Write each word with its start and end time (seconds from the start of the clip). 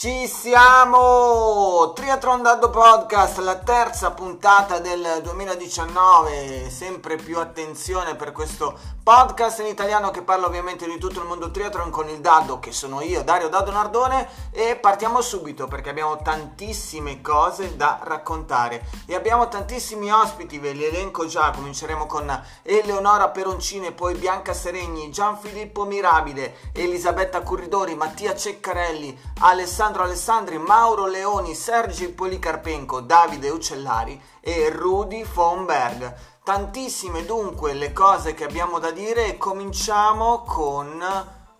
Ci 0.00 0.26
siamo! 0.28 1.92
Triathlon 1.94 2.40
Daddo 2.40 2.70
Podcast, 2.70 3.36
la 3.40 3.56
terza 3.56 4.12
puntata 4.12 4.78
del 4.78 5.20
2019, 5.22 6.70
sempre 6.70 7.16
più 7.16 7.38
attenzione 7.38 8.14
per 8.16 8.32
questo 8.32 8.78
podcast 9.02 9.58
in 9.60 9.66
italiano 9.66 10.10
che 10.10 10.22
parla 10.22 10.46
ovviamente 10.46 10.86
di 10.86 10.96
tutto 10.96 11.20
il 11.20 11.26
mondo 11.26 11.50
triathlon 11.50 11.90
con 11.90 12.08
il 12.08 12.20
Daddo 12.20 12.60
che 12.60 12.72
sono 12.72 13.02
io, 13.02 13.22
Dario 13.24 13.48
Daddo 13.48 13.72
Nardone 13.72 14.28
e 14.52 14.76
partiamo 14.76 15.20
subito 15.20 15.66
perché 15.66 15.90
abbiamo 15.90 16.22
tantissime 16.22 17.20
cose 17.20 17.76
da 17.76 17.98
raccontare. 18.02 18.86
E 19.06 19.14
abbiamo 19.14 19.48
tantissimi 19.48 20.10
ospiti, 20.10 20.58
ve 20.58 20.72
li 20.72 20.84
elenco 20.84 21.26
già, 21.26 21.50
cominceremo 21.50 22.06
con 22.06 22.42
Eleonora 22.62 23.28
Peroncini, 23.28 23.92
poi 23.92 24.14
Bianca 24.14 24.54
Seregni, 24.54 25.10
Gianfilippo 25.10 25.84
Mirabile, 25.84 26.70
Elisabetta 26.72 27.42
Curridori, 27.42 27.94
Mattia 27.94 28.34
Ceccarelli, 28.34 29.18
Alessandro 29.40 29.89
Alessandro 29.90 30.04
Alessandri, 30.04 30.58
Mauro 30.58 31.06
Leoni, 31.06 31.52
Sergi 31.52 32.10
Policarpenco, 32.10 33.00
Davide 33.00 33.50
Uccellari 33.50 34.20
e 34.40 34.70
Rudy 34.70 35.24
Fonberg. 35.24 36.14
Tantissime 36.44 37.24
dunque 37.24 37.72
le 37.72 37.92
cose 37.92 38.32
che 38.32 38.44
abbiamo 38.44 38.78
da 38.78 38.92
dire 38.92 39.26
e 39.26 39.36
cominciamo 39.36 40.42
con 40.42 41.02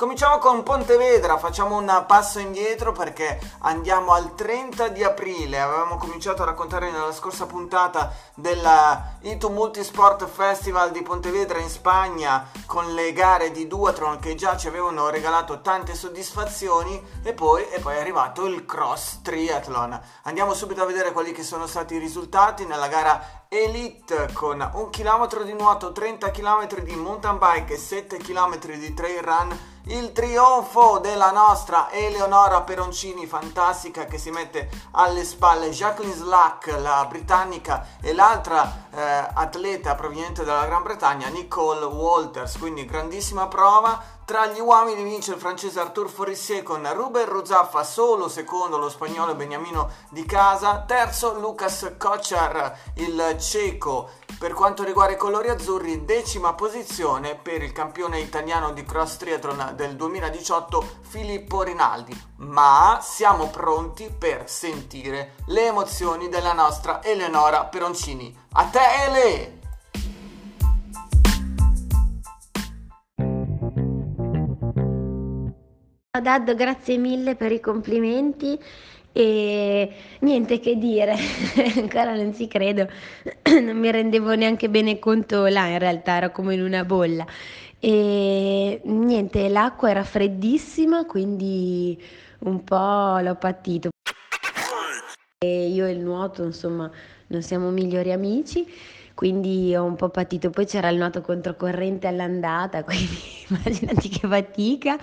Cominciamo 0.00 0.38
con 0.38 0.62
Pontevedra, 0.62 1.36
facciamo 1.36 1.76
un 1.76 2.04
passo 2.06 2.38
indietro 2.38 2.90
perché 2.90 3.38
andiamo 3.58 4.14
al 4.14 4.34
30 4.34 4.88
di 4.88 5.04
aprile. 5.04 5.60
Avevamo 5.60 5.98
cominciato 5.98 6.40
a 6.40 6.46
raccontare 6.46 6.90
nella 6.90 7.12
scorsa 7.12 7.44
puntata 7.44 8.10
del 8.34 8.66
Itu 9.20 9.50
Multisport 9.50 10.26
Festival 10.26 10.90
di 10.90 11.02
Pontevedra 11.02 11.58
in 11.58 11.68
Spagna 11.68 12.48
con 12.64 12.94
le 12.94 13.12
gare 13.12 13.50
di 13.50 13.66
duathlon 13.66 14.18
che 14.20 14.34
già 14.36 14.56
ci 14.56 14.68
avevano 14.68 15.10
regalato 15.10 15.60
tante 15.60 15.94
soddisfazioni 15.94 16.98
e 17.22 17.34
poi, 17.34 17.68
e 17.68 17.78
poi 17.78 17.96
è 17.96 18.00
arrivato 18.00 18.46
il 18.46 18.64
cross 18.64 19.20
triathlon. 19.20 20.00
Andiamo 20.22 20.54
subito 20.54 20.80
a 20.80 20.86
vedere 20.86 21.12
quali 21.12 21.32
che 21.32 21.42
sono 21.42 21.66
stati 21.66 21.96
i 21.96 21.98
risultati 21.98 22.64
nella 22.64 22.88
gara 22.88 23.44
Elite 23.48 24.30
con 24.32 24.66
un 24.76 24.88
chilometro 24.88 25.42
di 25.42 25.52
nuoto, 25.52 25.92
30 25.92 26.30
km 26.30 26.80
di 26.80 26.96
mountain 26.96 27.36
bike 27.36 27.74
e 27.74 27.76
7 27.76 28.16
km 28.16 28.56
di 28.78 28.94
trail 28.94 29.20
run 29.20 29.69
il 29.84 30.12
trionfo 30.12 30.98
della 30.98 31.30
nostra 31.30 31.90
Eleonora 31.90 32.60
Peroncini, 32.62 33.26
fantastica, 33.26 34.04
che 34.04 34.18
si 34.18 34.30
mette 34.30 34.68
alle 34.92 35.24
spalle 35.24 35.70
Jacqueline 35.70 36.14
Slack, 36.14 36.78
la 36.78 37.06
britannica, 37.08 37.86
e 38.00 38.12
l'altra 38.12 38.86
eh, 38.92 39.00
atleta 39.34 39.94
proveniente 39.94 40.44
dalla 40.44 40.66
Gran 40.66 40.82
Bretagna, 40.82 41.28
Nicole 41.28 41.84
Walters. 41.84 42.58
Quindi 42.58 42.84
grandissima 42.84 43.48
prova. 43.48 44.18
Tra 44.30 44.46
gli 44.46 44.60
uomini 44.60 45.02
vince 45.02 45.32
il 45.32 45.40
francese 45.40 45.80
Artur 45.80 46.08
Forissier 46.08 46.62
con 46.62 46.88
Ruben 46.94 47.26
Ruzaffa 47.26 47.82
solo 47.82 48.28
secondo 48.28 48.78
lo 48.78 48.88
spagnolo 48.88 49.34
Beniamino 49.34 49.90
Di 50.08 50.24
Casa, 50.24 50.84
terzo 50.86 51.36
Lucas 51.40 51.94
Kochar, 51.98 52.92
il 52.94 53.36
ceco. 53.40 54.08
Per 54.38 54.52
quanto 54.52 54.84
riguarda 54.84 55.14
i 55.14 55.18
colori 55.18 55.48
azzurri, 55.48 56.04
decima 56.04 56.54
posizione 56.54 57.34
per 57.34 57.60
il 57.60 57.72
campione 57.72 58.20
italiano 58.20 58.70
di 58.70 58.84
cross 58.84 59.16
triathlon 59.16 59.72
del 59.74 59.96
2018 59.96 60.98
Filippo 61.00 61.64
Rinaldi. 61.64 62.16
Ma 62.36 63.00
siamo 63.02 63.48
pronti 63.48 64.14
per 64.16 64.48
sentire 64.48 65.34
le 65.46 65.66
emozioni 65.66 66.28
della 66.28 66.52
nostra 66.52 67.02
Eleonora 67.02 67.64
Peroncini. 67.64 68.32
A 68.52 68.64
te 68.66 68.78
Ele! 69.08 69.59
Dad, 76.20 76.54
grazie 76.54 76.96
mille 76.96 77.34
per 77.34 77.52
i 77.52 77.60
complimenti 77.60 78.58
e 79.12 79.92
niente 80.20 80.60
che 80.60 80.76
dire, 80.76 81.16
ancora 81.76 82.14
non 82.14 82.34
ci 82.34 82.46
credo, 82.46 82.88
non 83.60 83.76
mi 83.76 83.90
rendevo 83.90 84.34
neanche 84.34 84.68
bene 84.68 84.98
conto 84.98 85.46
là, 85.46 85.66
in 85.66 85.78
realtà 85.78 86.16
ero 86.16 86.30
come 86.30 86.54
in 86.54 86.62
una 86.62 86.84
bolla. 86.84 87.26
E 87.78 88.80
niente, 88.84 89.48
l'acqua 89.48 89.90
era 89.90 90.04
freddissima, 90.04 91.06
quindi 91.06 92.00
un 92.40 92.62
po' 92.62 93.18
l'ho 93.20 93.36
patito. 93.36 93.88
E 95.42 95.68
io 95.68 95.86
e 95.86 95.90
il 95.92 96.00
nuoto, 96.00 96.44
insomma, 96.44 96.90
non 97.28 97.42
siamo 97.42 97.70
migliori 97.70 98.12
amici 98.12 98.66
quindi 99.20 99.76
ho 99.76 99.84
un 99.84 99.96
po' 99.96 100.08
patito. 100.08 100.48
Poi 100.48 100.64
c'era 100.64 100.88
il 100.88 100.96
nuoto 100.96 101.20
controcorrente 101.20 102.06
all'andata, 102.06 102.82
quindi 102.84 103.18
immaginati 103.48 104.08
che 104.08 104.26
fatica 104.26 104.96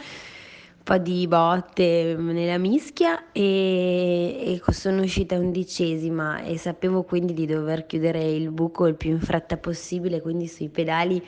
po' 0.87 0.97
di 0.97 1.27
botte 1.27 2.15
nella 2.17 2.57
mischia 2.57 3.33
e, 3.33 4.61
e, 4.65 4.71
sono 4.71 5.01
uscita 5.01 5.35
undicesima 5.37 6.43
e 6.43 6.57
sapevo 6.57 7.03
quindi 7.03 7.33
di 7.33 7.45
dover 7.45 7.85
chiudere 7.85 8.23
il 8.23 8.51
buco 8.51 8.87
il 8.87 8.95
più 8.95 9.09
in 9.09 9.19
fretta 9.19 9.57
possibile, 9.57 10.21
quindi 10.21 10.47
sui 10.47 10.69
pedali 10.69 11.21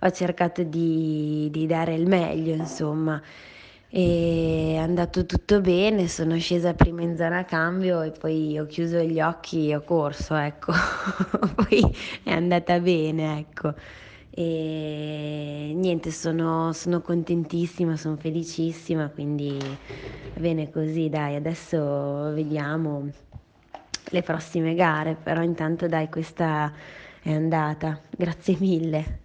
ho 0.00 0.10
cercato 0.12 0.62
di, 0.62 1.48
di 1.50 1.66
dare 1.66 1.94
il 1.94 2.06
meglio, 2.06 2.54
insomma. 2.54 3.20
E 3.88 4.74
è 4.74 4.76
andato 4.76 5.26
tutto 5.26 5.60
bene, 5.60 6.06
sono 6.06 6.38
scesa 6.38 6.74
prima 6.74 7.02
in 7.02 7.16
zona 7.16 7.44
cambio 7.44 8.00
e 8.02 8.12
poi 8.12 8.56
ho 8.60 8.66
chiuso 8.66 9.00
gli 9.00 9.20
occhi 9.20 9.70
e 9.70 9.74
ho 9.74 9.82
corso, 9.82 10.36
ecco. 10.36 10.72
poi 11.56 11.82
è 12.22 12.30
andata 12.30 12.78
bene, 12.78 13.38
ecco. 13.40 13.74
E 14.36 15.72
niente, 15.76 16.10
sono, 16.10 16.72
sono 16.72 17.00
contentissima, 17.00 17.96
sono 17.96 18.16
felicissima, 18.16 19.08
quindi 19.08 19.56
bene 20.36 20.72
così, 20.72 21.08
dai, 21.08 21.36
adesso 21.36 22.32
vediamo 22.32 23.08
le 24.06 24.22
prossime 24.22 24.74
gare, 24.74 25.14
però 25.14 25.40
intanto 25.40 25.86
dai, 25.86 26.08
questa 26.08 26.72
è 27.22 27.32
andata. 27.32 28.00
Grazie 28.10 28.56
mille. 28.58 29.20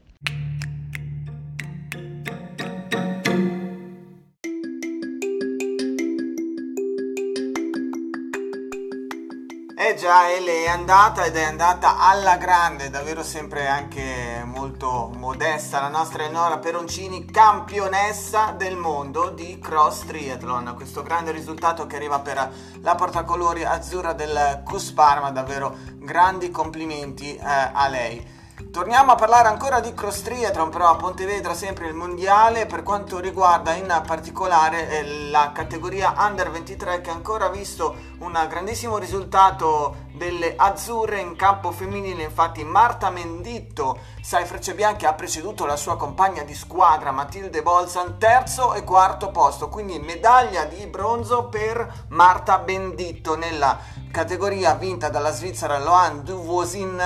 Eh 9.76 9.96
già, 9.96 10.30
Ele 10.32 10.66
è 10.66 10.68
andata 10.68 11.26
ed 11.26 11.36
è 11.36 11.44
andata 11.44 11.98
alla 11.98 12.38
grande, 12.38 12.92
davvero 12.92 13.24
sempre 13.24 13.66
anche 13.66 14.39
molto 14.60 15.10
modesta 15.16 15.80
la 15.80 15.88
nostra 15.88 16.26
Eleonora 16.26 16.58
Peroncini, 16.58 17.24
campionessa 17.24 18.54
del 18.58 18.76
mondo 18.76 19.30
di 19.30 19.58
cross 19.58 20.04
triathlon. 20.06 20.74
Questo 20.76 21.02
grande 21.02 21.32
risultato 21.32 21.88
che 21.88 21.96
arriva 21.96 22.20
per 22.20 22.52
la 22.82 22.96
portacolori 22.96 23.64
azzurra 23.64 24.12
del 24.12 24.62
Cusparma, 24.66 25.32
davvero 25.32 25.78
grandi 25.96 26.52
complimenti 26.52 27.38
eh, 27.38 27.42
a 27.42 27.88
lei. 27.88 28.38
Torniamo 28.70 29.14
a 29.14 29.16
parlare 29.16 29.48
ancora 29.48 29.80
di 29.80 29.94
cross 29.94 30.24
triathlon, 30.24 30.70
però 30.70 30.90
a 30.90 30.98
Pontevedra 30.98 31.54
sempre 31.54 31.88
il 31.88 31.94
mondiale 31.94 32.66
per 32.66 32.84
quanto 32.84 33.20
riguarda 33.20 33.74
in 33.76 34.02
particolare 34.06 34.90
eh, 34.90 35.30
la 35.30 35.54
categoria 35.54 36.16
under 36.18 36.52
23 36.52 37.00
che 37.00 37.10
ha 37.10 37.14
ancora 37.14 37.48
visto 37.48 37.96
un 38.20 38.34
grandissimo 38.50 38.98
risultato 38.98 40.08
delle 40.20 40.54
azzurre 40.58 41.22
in 41.22 41.38
campo 41.38 41.72
femminile, 41.72 42.24
infatti 42.24 42.66
Marta 42.66 43.10
Menditto, 43.10 44.00
sai 44.22 44.44
Frecce 44.46 44.76
Bianche, 44.76 45.08
ha 45.08 45.14
preceduto 45.14 45.66
la 45.66 45.78
sua 45.78 45.96
compagna 45.96 46.44
di 46.44 46.54
squadra 46.54 47.12
Matilde 47.12 47.64
Bolsan, 47.64 48.20
terzo 48.20 48.74
e 48.74 48.84
quarto 48.84 49.32
posto, 49.32 49.70
quindi 49.70 49.98
medaglia 49.98 50.66
di 50.66 50.86
bronzo 50.88 51.46
per 51.46 52.06
Marta 52.10 52.60
Benditto 52.60 53.38
nella 53.38 53.80
categoria 54.12 54.74
vinta 54.74 55.08
dalla 55.08 55.32
Svizzera 55.32 55.80
Loan 55.80 56.24
Duvosin 56.26 57.02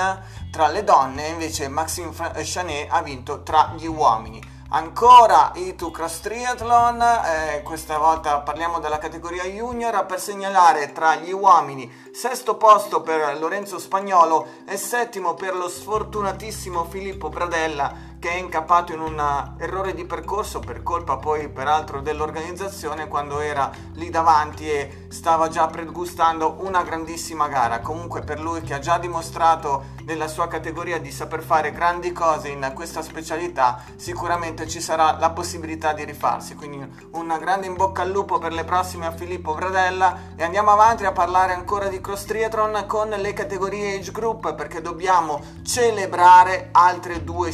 tra 0.50 0.66
le 0.66 0.82
donne, 0.82 1.28
invece 1.28 1.68
Maxime 1.68 2.10
Chanet 2.42 2.88
ha 2.90 3.00
vinto 3.00 3.44
tra 3.44 3.74
gli 3.76 3.86
uomini. 3.86 4.53
Ancora 4.74 5.52
i2 5.54 5.92
Cross 5.92 6.18
Triathlon, 6.18 7.00
eh, 7.00 7.62
questa 7.62 7.96
volta 7.96 8.40
parliamo 8.40 8.80
della 8.80 8.98
categoria 8.98 9.44
junior, 9.44 10.04
per 10.04 10.18
segnalare 10.18 10.90
tra 10.90 11.14
gli 11.14 11.30
uomini 11.30 11.88
sesto 12.12 12.56
posto 12.56 13.00
per 13.00 13.38
Lorenzo 13.38 13.78
Spagnolo 13.78 14.48
e 14.66 14.76
settimo 14.76 15.34
per 15.34 15.54
lo 15.54 15.68
sfortunatissimo 15.68 16.86
Filippo 16.86 17.28
Pradella 17.28 18.13
che 18.24 18.30
è 18.30 18.36
incappato 18.36 18.94
in 18.94 19.00
un 19.00 19.54
errore 19.58 19.92
di 19.92 20.06
percorso 20.06 20.58
per 20.58 20.82
colpa 20.82 21.18
poi 21.18 21.50
peraltro 21.50 22.00
dell'organizzazione 22.00 23.06
quando 23.06 23.40
era 23.40 23.70
lì 23.96 24.08
davanti 24.08 24.66
e 24.66 25.04
stava 25.08 25.48
già 25.48 25.66
pregustando 25.66 26.56
una 26.60 26.82
grandissima 26.82 27.48
gara. 27.48 27.80
Comunque 27.80 28.22
per 28.22 28.40
lui 28.40 28.62
che 28.62 28.72
ha 28.72 28.78
già 28.78 28.96
dimostrato 28.96 29.92
nella 30.06 30.26
sua 30.26 30.48
categoria 30.48 30.98
di 30.98 31.10
saper 31.10 31.42
fare 31.42 31.70
grandi 31.70 32.12
cose 32.12 32.48
in 32.48 32.72
questa 32.74 33.02
specialità, 33.02 33.82
sicuramente 33.96 34.66
ci 34.68 34.80
sarà 34.80 35.18
la 35.18 35.30
possibilità 35.30 35.92
di 35.92 36.04
rifarsi. 36.04 36.54
Quindi 36.54 36.78
un 37.10 37.36
grande 37.38 37.66
in 37.66 37.74
bocca 37.74 38.00
al 38.00 38.10
lupo 38.10 38.38
per 38.38 38.54
le 38.54 38.64
prossime 38.64 39.04
a 39.04 39.12
Filippo 39.12 39.52
Pradella 39.52 40.32
e 40.34 40.42
andiamo 40.42 40.70
avanti 40.70 41.04
a 41.04 41.12
parlare 41.12 41.52
ancora 41.52 41.88
di 41.88 42.00
cross 42.00 42.24
triathlon 42.24 42.84
con 42.86 43.10
le 43.10 43.32
categorie 43.34 43.98
age 43.98 44.12
group 44.12 44.54
perché 44.54 44.80
dobbiamo 44.80 45.42
celebrare 45.62 46.70
altre 46.72 47.22
due 47.22 47.52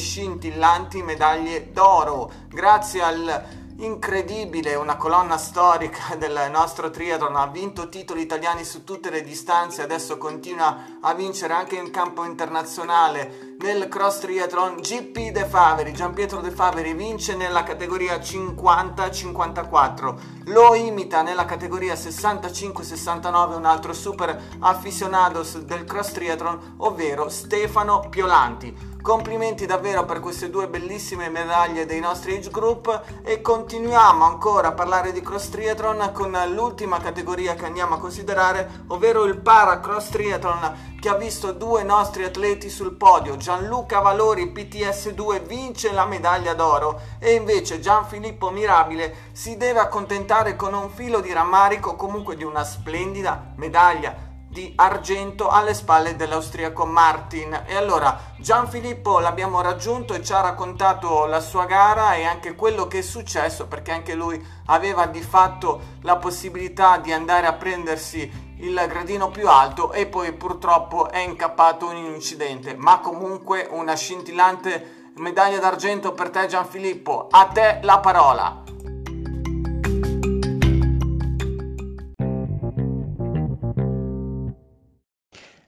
scintillanti 0.60 1.02
medaglie 1.02 1.72
d'oro 1.72 2.30
grazie 2.48 3.02
al 3.02 3.44
incredibile, 3.78 4.74
una 4.74 4.96
colonna 4.96 5.38
storica 5.38 6.14
del 6.20 6.48
nostro 6.50 6.90
triathlon, 6.90 7.34
ha 7.34 7.46
vinto 7.46 7.88
titoli 7.88 8.20
italiani 8.20 8.62
su 8.62 8.84
tutte 8.84 9.08
le 9.08 9.22
distanze, 9.22 9.80
adesso 9.80 10.18
continua 10.18 10.98
a 11.00 11.14
vincere 11.14 11.54
anche 11.54 11.76
in 11.76 11.90
campo 11.90 12.24
internazionale 12.24 13.49
nel 13.62 13.88
cross 13.88 14.20
triathlon 14.20 14.76
GP 14.76 15.32
De 15.32 15.44
Faveri, 15.44 15.92
Gian 15.92 16.14
Pietro 16.14 16.40
De 16.40 16.50
Faveri 16.50 16.94
vince 16.94 17.36
nella 17.36 17.62
categoria 17.62 18.16
50-54, 18.16 20.14
lo 20.46 20.74
imita 20.74 21.20
nella 21.20 21.44
categoria 21.44 21.92
65-69 21.92 23.56
un 23.56 23.66
altro 23.66 23.92
super 23.92 24.40
aficionados 24.60 25.58
del 25.58 25.84
cross 25.84 26.12
triathlon, 26.12 26.76
ovvero 26.78 27.28
Stefano 27.28 28.06
Piolanti. 28.08 28.88
Complimenti 29.02 29.66
davvero 29.66 30.04
per 30.04 30.20
queste 30.20 30.50
due 30.50 30.68
bellissime 30.68 31.28
medaglie 31.30 31.86
dei 31.86 32.00
nostri 32.00 32.36
age 32.36 32.50
group 32.50 33.02
e 33.22 33.40
continuiamo 33.40 34.24
ancora 34.24 34.68
a 34.68 34.72
parlare 34.72 35.12
di 35.12 35.22
cross 35.22 35.48
triathlon 35.48 36.10
con 36.12 36.36
l'ultima 36.54 36.98
categoria 36.98 37.54
che 37.54 37.64
andiamo 37.66 37.94
a 37.94 37.98
considerare, 37.98 38.84
ovvero 38.88 39.24
il 39.24 39.38
para 39.38 39.80
cross 39.80 40.08
triathlon 40.08 40.88
che 41.00 41.08
ha 41.08 41.14
visto 41.14 41.52
due 41.52 41.82
nostri 41.82 42.24
atleti 42.24 42.68
sul 42.68 42.92
podio. 42.92 43.38
Gianluca 43.38 44.00
Valori 44.00 44.52
PTS2 44.52 45.46
vince 45.46 45.92
la 45.92 46.04
medaglia 46.04 46.52
d'oro 46.52 47.00
e 47.18 47.32
invece 47.32 47.80
Gianfilippo 47.80 48.50
Mirabile 48.50 49.30
si 49.32 49.56
deve 49.56 49.80
accontentare 49.80 50.56
con 50.56 50.74
un 50.74 50.90
filo 50.90 51.20
di 51.20 51.32
rammarico 51.32 51.96
comunque 51.96 52.36
di 52.36 52.44
una 52.44 52.64
splendida 52.64 53.54
medaglia 53.56 54.28
di 54.50 54.72
argento 54.74 55.48
alle 55.48 55.74
spalle 55.74 56.16
dell'austriaco 56.16 56.84
Martin. 56.84 57.62
E 57.66 57.76
allora 57.76 58.34
Gianfilippo 58.36 59.20
l'abbiamo 59.20 59.62
raggiunto 59.62 60.12
e 60.12 60.22
ci 60.22 60.32
ha 60.32 60.40
raccontato 60.40 61.24
la 61.24 61.40
sua 61.40 61.64
gara 61.64 62.14
e 62.14 62.24
anche 62.24 62.54
quello 62.56 62.86
che 62.88 62.98
è 62.98 63.02
successo 63.02 63.68
perché 63.68 63.92
anche 63.92 64.14
lui 64.14 64.44
aveva 64.66 65.06
di 65.06 65.22
fatto 65.22 65.80
la 66.02 66.16
possibilità 66.16 66.98
di 66.98 67.12
andare 67.12 67.46
a 67.46 67.54
prendersi 67.54 68.48
il 68.60 68.84
gradino 68.88 69.30
più 69.30 69.48
alto 69.48 69.92
e 69.92 70.06
poi 70.06 70.32
purtroppo 70.32 71.10
è 71.10 71.18
incappato 71.18 71.90
in 71.90 72.04
un 72.04 72.14
incidente. 72.14 72.74
Ma 72.74 73.00
comunque 73.00 73.66
una 73.70 73.94
scintillante 73.94 75.12
medaglia 75.16 75.58
d'argento 75.58 76.12
per 76.12 76.30
te 76.30 76.46
Gianfilippo. 76.46 77.28
A 77.30 77.46
te 77.46 77.80
la 77.82 77.98
parola. 77.98 78.62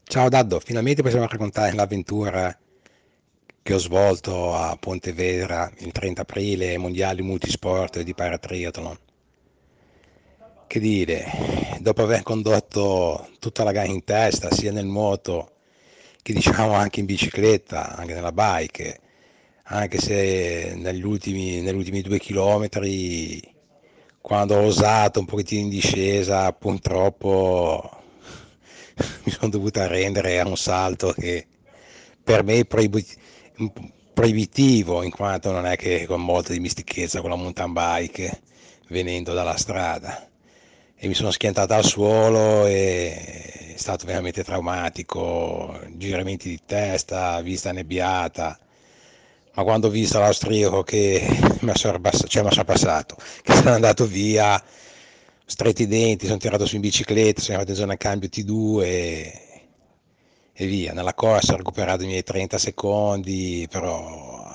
Ciao 0.05 0.29
Daddo, 0.29 0.61
finalmente 0.61 1.03
possiamo 1.03 1.27
raccontare 1.27 1.73
l'avventura 1.73 2.55
che 3.63 3.75
ho 3.75 3.79
svolto 3.79 4.55
a 4.55 4.77
Pontevedra 4.79 5.71
il 5.79 5.93
30 5.93 6.21
aprile 6.21 6.69
ai 6.71 6.79
mondiali 6.79 7.23
multisport 7.23 8.01
di 8.01 8.13
paratriathlon. 8.13 8.99
Che 10.73 10.81
dire, 10.81 11.27
dopo 11.81 12.03
aver 12.03 12.23
condotto 12.23 13.29
tutta 13.39 13.63
la 13.63 13.73
gara 13.73 13.89
in 13.89 14.05
testa, 14.05 14.51
sia 14.51 14.73
nel 14.73 14.87
nuoto 14.87 15.51
che 16.23 16.33
diciamo 16.33 16.73
anche 16.73 17.01
in 17.01 17.05
bicicletta, 17.05 17.95
anche 17.95 18.15
nella 18.15 18.33
bike, 18.33 18.99
anche 19.65 19.99
se 20.01 20.73
negli 20.75 21.05
ultimi, 21.05 21.61
negli 21.61 21.77
ultimi 21.77 22.01
due 22.01 22.19
chilometri, 22.19 23.39
quando 24.23 24.57
ho 24.57 24.63
osato 24.65 25.21
un 25.21 25.27
pochettino 25.27 25.61
in 25.61 25.69
discesa, 25.69 26.51
purtroppo 26.55 27.91
mi 29.25 29.31
sono 29.31 29.51
dovuto 29.51 29.79
arrendere 29.79 30.41
a 30.41 30.49
un 30.49 30.57
salto 30.57 31.13
che 31.13 31.47
per 32.25 32.45
me 32.45 32.61
è 32.61 32.67
proibitivo, 34.15 35.03
in 35.03 35.11
quanto 35.11 35.53
non 35.53 35.67
è 35.67 35.77
che 35.77 36.07
con 36.07 36.25
molta 36.25 36.55
dimestichezza 36.55 37.21
con 37.21 37.29
la 37.29 37.37
mountain 37.37 37.75
bike 37.75 38.41
venendo 38.89 39.35
dalla 39.35 39.59
strada. 39.59 40.31
E 41.05 41.09
mi 41.09 41.15
sono 41.15 41.33
schiantato 41.33 41.73
al 41.75 41.85
suolo 41.85 42.65
e 42.65 43.73
è 43.75 43.77
stato 43.77 44.07
veramente 44.07 44.45
traumatico, 44.45 45.77
giramenti 45.97 46.49
di 46.49 46.61
testa, 46.65 47.41
vista 47.41 47.73
nebbiata. 47.73 48.57
Ma 49.55 49.65
quando 49.65 49.89
ho 49.89 49.91
visto 49.91 50.21
l'austriaco 50.21 50.85
che 50.85 51.27
mi 51.63 51.71
ha 51.71 51.75
sorpassato, 51.75 52.29
cioè 52.29 52.43
mi 52.43 52.51
ha 52.51 52.53
sorpassato, 52.53 53.17
che 53.43 53.53
se 53.53 53.63
n'è 53.65 53.71
andato 53.73 54.07
via, 54.07 54.63
stretti 55.45 55.83
i 55.83 55.87
denti, 55.89 56.27
sono 56.27 56.39
tirato 56.39 56.67
su 56.67 56.77
in 56.77 56.83
bicicletta, 56.83 57.41
sono 57.41 57.57
arrivato 57.57 57.73
in 57.73 57.83
zona 57.83 57.97
cambio 57.97 58.29
T2 58.29 58.83
e, 58.85 59.41
e 60.53 60.67
via. 60.67 60.93
Nella 60.93 61.15
corsa 61.15 61.55
ho 61.55 61.57
recuperato 61.57 62.05
i 62.05 62.07
miei 62.07 62.23
30 62.23 62.59
secondi, 62.59 63.67
però 63.69 64.55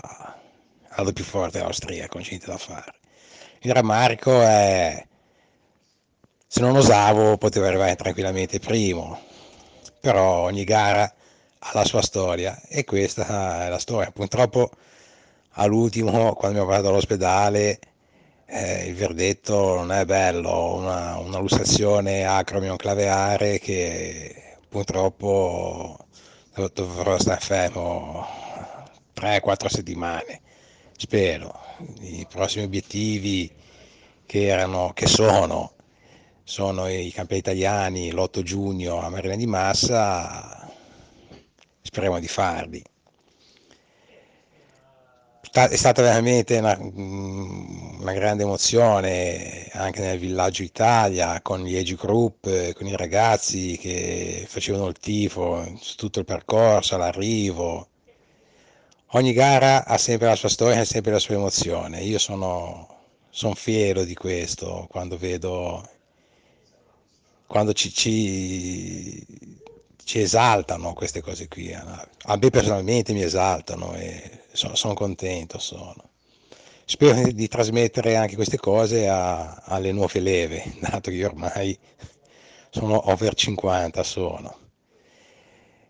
vado 0.95 1.11
più 1.11 1.25
forte 1.25 1.59
l'austriaco, 1.59 2.13
non 2.15 2.23
c'è 2.23 2.29
niente 2.29 2.47
da 2.47 2.57
fare. 2.57 2.93
Il 3.59 3.73
rammarico 3.73 4.41
è, 4.41 5.05
se 6.47 6.61
non 6.61 6.77
osavo 6.77 7.37
potevo 7.37 7.65
arrivare 7.65 7.95
tranquillamente 7.95 8.59
primo, 8.59 9.19
però 9.99 10.43
ogni 10.43 10.63
gara 10.63 11.13
ha 11.59 11.71
la 11.73 11.83
sua 11.83 12.01
storia 12.01 12.59
e 12.69 12.85
questa 12.85 13.65
è 13.65 13.69
la 13.69 13.79
storia. 13.79 14.11
Purtroppo 14.11 14.71
all'ultimo, 15.51 16.33
quando 16.35 16.57
mi 16.57 16.63
ho 16.63 16.67
portato 16.67 16.89
all'ospedale, 16.89 17.79
eh, 18.45 18.85
il 18.87 18.95
verdetto 18.95 19.75
non 19.75 19.91
è 19.91 20.05
bello, 20.05 20.75
una, 20.75 21.17
una 21.17 21.39
lussazione 21.39 22.25
acromioclaveare 22.25 23.59
che 23.59 24.55
purtroppo 24.69 25.97
dovrò 26.73 27.19
stare 27.19 27.39
fermo 27.41 28.25
3-4 29.15 29.67
settimane. 29.67 30.41
Spero. 30.95 31.65
I 31.99 32.25
prossimi 32.29 32.63
obiettivi 32.65 33.51
che, 34.25 34.47
erano, 34.47 34.91
che 34.93 35.07
sono, 35.07 35.73
sono 36.47 36.87
i 36.87 37.11
campioni 37.11 37.41
italiani 37.41 38.11
l'8 38.11 38.41
giugno 38.41 39.01
a 39.01 39.09
Marina 39.09 39.35
di 39.35 39.45
Massa, 39.45 40.71
speriamo 41.81 42.19
di 42.19 42.27
farli 42.29 42.81
è 45.65 45.75
stata 45.75 46.03
veramente 46.03 46.57
una, 46.57 46.77
mm, 46.77 47.99
una, 48.01 48.13
grande 48.13 48.43
emozione 48.43 49.67
anche 49.71 50.01
nel 50.01 50.19
villaggio 50.19 50.61
Italia 50.61 51.41
con 51.41 51.63
gli 51.63 51.75
age 51.75 51.95
group, 51.95 52.73
con 52.73 52.85
i 52.85 52.95
ragazzi 52.95 53.77
che 53.77 54.45
facevano 54.47 54.87
il 54.87 54.97
tifo 54.99 55.65
su 55.79 55.95
tutto 55.95 56.19
il 56.19 56.25
percorso, 56.25 56.95
all'arrivo. 56.95 57.87
Ogni 59.11 59.33
gara 59.33 59.85
ha 59.85 59.97
sempre 59.97 60.27
la 60.27 60.35
sua 60.35 60.49
storia 60.49 60.81
e 60.81 60.85
sempre 60.85 61.11
la 61.11 61.19
sua 61.19 61.35
emozione. 61.35 62.01
Io 62.01 62.19
sono, 62.19 62.87
sono 63.29 63.55
fiero 63.55 64.03
di 64.03 64.13
questo 64.13 64.85
quando 64.89 65.17
vedo, 65.17 65.87
quando 67.47 67.73
ci, 67.73 67.91
ci, 67.91 69.25
ci 70.03 70.19
esaltano 70.19 70.93
queste 70.93 71.21
cose 71.21 71.47
qui. 71.47 71.73
A 71.73 72.37
me 72.39 72.49
personalmente 72.49 73.13
mi 73.13 73.23
esaltano 73.23 73.95
e 73.95 74.41
sono, 74.51 74.75
sono 74.75 74.93
contento. 74.93 75.57
Sono. 75.57 76.09
Spero 76.85 77.31
di 77.31 77.47
trasmettere 77.47 78.15
anche 78.15 78.35
queste 78.35 78.57
cose 78.57 79.07
a, 79.07 79.55
alle 79.65 79.91
nuove 79.91 80.19
leve, 80.19 80.63
dato 80.79 81.09
che 81.09 81.25
ormai 81.25 81.77
sono 82.69 83.09
over 83.09 83.33
50 83.33 84.03
sono. 84.03 84.57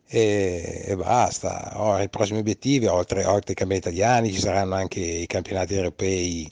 E, 0.09 0.83
e 0.87 0.95
basta. 0.95 1.73
Ora, 1.75 2.01
i 2.01 2.09
prossimi 2.09 2.39
obiettivi, 2.39 2.85
oltre, 2.85 3.25
oltre 3.25 3.49
ai 3.49 3.55
campionati 3.55 3.89
italiani, 3.89 4.31
ci 4.31 4.39
saranno 4.39 4.75
anche 4.75 4.99
i 4.99 5.27
campionati 5.27 5.73
europei 5.75 6.49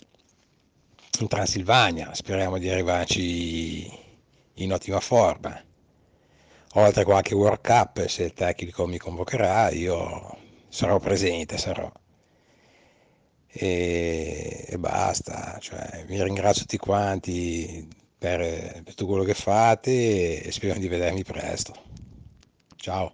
in 1.20 1.28
Transilvania. 1.28 2.14
Speriamo 2.14 2.58
di 2.58 2.70
arrivarci 2.70 4.04
in 4.56 4.74
ottima 4.74 5.00
forma. 5.00 5.62
Oltre 6.74 7.02
a 7.02 7.06
qualche 7.06 7.36
World 7.36 7.62
Cup, 7.62 8.06
se 8.08 8.24
il 8.24 8.34
tecnico 8.34 8.86
mi 8.86 8.98
convocherà, 8.98 9.70
io 9.70 10.38
sarò 10.70 11.00
presente, 11.00 11.58
sarò 11.58 11.90
e, 13.58 14.66
e 14.68 14.78
basta. 14.78 15.58
Cioè, 15.60 16.04
vi 16.06 16.22
ringrazio 16.22 16.62
tutti 16.62 16.78
quanti 16.78 17.88
per, 18.18 18.40
per 18.84 18.84
tutto 18.84 19.06
quello 19.08 19.24
che 19.24 19.34
fate 19.34 20.44
e 20.44 20.52
spero 20.52 20.80
di 20.80 20.88
vedermi 20.88 21.24
presto. 21.24 21.74
Ciao. 22.76 23.14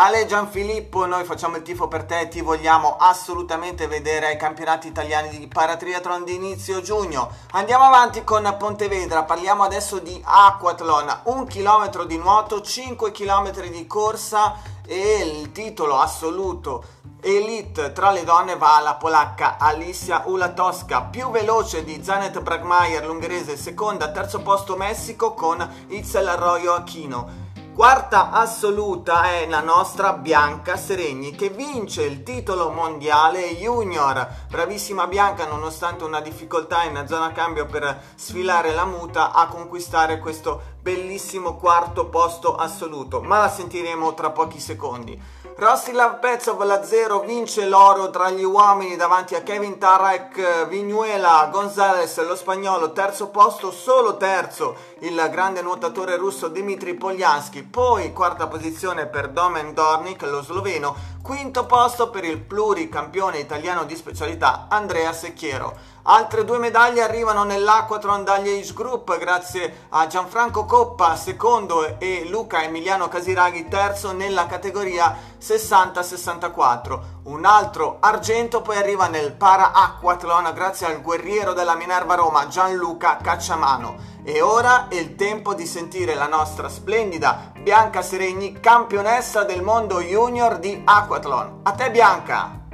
Ale 0.00 0.26
Gianfilippo, 0.26 1.06
noi 1.06 1.24
facciamo 1.24 1.56
il 1.56 1.62
tifo 1.62 1.88
per 1.88 2.04
te 2.04 2.28
ti 2.28 2.40
vogliamo 2.40 2.98
assolutamente 3.00 3.88
vedere 3.88 4.26
ai 4.26 4.36
campionati 4.36 4.86
italiani 4.86 5.36
di 5.36 5.48
paratriathlon 5.48 6.22
di 6.22 6.36
inizio 6.36 6.80
giugno. 6.80 7.28
Andiamo 7.50 7.82
avanti 7.82 8.22
con 8.22 8.54
Pontevedra, 8.56 9.24
parliamo 9.24 9.64
adesso 9.64 9.98
di 9.98 10.22
aquathlon, 10.24 11.22
un 11.24 11.48
chilometro 11.48 12.04
di 12.04 12.16
nuoto, 12.16 12.60
5 12.60 13.10
chilometri 13.10 13.70
di 13.70 13.88
corsa 13.88 14.54
e 14.86 15.16
il 15.16 15.50
titolo 15.50 15.98
assoluto 15.98 16.84
Elite 17.20 17.92
tra 17.92 18.12
le 18.12 18.22
donne 18.22 18.56
va 18.56 18.76
alla 18.76 18.94
polacca 18.94 19.56
Alicia 19.58 20.22
Ulatowska, 20.26 21.02
più 21.02 21.30
veloce 21.30 21.82
di 21.82 22.04
Zanet 22.04 22.40
Bragmeier, 22.40 23.04
l'ungherese, 23.04 23.56
seconda, 23.56 24.12
terzo 24.12 24.42
posto 24.42 24.76
Messico 24.76 25.34
con 25.34 25.68
Itzel 25.88 26.28
Arroyo 26.28 26.74
Aquino. 26.74 27.46
Quarta 27.78 28.32
assoluta 28.32 29.30
è 29.30 29.46
la 29.46 29.60
nostra 29.60 30.14
Bianca 30.14 30.76
Seregni 30.76 31.36
che 31.36 31.48
vince 31.48 32.02
il 32.02 32.24
titolo 32.24 32.70
mondiale 32.70 33.54
junior. 33.54 34.28
Bravissima 34.48 35.06
Bianca 35.06 35.46
nonostante 35.46 36.02
una 36.02 36.20
difficoltà 36.20 36.82
in 36.82 37.04
zona 37.06 37.30
cambio 37.30 37.66
per 37.66 38.02
sfilare 38.16 38.74
la 38.74 38.84
muta 38.84 39.30
a 39.30 39.46
conquistare 39.46 40.18
questo 40.18 40.60
bellissimo 40.82 41.54
quarto 41.54 42.06
posto 42.06 42.56
assoluto. 42.56 43.22
Ma 43.22 43.38
la 43.38 43.48
sentiremo 43.48 44.12
tra 44.12 44.30
pochi 44.30 44.58
secondi. 44.58 45.37
Rostislav 45.60 46.20
Pezov 46.20 46.62
la 46.62 46.84
0 46.84 47.22
vince 47.22 47.66
l'oro 47.66 48.10
tra 48.10 48.30
gli 48.30 48.44
uomini 48.44 48.94
davanti 48.94 49.34
a 49.34 49.42
Kevin 49.42 49.76
Tarek, 49.76 50.68
Vignuela, 50.68 51.48
Gonzalez, 51.50 52.16
lo 52.24 52.36
spagnolo, 52.36 52.92
terzo 52.92 53.30
posto, 53.30 53.72
solo 53.72 54.16
terzo 54.16 54.76
il 55.00 55.28
grande 55.32 55.60
nuotatore 55.60 56.16
russo 56.16 56.46
Dmitry 56.46 56.94
Poljanski, 56.94 57.64
poi 57.64 58.12
quarta 58.12 58.46
posizione 58.46 59.06
per 59.06 59.30
Domen 59.30 59.74
Dornik, 59.74 60.22
lo 60.22 60.42
sloveno, 60.42 60.94
quinto 61.22 61.66
posto 61.66 62.08
per 62.08 62.22
il 62.22 62.38
pluricampione 62.38 63.38
italiano 63.38 63.82
di 63.82 63.96
specialità 63.96 64.66
Andrea 64.68 65.12
Secchiero. 65.12 65.96
Altre 66.10 66.46
due 66.46 66.56
medaglie 66.56 67.02
arrivano 67.02 67.44
nell'Aquatron 67.44 68.24
dagli 68.24 68.48
Age 68.48 68.72
Group 68.72 69.18
grazie 69.18 69.88
a 69.90 70.06
Gianfranco 70.06 70.64
Coppa, 70.64 71.14
secondo, 71.16 71.98
e 71.98 72.26
Luca 72.30 72.62
Emiliano 72.62 73.08
Casiraghi, 73.08 73.68
terzo 73.68 74.12
nella 74.12 74.46
categoria 74.46 75.14
60-64. 75.38 77.00
Un 77.24 77.44
altro 77.44 77.98
argento 78.00 78.62
poi 78.62 78.78
arriva 78.78 79.08
nel 79.08 79.34
Para 79.34 79.72
Aquathlon 79.72 80.50
grazie 80.54 80.86
al 80.86 81.02
guerriero 81.02 81.52
della 81.52 81.74
Minerva 81.74 82.14
Roma 82.14 82.48
Gianluca 82.48 83.18
Cacciamano. 83.22 83.96
E 84.24 84.40
ora 84.40 84.88
è 84.88 84.94
il 84.94 85.14
tempo 85.14 85.52
di 85.52 85.66
sentire 85.66 86.14
la 86.14 86.26
nostra 86.26 86.70
splendida 86.70 87.52
Bianca 87.60 88.00
Seregni, 88.00 88.58
campionessa 88.60 89.44
del 89.44 89.60
mondo 89.60 90.00
junior 90.00 90.58
di 90.58 90.80
Aquathlon. 90.86 91.60
A 91.64 91.72
te 91.72 91.90
Bianca! 91.90 92.67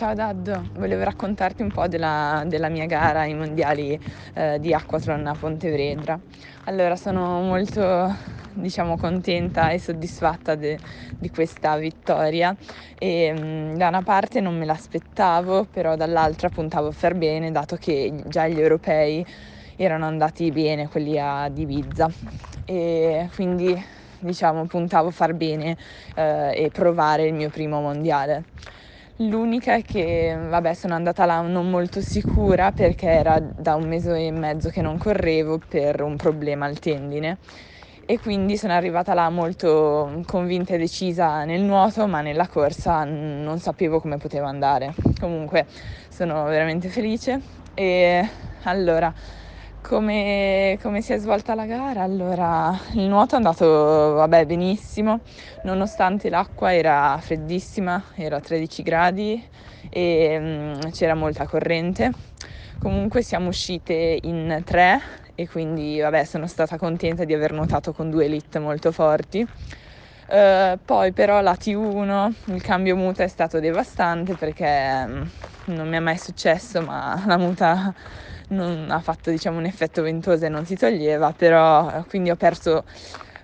Ciao 0.00 0.14
Dad, 0.14 0.70
volevo 0.78 1.04
raccontarti 1.04 1.60
un 1.60 1.70
po' 1.70 1.86
della, 1.86 2.42
della 2.46 2.70
mia 2.70 2.86
gara 2.86 3.20
ai 3.20 3.34
mondiali 3.34 4.00
eh, 4.32 4.58
di 4.58 4.72
Aquathlon 4.72 5.26
a 5.26 5.34
Pontevedra. 5.34 6.18
Allora, 6.64 6.96
sono 6.96 7.42
molto 7.42 8.16
diciamo 8.54 8.96
contenta 8.96 9.68
e 9.68 9.78
soddisfatta 9.78 10.54
de, 10.54 10.78
di 11.18 11.28
questa 11.28 11.76
vittoria 11.76 12.56
e 12.96 13.30
mh, 13.30 13.72
mm, 13.72 13.74
da 13.74 13.88
una 13.88 14.00
parte 14.00 14.40
non 14.40 14.56
me 14.56 14.64
l'aspettavo, 14.64 15.66
però 15.70 15.96
dall'altra 15.96 16.48
puntavo 16.48 16.88
a 16.88 16.92
far 16.92 17.14
bene 17.14 17.50
dato 17.50 17.76
che 17.76 18.22
già 18.24 18.48
gli 18.48 18.58
europei 18.58 19.22
erano 19.76 20.06
andati 20.06 20.50
bene, 20.50 20.88
quelli 20.88 21.18
a 21.18 21.50
Divizza 21.50 22.10
e 22.64 23.28
quindi 23.34 23.78
diciamo 24.18 24.64
puntavo 24.64 25.08
a 25.08 25.12
far 25.12 25.34
bene 25.34 25.76
eh, 26.14 26.52
e 26.54 26.70
provare 26.70 27.26
il 27.26 27.34
mio 27.34 27.50
primo 27.50 27.82
mondiale. 27.82 28.44
L'unica 29.22 29.74
è 29.74 29.82
che, 29.82 30.34
vabbè, 30.48 30.72
sono 30.72 30.94
andata 30.94 31.26
là 31.26 31.42
non 31.42 31.68
molto 31.68 32.00
sicura 32.00 32.72
perché 32.72 33.06
era 33.06 33.38
da 33.38 33.74
un 33.74 33.86
mese 33.86 34.16
e 34.16 34.30
mezzo 34.30 34.70
che 34.70 34.80
non 34.80 34.96
correvo 34.96 35.60
per 35.68 36.00
un 36.00 36.16
problema 36.16 36.64
al 36.64 36.78
tendine 36.78 37.36
e 38.06 38.18
quindi 38.18 38.56
sono 38.56 38.72
arrivata 38.72 39.12
là 39.12 39.28
molto 39.28 40.22
convinta 40.24 40.72
e 40.72 40.78
decisa 40.78 41.44
nel 41.44 41.60
nuoto, 41.60 42.06
ma 42.06 42.22
nella 42.22 42.48
corsa 42.48 43.04
non 43.04 43.58
sapevo 43.58 44.00
come 44.00 44.16
poteva 44.16 44.48
andare. 44.48 44.94
Comunque 45.20 45.66
sono 46.08 46.44
veramente 46.44 46.88
felice 46.88 47.42
e 47.74 48.26
allora 48.62 49.12
come, 49.80 50.78
come, 50.82 51.02
si 51.02 51.12
è 51.12 51.18
svolta 51.18 51.54
la 51.54 51.66
gara? 51.66 52.02
Allora, 52.02 52.78
il 52.94 53.02
nuoto 53.02 53.34
è 53.34 53.36
andato 53.36 53.66
vabbè, 54.14 54.46
benissimo, 54.46 55.20
nonostante 55.64 56.28
l'acqua 56.28 56.74
era 56.74 57.18
freddissima, 57.20 58.04
era 58.14 58.36
a 58.36 58.40
13 58.40 58.82
gradi 58.82 59.42
e 59.88 60.36
um, 60.38 60.90
c'era 60.90 61.14
molta 61.14 61.46
corrente. 61.46 62.12
Comunque 62.78 63.22
siamo 63.22 63.48
uscite 63.48 64.18
in 64.22 64.62
tre 64.64 65.00
e 65.34 65.48
quindi 65.48 66.00
vabbè, 66.00 66.24
sono 66.24 66.46
stata 66.46 66.78
contenta 66.78 67.24
di 67.24 67.34
aver 67.34 67.52
nuotato 67.52 67.92
con 67.92 68.10
due 68.10 68.26
elite 68.26 68.58
molto 68.58 68.92
forti. 68.92 69.46
Uh, 70.28 70.78
poi 70.84 71.12
però 71.12 71.40
la 71.40 71.56
T1, 71.58 72.32
il 72.54 72.62
cambio 72.62 72.94
muta 72.94 73.24
è 73.24 73.28
stato 73.28 73.58
devastante 73.58 74.34
perché 74.34 75.04
um, 75.06 75.28
non 75.64 75.88
mi 75.88 75.96
è 75.96 76.00
mai 76.00 76.18
successo, 76.18 76.80
ma 76.82 77.20
la 77.26 77.36
muta 77.36 77.94
non 78.50 78.90
ha 78.90 79.00
fatto 79.00 79.30
diciamo 79.30 79.58
un 79.58 79.64
effetto 79.64 80.02
ventoso 80.02 80.44
e 80.44 80.48
non 80.48 80.64
si 80.64 80.76
toglieva, 80.76 81.32
però 81.32 82.04
quindi 82.08 82.30
ho 82.30 82.36
perso 82.36 82.84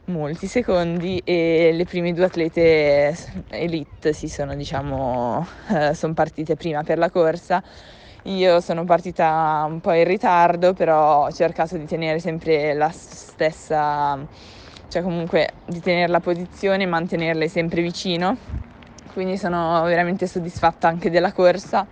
molti 0.07 0.47
secondi 0.47 1.21
e 1.25 1.71
le 1.73 1.85
prime 1.85 2.13
due 2.13 2.27
atlete 2.27 3.17
elite 3.49 4.13
si 4.13 4.29
sono 4.29 4.55
diciamo 4.55 5.45
eh, 5.71 5.95
sono 5.95 6.15
partite 6.15 6.57
prima 6.57 6.83
per 6.83 6.99
la 6.99 7.11
corsa. 7.11 7.63
Io 8.25 8.61
sono 8.61 8.85
partita 8.85 9.65
un 9.69 9.81
po' 9.81 9.93
in 9.93 10.05
ritardo 10.05 10.73
però 10.73 11.27
ho 11.27 11.33
cercato 11.33 11.77
di 11.77 11.87
tenere 11.87 12.19
sempre 12.19 12.75
la 12.75 12.91
stessa 12.93 14.19
cioè 14.89 15.03
comunque 15.03 15.55
di 15.65 15.81
tenere 15.81 16.11
la 16.11 16.21
posizione 16.21 16.85
e 16.85 16.87
mantenerle 16.87 17.49
sempre 17.49 17.83
vicino. 17.83 18.37
Quindi 19.13 19.39
sono 19.39 19.83
veramente 19.85 20.27
soddisfatta 20.27 20.89
anche 20.89 21.11
della 21.11 21.33
corsa 21.33 21.87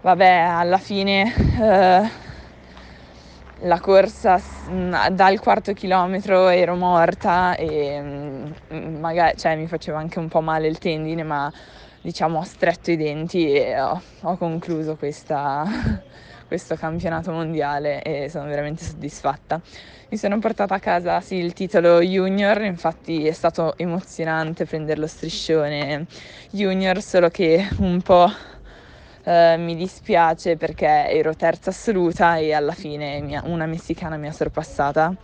vabbè, 0.00 0.28
alla 0.28 0.78
fine 0.78 1.34
eh, 1.60 2.26
la 3.62 3.80
corsa 3.80 4.40
dal 5.10 5.40
quarto 5.40 5.72
chilometro 5.72 6.48
ero 6.48 6.76
morta 6.76 7.56
e 7.56 8.00
mm, 8.00 8.96
magari 9.00 9.36
cioè, 9.36 9.56
mi 9.56 9.66
faceva 9.66 9.98
anche 9.98 10.18
un 10.18 10.28
po' 10.28 10.40
male 10.40 10.68
il 10.68 10.78
tendine, 10.78 11.22
ma 11.22 11.52
diciamo 12.00 12.38
ho 12.38 12.44
stretto 12.44 12.90
i 12.90 12.96
denti 12.96 13.52
e 13.52 13.80
ho, 13.80 14.00
ho 14.22 14.36
concluso 14.36 14.96
questa, 14.96 15.64
questo 16.46 16.76
campionato 16.76 17.32
mondiale 17.32 18.02
e 18.02 18.28
sono 18.28 18.46
veramente 18.46 18.84
soddisfatta. 18.84 19.60
Mi 20.10 20.16
sono 20.16 20.38
portata 20.38 20.74
a 20.74 20.78
casa 20.78 21.20
sì, 21.20 21.34
il 21.36 21.52
titolo 21.52 22.00
junior, 22.00 22.62
infatti 22.62 23.26
è 23.26 23.32
stato 23.32 23.76
emozionante 23.76 24.64
prendere 24.64 25.00
lo 25.00 25.06
striscione 25.06 26.06
junior, 26.50 27.02
solo 27.02 27.28
che 27.28 27.68
un 27.78 28.00
po' 28.00 28.30
eh, 29.28 29.58
mi 29.58 29.76
dispiace 29.76 30.56
perché 30.56 30.86
ero 31.10 31.34
terza 31.34 31.68
assoluta 31.68 32.38
e 32.38 32.54
alla 32.54 32.72
fine 32.72 33.20
mia, 33.20 33.42
una 33.44 33.66
messicana 33.66 34.16
mi 34.16 34.26
ha 34.26 34.32
sorpassata 34.32 35.14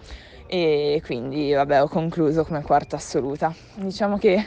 e 0.47 1.01
quindi 1.03 1.55
vabbè 1.55 1.83
ho 1.83 1.89
concluso 1.89 2.45
come 2.45 2.63
quarta 2.63 2.97
assoluta. 2.97 3.55
Diciamo 3.77 4.19
che 4.19 4.45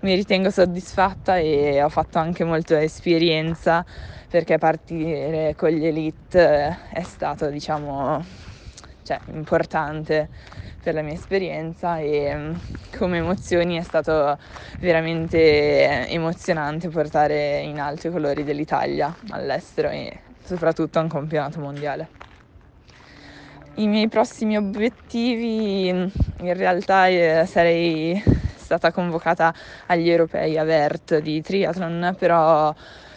mi 0.00 0.14
ritengo 0.14 0.50
soddisfatta 0.50 1.36
e 1.36 1.82
ho 1.82 1.90
fatto 1.90 2.18
anche 2.18 2.44
molta 2.44 2.80
esperienza 2.80 3.84
perché 4.30 4.56
partire 4.56 5.54
con 5.56 5.68
gli 5.68 5.84
elite 5.84 6.78
è 6.90 7.02
stato 7.02 7.50
diciamo 7.50 8.24
cioè, 9.06 9.20
importante 9.26 10.28
per 10.82 10.94
la 10.94 11.02
mia 11.02 11.14
esperienza 11.14 11.98
e 11.98 12.34
mm, 12.34 12.54
come 12.98 13.18
emozioni 13.18 13.78
è 13.78 13.82
stato 13.82 14.36
veramente 14.80 16.08
emozionante 16.08 16.88
portare 16.88 17.60
in 17.60 17.78
alto 17.78 18.08
i 18.08 18.10
colori 18.10 18.42
dell'Italia 18.42 19.14
all'estero 19.30 19.90
e 19.90 20.20
soprattutto 20.42 20.98
a 20.98 21.02
un 21.02 21.08
campionato 21.08 21.60
mondiale. 21.60 22.08
I 23.76 23.86
miei 23.86 24.08
prossimi 24.08 24.56
obiettivi 24.56 25.92
mm, 25.92 26.06
in 26.40 26.54
realtà 26.54 27.06
eh, 27.06 27.44
sarei 27.46 28.20
stata 28.56 28.90
convocata 28.90 29.54
agli 29.86 30.10
europei 30.10 30.58
a 30.58 30.88
di 31.20 31.40
triathlon, 31.42 32.16
però 32.18 32.74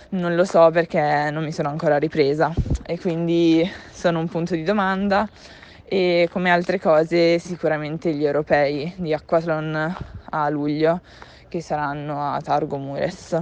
non 0.10 0.36
lo 0.36 0.46
so 0.46 0.70
perché 0.70 1.30
non 1.32 1.44
mi 1.44 1.52
sono 1.52 1.70
ancora 1.70 1.98
ripresa 1.98 2.54
e 2.84 3.00
quindi 3.00 3.70
sono 3.92 4.20
un 4.20 4.28
punto 4.28 4.56
di 4.56 4.64
domanda 4.64 5.28
e 5.92 6.30
come 6.32 6.52
altre 6.52 6.80
cose 6.80 7.40
sicuramente 7.40 8.14
gli 8.14 8.24
europei 8.24 8.94
di 8.98 9.12
Aquathlon 9.12 9.96
a 10.30 10.50
luglio 10.50 11.02
che 11.48 11.62
saranno 11.62 12.32
a 12.32 12.40
Targo 12.42 12.78
Mures. 12.78 13.42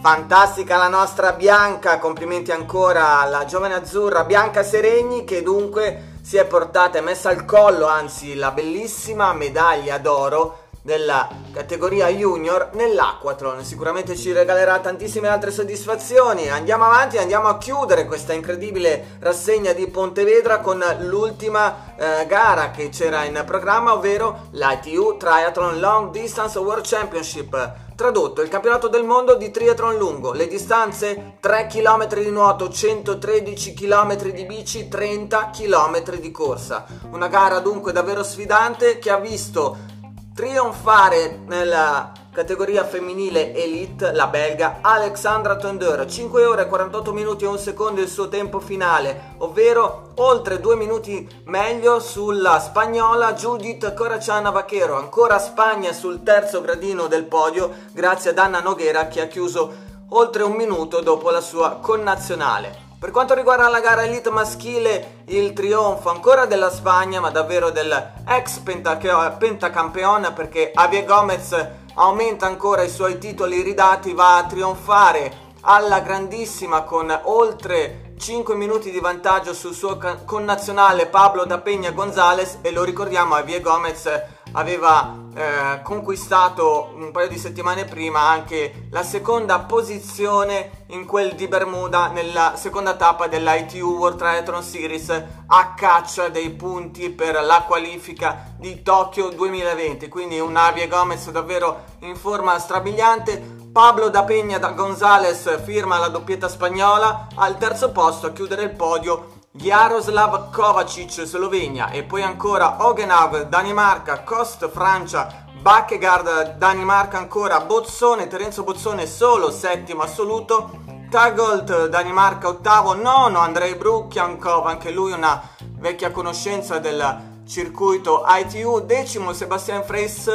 Fantastica 0.00 0.78
la 0.78 0.88
nostra 0.88 1.32
Bianca, 1.32 1.98
complimenti 1.98 2.52
ancora 2.52 3.20
alla 3.20 3.44
giovane 3.44 3.74
azzurra 3.74 4.24
Bianca 4.24 4.62
Seregni 4.62 5.24
che 5.24 5.42
dunque 5.42 6.14
si 6.22 6.38
è 6.38 6.46
portata 6.46 6.96
e 6.96 7.02
messa 7.02 7.28
al 7.28 7.44
collo, 7.44 7.86
anzi 7.86 8.34
la 8.34 8.52
bellissima 8.52 9.34
medaglia 9.34 9.98
d'oro 9.98 10.64
della 10.86 11.28
categoria 11.52 12.06
junior 12.08 12.70
nell'Aquatron. 12.74 13.64
Sicuramente 13.64 14.14
ci 14.16 14.30
regalerà 14.30 14.78
tantissime 14.78 15.26
altre 15.26 15.50
soddisfazioni. 15.50 16.48
Andiamo 16.48 16.84
avanti, 16.84 17.18
andiamo 17.18 17.48
a 17.48 17.58
chiudere 17.58 18.06
questa 18.06 18.32
incredibile 18.32 19.16
rassegna 19.18 19.72
di 19.72 19.88
Pontevedra 19.88 20.60
con 20.60 20.82
l'ultima 21.00 21.96
eh, 21.96 22.26
gara 22.26 22.70
che 22.70 22.88
c'era 22.90 23.24
in 23.24 23.42
programma, 23.44 23.94
ovvero 23.94 24.46
l'ITU 24.52 25.16
Triathlon 25.16 25.80
Long 25.80 26.12
Distance 26.12 26.56
World 26.60 26.86
Championship. 26.86 27.84
Tradotto, 27.96 28.42
il 28.42 28.50
campionato 28.50 28.88
del 28.88 29.04
mondo 29.04 29.36
di 29.36 29.50
triathlon 29.50 29.96
lungo, 29.96 30.32
le 30.34 30.46
distanze 30.48 31.38
3 31.40 31.66
km 31.66 32.14
di 32.14 32.30
nuoto, 32.30 32.68
113 32.68 33.72
km 33.72 34.30
di 34.32 34.44
bici, 34.44 34.86
30 34.86 35.48
km 35.50 36.16
di 36.18 36.30
corsa. 36.30 36.84
Una 37.10 37.28
gara 37.28 37.58
dunque 37.60 37.92
davvero 37.92 38.22
sfidante 38.22 38.98
che 38.98 39.10
ha 39.10 39.16
visto 39.16 39.94
trionfare 40.36 41.40
nella 41.46 42.12
categoria 42.30 42.84
femminile 42.84 43.54
elite 43.54 44.12
la 44.12 44.26
belga 44.26 44.80
Alexandra 44.82 45.56
Tondeur. 45.56 46.04
5 46.04 46.44
ore 46.44 46.64
e 46.64 46.66
48 46.66 47.14
minuti 47.14 47.44
e 47.44 47.46
1 47.46 47.56
secondo 47.56 48.02
il 48.02 48.08
suo 48.08 48.28
tempo 48.28 48.60
finale 48.60 49.32
ovvero 49.38 50.10
oltre 50.16 50.60
2 50.60 50.76
minuti 50.76 51.26
meglio 51.44 52.00
sulla 52.00 52.60
spagnola 52.60 53.32
Judith 53.32 53.94
Coracciana 53.94 54.50
Vaquero. 54.50 54.98
Ancora 54.98 55.38
Spagna 55.38 55.94
sul 55.94 56.22
terzo 56.22 56.60
gradino 56.60 57.06
del 57.06 57.24
podio 57.24 57.72
grazie 57.92 58.28
ad 58.28 58.38
Anna 58.38 58.60
Noghera 58.60 59.08
che 59.08 59.22
ha 59.22 59.28
chiuso 59.28 59.72
oltre 60.10 60.42
un 60.42 60.52
minuto 60.52 61.00
dopo 61.00 61.30
la 61.30 61.40
sua 61.40 61.78
connazionale 61.80 62.85
per 62.98 63.10
quanto 63.10 63.34
riguarda 63.34 63.68
la 63.68 63.80
gara 63.80 64.04
elite 64.04 64.30
maschile, 64.30 65.22
il 65.26 65.52
trionfo 65.52 66.08
ancora 66.08 66.46
della 66.46 66.70
Spagna, 66.70 67.20
ma 67.20 67.30
davvero 67.30 67.70
del 67.70 68.12
ex 68.26 68.60
pentacampeone 68.60 70.32
perché 70.32 70.72
Javier 70.74 71.04
Gomez 71.04 71.68
aumenta 71.94 72.46
ancora 72.46 72.82
i 72.82 72.88
suoi 72.88 73.18
titoli 73.18 73.60
ridati, 73.60 74.14
va 74.14 74.38
a 74.38 74.46
trionfare 74.46 75.44
alla 75.60 76.00
grandissima 76.00 76.82
con 76.82 77.14
oltre 77.24 78.14
5 78.18 78.54
minuti 78.54 78.90
di 78.90 79.00
vantaggio 79.00 79.52
sul 79.52 79.74
suo 79.74 79.98
connazionale 80.24 81.06
Pablo 81.06 81.44
da 81.44 81.58
Peña 81.58 81.92
González 81.92 82.58
e 82.62 82.70
lo 82.70 82.82
ricordiamo 82.82 83.34
Javier 83.34 83.60
Gomez 83.60 84.08
aveva 84.56 85.24
eh, 85.34 85.82
conquistato 85.82 86.94
un 86.96 87.10
paio 87.12 87.28
di 87.28 87.38
settimane 87.38 87.84
prima 87.84 88.20
anche 88.20 88.88
la 88.90 89.02
seconda 89.02 89.58
posizione 89.60 90.84
in 90.88 91.04
quel 91.04 91.34
di 91.34 91.46
Bermuda 91.46 92.08
nella 92.08 92.54
seconda 92.56 92.94
tappa 92.94 93.26
dell'ITU 93.26 93.96
World 93.96 94.16
Triathlon 94.16 94.62
Series 94.62 95.10
a 95.46 95.74
caccia 95.74 96.28
dei 96.28 96.50
punti 96.50 97.10
per 97.10 97.42
la 97.44 97.64
qualifica 97.66 98.54
di 98.56 98.82
Tokyo 98.82 99.28
2020 99.28 100.08
quindi 100.08 100.40
un 100.40 100.56
Avie 100.56 100.88
Gomez 100.88 101.30
davvero 101.30 101.84
in 102.00 102.16
forma 102.16 102.58
strabiliante. 102.58 103.64
Pablo 103.72 104.08
da 104.08 104.24
Peña 104.24 104.58
da 104.58 104.70
González 104.70 105.62
firma 105.62 105.98
la 105.98 106.08
doppietta 106.08 106.48
spagnola. 106.48 107.26
Al 107.34 107.58
terzo 107.58 107.92
posto 107.92 108.28
a 108.28 108.32
chiudere 108.32 108.62
il 108.62 108.70
podio 108.70 109.34
Jaroslav 109.56 110.50
Kovacic 110.50 111.22
Slovenia. 111.22 111.90
E 111.90 112.02
poi 112.02 112.22
ancora 112.22 112.86
Ogenhav 112.86 113.48
Danimarca, 113.48 114.22
Kost 114.22 114.68
Francia, 114.70 115.44
Bakkegaard 115.60 116.56
Danimarca 116.56 117.18
ancora, 117.18 117.60
Bozzone, 117.60 118.28
Terenzo 118.28 118.62
Bozzone 118.62 119.06
solo 119.06 119.50
settimo 119.50 120.02
assoluto, 120.02 120.84
Tagolt 121.10 121.88
Danimarca 121.88 122.48
ottavo, 122.48 122.94
nono 122.94 123.38
Andrei 123.38 123.74
Brukjankov, 123.74 124.66
anche 124.66 124.90
lui 124.90 125.12
una 125.12 125.42
vecchia 125.78 126.10
conoscenza 126.10 126.78
del 126.78 127.42
circuito 127.46 128.24
ITU, 128.26 128.80
decimo 128.84 129.32
Sebastian 129.32 129.82
Freis. 129.84 130.28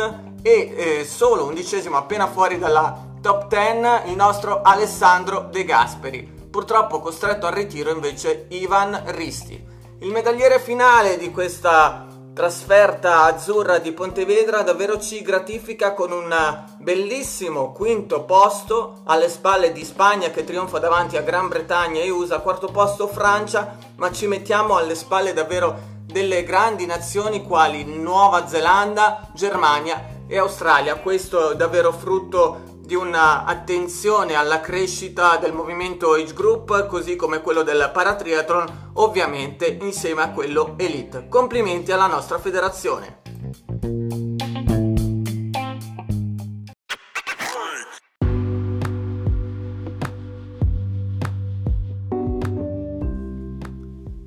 E 0.43 0.73
eh, 0.75 1.05
solo 1.05 1.45
undicesimo 1.45 1.97
appena 1.97 2.25
fuori 2.25 2.57
dalla 2.57 2.97
top 3.21 3.47
10 3.47 4.09
il 4.09 4.15
nostro 4.15 4.63
Alessandro 4.63 5.47
De 5.51 5.63
Gasperi 5.63 6.40
purtroppo 6.51 6.99
costretto 6.99 7.47
al 7.47 7.53
ritiro 7.53 7.91
invece 7.91 8.45
Ivan 8.49 9.01
Risti. 9.07 9.79
Il 9.99 10.11
medagliere 10.11 10.59
finale 10.59 11.17
di 11.17 11.31
questa 11.31 12.07
trasferta 12.33 13.23
azzurra 13.23 13.77
di 13.77 13.91
Pontevedra 13.91 14.61
davvero 14.61 14.99
ci 14.99 15.21
gratifica 15.21 15.93
con 15.93 16.11
un 16.11 16.33
bellissimo 16.79 17.71
quinto 17.71 18.23
posto 18.23 19.01
alle 19.05 19.29
spalle 19.29 19.71
di 19.71 19.83
Spagna 19.83 20.29
che 20.29 20.43
trionfa 20.43 20.79
davanti 20.79 21.17
a 21.17 21.21
Gran 21.21 21.47
Bretagna 21.47 22.01
e 22.01 22.09
USA, 22.09 22.39
quarto 22.39 22.67
posto 22.67 23.07
Francia, 23.07 23.77
ma 23.97 24.11
ci 24.11 24.27
mettiamo 24.27 24.75
alle 24.75 24.95
spalle 24.95 25.33
davvero 25.33 25.99
delle 26.05 26.43
grandi 26.43 26.85
nazioni 26.85 27.43
quali 27.43 27.83
Nuova 27.83 28.47
Zelanda, 28.47 29.29
Germania 29.33 30.19
e 30.27 30.37
Australia. 30.37 30.95
Questo 30.95 31.51
è 31.51 31.55
davvero 31.55 31.91
frutto 31.91 32.70
di 32.91 32.97
un'attenzione 32.97 34.35
alla 34.35 34.59
crescita 34.59 35.37
del 35.37 35.53
movimento 35.53 36.11
age 36.11 36.33
group 36.33 36.87
così 36.87 37.15
come 37.15 37.39
quello 37.39 37.63
del 37.63 37.89
paratriathlon 37.93 38.91
ovviamente 38.95 39.77
insieme 39.79 40.23
a 40.23 40.31
quello 40.31 40.73
elite. 40.75 41.29
Complimenti 41.29 41.93
alla 41.93 42.07
nostra 42.07 42.37
federazione. 42.37 43.21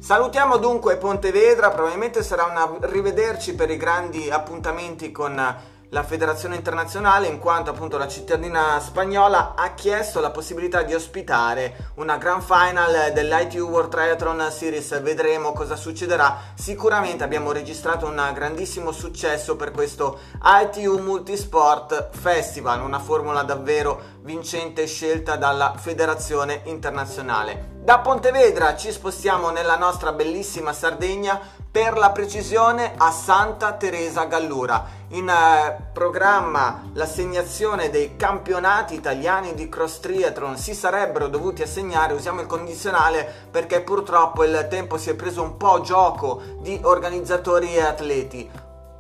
Salutiamo 0.01 0.57
dunque 0.57 0.97
Pontevedra, 0.97 1.69
probabilmente 1.71 2.23
sarà 2.23 2.45
un 2.45 2.79
rivederci 2.81 3.55
per 3.55 3.71
i 3.71 3.77
grandi 3.77 4.31
appuntamenti 4.31 5.13
con 5.13 5.73
la 5.95 6.03
federazione 6.03 6.57
internazionale 6.57 7.29
in 7.29 7.39
quanto 7.39 7.71
appunto 7.71 7.97
la 7.97 8.09
cittadina 8.09 8.81
spagnola 8.81 9.55
ha 9.55 9.75
chiesto 9.75 10.19
la 10.19 10.33
possibilità 10.33 10.83
di 10.83 10.93
ospitare 10.93 11.93
una 11.95 12.17
grand 12.17 12.43
final 12.43 13.13
dell'ITU 13.13 13.69
World 13.69 13.91
Triathlon 13.91 14.51
Series. 14.51 15.01
Vedremo 15.01 15.53
cosa 15.53 15.77
succederà. 15.77 16.37
Sicuramente 16.55 17.23
abbiamo 17.23 17.53
registrato 17.53 18.07
un 18.07 18.33
grandissimo 18.35 18.91
successo 18.91 19.55
per 19.55 19.71
questo 19.71 20.19
ITU 20.43 20.99
Multisport 20.99 22.09
Festival 22.11 22.83
una 22.83 22.99
formula 22.99 23.45
davvero 23.45 24.14
vincente 24.25 24.87
scelta 24.87 25.37
dalla 25.37 25.75
federazione 25.77 26.63
internazionale 26.65 27.75
da 27.85 27.99
Pontevedra 27.99 28.77
ci 28.77 28.91
spostiamo 28.91 29.51
nella 29.51 29.77
nostra 29.77 30.13
bellissima 30.13 30.73
Sardegna 30.73 31.39
per 31.71 31.99
la 31.99 32.13
precisione 32.13 32.95
a 32.97 33.11
Santa 33.11 33.75
Teresa 33.75 34.25
Gallura. 34.25 34.87
In 35.09 35.29
eh, 35.29 35.91
programma 35.93 36.89
l'assegnazione 36.95 37.91
dei 37.91 38.17
campionati 38.17 38.95
italiani 38.95 39.53
di 39.53 39.69
cross 39.69 40.01
triathlon 40.01 40.57
si 40.57 40.73
sarebbero 40.73 41.29
dovuti 41.29 41.61
assegnare, 41.61 42.15
usiamo 42.15 42.41
il 42.41 42.47
condizionale 42.47 43.31
perché 43.51 43.83
purtroppo 43.83 44.45
il 44.45 44.67
tempo 44.71 44.97
si 44.97 45.11
è 45.11 45.15
preso 45.15 45.43
un 45.43 45.59
po' 45.59 45.83
gioco 45.83 46.41
di 46.61 46.81
organizzatori 46.85 47.75
e 47.75 47.83
atleti. 47.83 48.51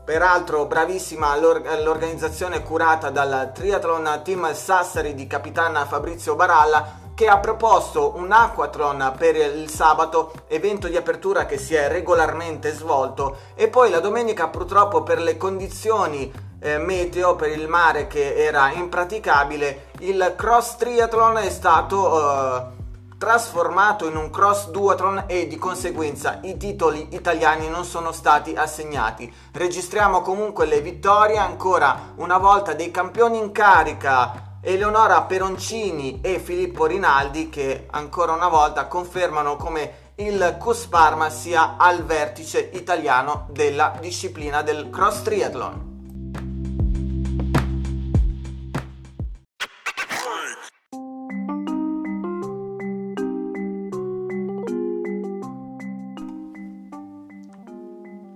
Peraltro 0.04 0.66
bravissima 0.66 1.34
l'organizzazione 1.38 2.62
curata 2.62 3.08
dal 3.08 3.52
Triathlon 3.54 4.20
Team 4.22 4.52
Sassari 4.52 5.14
di 5.14 5.26
capitana 5.26 5.86
Fabrizio 5.86 6.34
Baralla 6.34 7.00
che 7.14 7.26
ha 7.26 7.38
proposto 7.38 8.12
un 8.16 8.30
aquatron 8.30 9.14
per 9.16 9.34
il 9.34 9.70
sabato, 9.70 10.32
evento 10.48 10.88
di 10.88 10.96
apertura 10.96 11.46
che 11.46 11.56
si 11.56 11.74
è 11.74 11.88
regolarmente 11.88 12.70
svolto. 12.72 13.38
E 13.54 13.68
poi 13.68 13.88
la 13.88 14.00
domenica 14.00 14.48
purtroppo 14.48 15.02
per 15.02 15.22
le 15.22 15.38
condizioni 15.38 16.30
eh, 16.60 16.76
meteo, 16.76 17.34
per 17.34 17.48
il 17.48 17.66
mare 17.66 18.06
che 18.06 18.34
era 18.34 18.72
impraticabile, 18.72 19.86
il 20.00 20.34
cross 20.36 20.76
triathlon 20.76 21.38
è 21.38 21.48
stato 21.48 22.20
eh, 22.20 22.83
trasformato 23.24 24.06
in 24.06 24.16
un 24.16 24.28
cross 24.28 24.68
duathlon 24.68 25.24
e 25.26 25.46
di 25.46 25.56
conseguenza 25.56 26.40
i 26.42 26.58
titoli 26.58 27.08
italiani 27.12 27.70
non 27.70 27.86
sono 27.86 28.12
stati 28.12 28.54
assegnati. 28.54 29.32
Registriamo 29.50 30.20
comunque 30.20 30.66
le 30.66 30.82
vittorie 30.82 31.38
ancora 31.38 32.12
una 32.16 32.36
volta 32.36 32.74
dei 32.74 32.90
campioni 32.90 33.38
in 33.38 33.50
carica 33.50 34.58
Eleonora 34.60 35.22
Peroncini 35.22 36.20
e 36.20 36.38
Filippo 36.38 36.84
Rinaldi 36.84 37.48
che 37.48 37.86
ancora 37.90 38.32
una 38.32 38.48
volta 38.48 38.88
confermano 38.88 39.56
come 39.56 40.12
il 40.16 40.56
Cusparma 40.58 41.30
sia 41.30 41.76
al 41.78 42.04
vertice 42.04 42.70
italiano 42.74 43.46
della 43.50 43.96
disciplina 43.98 44.60
del 44.60 44.90
cross 44.90 45.22
triathlon. 45.22 45.93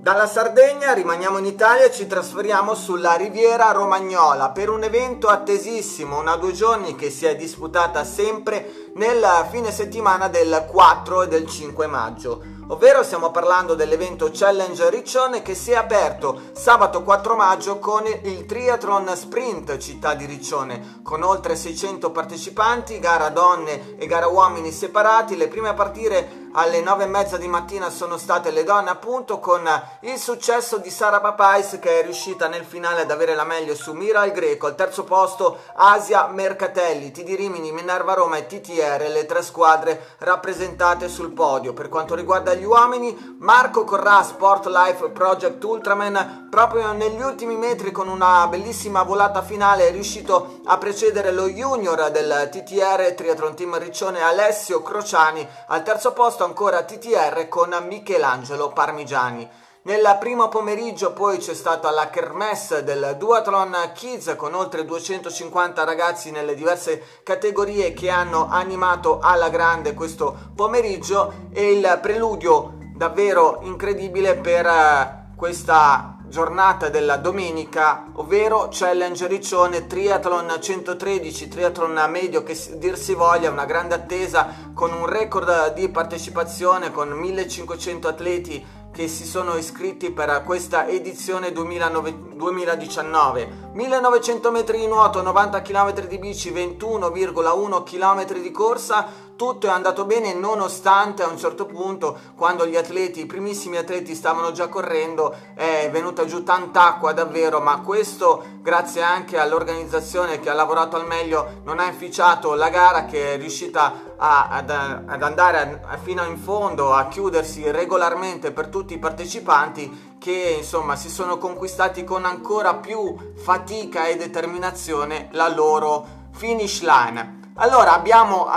Dalla 0.09 0.27
Sardegna 0.27 0.94
rimaniamo 0.94 1.37
in 1.37 1.44
Italia 1.44 1.85
e 1.85 1.92
ci 1.92 2.07
trasferiamo 2.07 2.75
sulla 2.75 3.12
Riviera 3.12 3.73
Romagnola 3.73 4.49
per 4.53 4.71
un 4.71 4.83
evento 4.83 5.27
attesissimo, 5.27 6.18
una 6.18 6.37
due 6.37 6.53
giorni 6.53 6.94
che 6.94 7.11
si 7.11 7.27
è 7.27 7.37
disputata 7.37 8.05
sempre 8.05 8.88
nel 8.94 9.23
fine 9.51 9.71
settimana 9.71 10.29
del 10.29 10.64
4 10.66 11.25
e 11.25 11.29
del 11.29 11.47
5 11.47 11.87
maggio. 11.88 12.42
Ovvero 12.68 13.03
stiamo 13.03 13.31
parlando 13.31 13.75
dell'evento 13.75 14.31
Challenge 14.33 14.88
Riccione 14.88 15.42
che 15.42 15.55
si 15.55 15.73
è 15.73 15.77
aperto 15.77 16.40
sabato 16.53 17.03
4 17.03 17.37
maggio 17.37 17.79
con 17.79 18.05
il 18.07 18.47
Triathlon 18.47 19.14
Sprint 19.14 19.77
città 19.77 20.14
di 20.14 20.25
Riccione, 20.25 21.01
con 21.03 21.23
oltre 21.23 21.55
600 21.55 22.11
partecipanti, 22.11 22.99
gara 22.99 23.29
donne 23.29 23.99
e 23.99 24.07
gara 24.07 24.27
uomini 24.27 24.73
separati, 24.73 25.37
le 25.37 25.49
prime 25.49 25.68
a 25.68 25.75
partire 25.75 26.48
alle 26.59 26.81
9 26.81 27.05
e 27.05 27.07
mezza 27.07 27.37
di 27.37 27.47
mattina 27.47 27.88
sono 27.88 28.16
state 28.16 28.51
le 28.51 28.64
donne 28.64 28.90
appunto 28.90 29.38
con 29.38 29.62
il 30.01 30.18
successo 30.18 30.79
di 30.79 30.90
Sara 30.90 31.21
Papais 31.21 31.79
che 31.81 32.01
è 32.01 32.03
riuscita 32.03 32.49
nel 32.49 32.64
finale 32.64 33.03
ad 33.03 33.12
avere 33.12 33.37
la 33.37 33.44
meglio 33.44 33.77
su 33.77 33.92
Mira 33.92 34.25
il 34.25 34.33
Greco, 34.33 34.66
al 34.66 34.75
terzo 34.75 35.05
posto 35.05 35.59
Asia 35.75 36.27
Mercatelli, 36.27 37.12
TD 37.12 37.37
Rimini, 37.37 37.71
Minerva 37.71 38.14
Roma 38.14 38.38
e 38.38 38.47
TTR, 38.47 39.07
le 39.09 39.25
tre 39.25 39.42
squadre 39.42 40.16
rappresentate 40.18 41.09
sul 41.09 41.31
podio. 41.31 41.73
Per 41.75 41.88
quanto 41.88 42.16
riguarda 42.16 42.55
gli 42.55 42.64
uomini, 42.64 43.37
Marco 43.38 43.85
Corrà 43.85 44.25
Sport 44.25 44.66
Life 44.66 45.11
Project 45.11 45.62
Ultraman 45.62 46.49
proprio 46.51 46.90
negli 46.92 47.23
ultimi 47.23 47.55
metri 47.55 47.92
con 47.92 48.09
una 48.09 48.49
bellissima 48.49 49.05
volata 49.05 49.42
finale 49.42 49.87
è 49.87 49.92
riuscito 49.92 50.61
a 50.64 50.77
precedere 50.77 51.31
lo 51.31 51.47
junior 51.47 52.11
del 52.11 52.49
TTR 52.51 53.12
Triathlon 53.14 53.55
Team 53.55 53.79
Riccione 53.79 54.23
Alessio 54.23 54.83
Crociani. 54.83 55.47
Al 55.68 55.85
terzo 55.85 56.12
posto 56.12 56.47
ancora 56.49 56.83
TTR 56.83 57.47
con 57.49 57.77
Michelangelo 57.87 58.71
Parmigiani. 58.73 59.47
Nel 59.83 60.17
primo 60.19 60.49
pomeriggio 60.49 61.13
poi 61.13 61.37
c'è 61.37 61.53
stata 61.53 61.91
la 61.91 62.09
kermesse 62.09 62.83
del 62.85 63.17
Duathlon 63.19 63.91
Kids 63.93 64.35
con 64.35 64.55
oltre 64.55 64.87
250 64.87 65.85
ragazzi 65.85 66.31
nelle 66.31 66.55
diverse 66.55 67.21
categorie 67.23 67.93
che 67.93 68.09
hanno 68.09 68.49
animato 68.51 69.19
alla 69.21 69.51
grande 69.51 69.93
questo 69.93 70.53
pomeriggio 70.57 71.51
e 71.53 71.73
il 71.73 71.99
preludio 72.01 72.79
davvero 72.97 73.59
incredibile 73.63 74.35
per 74.37 74.67
eh, 74.67 75.35
questa 75.37 76.17
giornata 76.29 76.88
della 76.88 77.17
domenica, 77.17 78.09
ovvero 78.14 78.69
Challenge 78.71 79.27
Riccione 79.27 79.87
Triathlon 79.87 80.59
113, 80.61 81.49
triathlon 81.49 82.05
medio 82.11 82.43
che 82.43 82.57
dir 82.77 82.97
si 82.97 83.14
voglia, 83.14 83.51
una 83.51 83.64
grande 83.64 83.95
attesa 83.95 84.47
con 84.75 84.93
un 84.93 85.07
record 85.07 85.73
di 85.75 85.88
partecipazione 85.88 86.93
con 86.93 87.09
1500 87.09 88.09
atleti 88.09 88.67
che 88.93 89.07
si 89.07 89.25
sono 89.25 89.57
iscritti 89.57 90.11
per 90.11 90.43
questa 90.45 90.88
edizione 90.88 91.53
2009, 91.53 92.35
2019. 92.35 93.71
1900 93.73 94.51
metri 94.51 94.79
di 94.79 94.87
nuoto, 94.87 95.23
90 95.23 95.62
km 95.62 96.07
di 96.07 96.19
bici, 96.19 96.51
21,1 96.51 97.85
km 97.85 98.41
di 98.41 98.51
corsa, 98.51 99.07
tutto 99.38 99.68
è 99.68 99.70
andato 99.70 100.05
bene 100.05 100.35
nonostante 100.35 101.22
a 101.22 101.29
un 101.29 101.38
certo 101.38 101.64
punto 101.64 102.18
quando 102.35 102.66
gli 102.66 102.74
atleti, 102.74 103.20
i 103.20 103.27
primissimi 103.27 103.77
atleti 103.77 104.16
stavano 104.16 104.51
già 104.51 104.66
correndo 104.66 105.33
è 105.55 105.88
venuta 105.92 106.27
giù 106.27 106.42
tanta 106.42 106.88
acqua 106.88 107.12
davvero 107.12 107.61
ma 107.61 107.81
questo 107.83 108.42
grazie 108.61 109.01
anche 109.01 109.38
all'organizzazione 109.38 110.40
che 110.40 110.51
ha 110.51 110.55
lavorato 110.55 110.96
al 110.96 111.07
meglio 111.07 111.61
non 111.62 111.79
ha 111.79 111.87
inficiato 111.87 112.55
la 112.55 112.68
gara 112.68 113.05
che 113.05 113.35
è 113.35 113.38
riuscita 113.38 114.16
a, 114.16 114.48
ad, 114.48 114.70
ad, 114.70 115.22
andare 115.22 115.83
a, 115.87 115.96
fino 115.98 116.24
in 116.24 116.37
fondo 116.37 116.92
a 116.92 117.07
chiudersi 117.07 117.70
regolarmente 117.70 118.51
per 118.51 118.66
tutti 118.66 118.94
i 118.94 118.98
partecipanti 118.98 120.16
che 120.18 120.57
insomma 120.59 120.96
si 120.96 121.09
sono 121.09 121.38
conquistati 121.38 122.03
con 122.03 122.24
ancora 122.24 122.74
più 122.74 123.14
fatica 123.37 124.09
e 124.09 124.16
determinazione 124.16 125.29
la 125.31 125.48
loro 125.48 126.05
finish 126.33 126.81
line 126.83 127.38
allora 127.59 127.94
abbiamo 127.94 128.49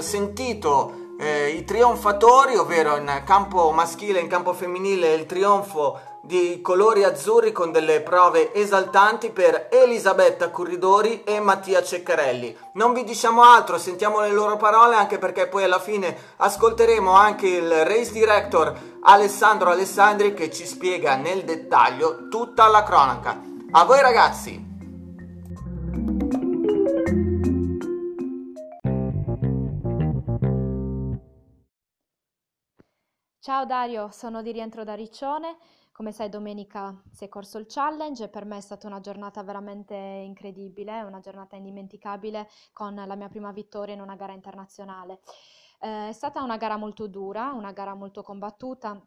sentito 0.00 1.06
eh, 1.18 1.48
i 1.48 1.64
trionfatori, 1.64 2.56
ovvero 2.56 2.96
in 2.96 3.22
campo 3.24 3.70
maschile 3.72 4.18
e 4.18 4.22
in 4.22 4.28
campo 4.28 4.52
femminile 4.52 5.14
il 5.14 5.26
trionfo 5.26 6.00
di 6.22 6.60
colori 6.60 7.04
azzurri 7.04 7.52
con 7.52 7.72
delle 7.72 8.00
prove 8.00 8.52
esaltanti 8.52 9.30
per 9.30 9.68
Elisabetta 9.70 10.50
Curridori 10.50 11.24
e 11.24 11.40
Mattia 11.40 11.82
Ceccarelli. 11.82 12.56
Non 12.74 12.92
vi 12.92 13.04
diciamo 13.04 13.42
altro, 13.42 13.78
sentiamo 13.78 14.20
le 14.20 14.30
loro 14.30 14.56
parole 14.56 14.94
anche 14.94 15.18
perché 15.18 15.48
poi 15.48 15.64
alla 15.64 15.80
fine 15.80 16.16
ascolteremo 16.36 17.12
anche 17.12 17.48
il 17.48 17.84
race 17.84 18.12
director 18.12 18.76
Alessandro 19.02 19.70
Alessandri 19.70 20.34
che 20.34 20.52
ci 20.52 20.66
spiega 20.66 21.16
nel 21.16 21.44
dettaglio 21.44 22.28
tutta 22.28 22.66
la 22.66 22.82
cronaca. 22.82 23.40
A 23.70 23.84
voi 23.84 24.00
ragazzi! 24.00 24.67
Ciao 33.48 33.64
Dario, 33.64 34.10
sono 34.10 34.42
di 34.42 34.52
rientro 34.52 34.84
da 34.84 34.92
Riccione. 34.92 35.56
Come 35.90 36.12
sai, 36.12 36.28
domenica 36.28 37.02
si 37.10 37.24
è 37.24 37.28
corso 37.30 37.56
il 37.56 37.64
challenge 37.66 38.24
e 38.24 38.28
per 38.28 38.44
me 38.44 38.58
è 38.58 38.60
stata 38.60 38.86
una 38.86 39.00
giornata 39.00 39.42
veramente 39.42 39.94
incredibile, 39.94 41.00
una 41.00 41.20
giornata 41.20 41.56
indimenticabile 41.56 42.46
con 42.74 42.94
la 42.94 43.14
mia 43.14 43.30
prima 43.30 43.50
vittoria 43.50 43.94
in 43.94 44.02
una 44.02 44.16
gara 44.16 44.34
internazionale. 44.34 45.20
Eh, 45.80 46.10
è 46.10 46.12
stata 46.12 46.42
una 46.42 46.58
gara 46.58 46.76
molto 46.76 47.06
dura, 47.06 47.52
una 47.52 47.72
gara 47.72 47.94
molto 47.94 48.20
combattuta 48.20 49.02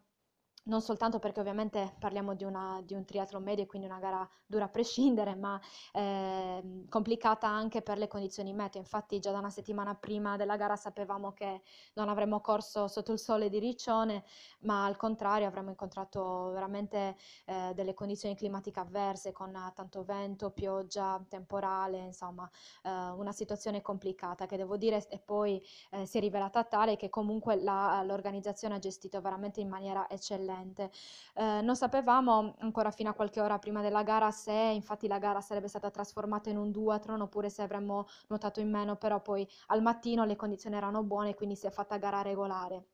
non 0.64 0.80
soltanto 0.80 1.18
perché 1.18 1.40
ovviamente 1.40 1.94
parliamo 1.98 2.34
di, 2.34 2.44
una, 2.44 2.80
di 2.84 2.94
un 2.94 3.04
triathlon 3.04 3.42
medio, 3.42 3.66
quindi 3.66 3.88
una 3.88 3.98
gara 3.98 4.28
dura 4.46 4.66
a 4.66 4.68
prescindere, 4.68 5.34
ma 5.34 5.60
eh, 5.92 6.84
complicata 6.88 7.48
anche 7.48 7.82
per 7.82 7.98
le 7.98 8.06
condizioni 8.06 8.52
meteo. 8.52 8.80
Infatti 8.80 9.18
già 9.18 9.32
da 9.32 9.38
una 9.38 9.50
settimana 9.50 9.94
prima 9.94 10.36
della 10.36 10.56
gara 10.56 10.76
sapevamo 10.76 11.32
che 11.32 11.62
non 11.94 12.08
avremmo 12.08 12.40
corso 12.40 12.86
sotto 12.86 13.12
il 13.12 13.18
sole 13.18 13.48
di 13.48 13.58
Riccione, 13.58 14.24
ma 14.60 14.84
al 14.84 14.96
contrario 14.96 15.48
avremmo 15.48 15.70
incontrato 15.70 16.50
veramente 16.50 17.16
eh, 17.46 17.72
delle 17.74 17.94
condizioni 17.94 18.36
climatiche 18.36 18.80
avverse 18.80 19.32
con 19.32 19.52
tanto 19.74 20.04
vento, 20.04 20.50
pioggia, 20.50 21.24
temporale, 21.28 21.98
insomma 21.98 22.48
eh, 22.82 22.90
una 22.90 23.32
situazione 23.32 23.80
complicata 23.80 24.46
che 24.46 24.56
devo 24.56 24.76
dire 24.76 25.04
e 25.08 25.18
poi 25.18 25.60
eh, 25.90 26.06
si 26.06 26.18
è 26.18 26.20
rivelata 26.20 26.62
tale 26.64 26.96
che 26.96 27.08
comunque 27.08 27.56
la, 27.56 28.02
l'organizzazione 28.04 28.74
ha 28.74 28.78
gestito 28.78 29.20
veramente 29.20 29.60
in 29.60 29.68
maniera 29.68 30.08
eccellente 30.08 30.51
eccellente. 30.52 30.90
Eh, 31.34 31.60
non 31.62 31.76
sapevamo 31.76 32.54
ancora 32.58 32.90
fino 32.90 33.10
a 33.10 33.14
qualche 33.14 33.40
ora 33.40 33.58
prima 33.58 33.80
della 33.82 34.02
gara 34.02 34.30
se 34.30 34.52
infatti 34.52 35.08
la 35.08 35.18
gara 35.18 35.40
sarebbe 35.40 35.68
stata 35.68 35.90
trasformata 35.90 36.50
in 36.50 36.56
un 36.58 36.70
duathlon 36.70 37.20
oppure 37.22 37.50
se 37.50 37.62
avremmo 37.62 38.06
nuotato 38.28 38.60
in 38.60 38.70
meno, 38.70 38.96
però 38.96 39.20
poi 39.22 39.48
al 39.68 39.82
mattino 39.82 40.24
le 40.24 40.36
condizioni 40.36 40.76
erano 40.76 41.02
buone, 41.02 41.34
quindi 41.34 41.56
si 41.56 41.66
è 41.66 41.70
fatta 41.70 41.96
gara 41.98 42.22
regolare. 42.22 42.91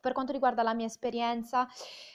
Per 0.00 0.12
quanto 0.12 0.32
riguarda 0.32 0.62
la 0.62 0.74
mia 0.74 0.86
esperienza, 0.86 1.68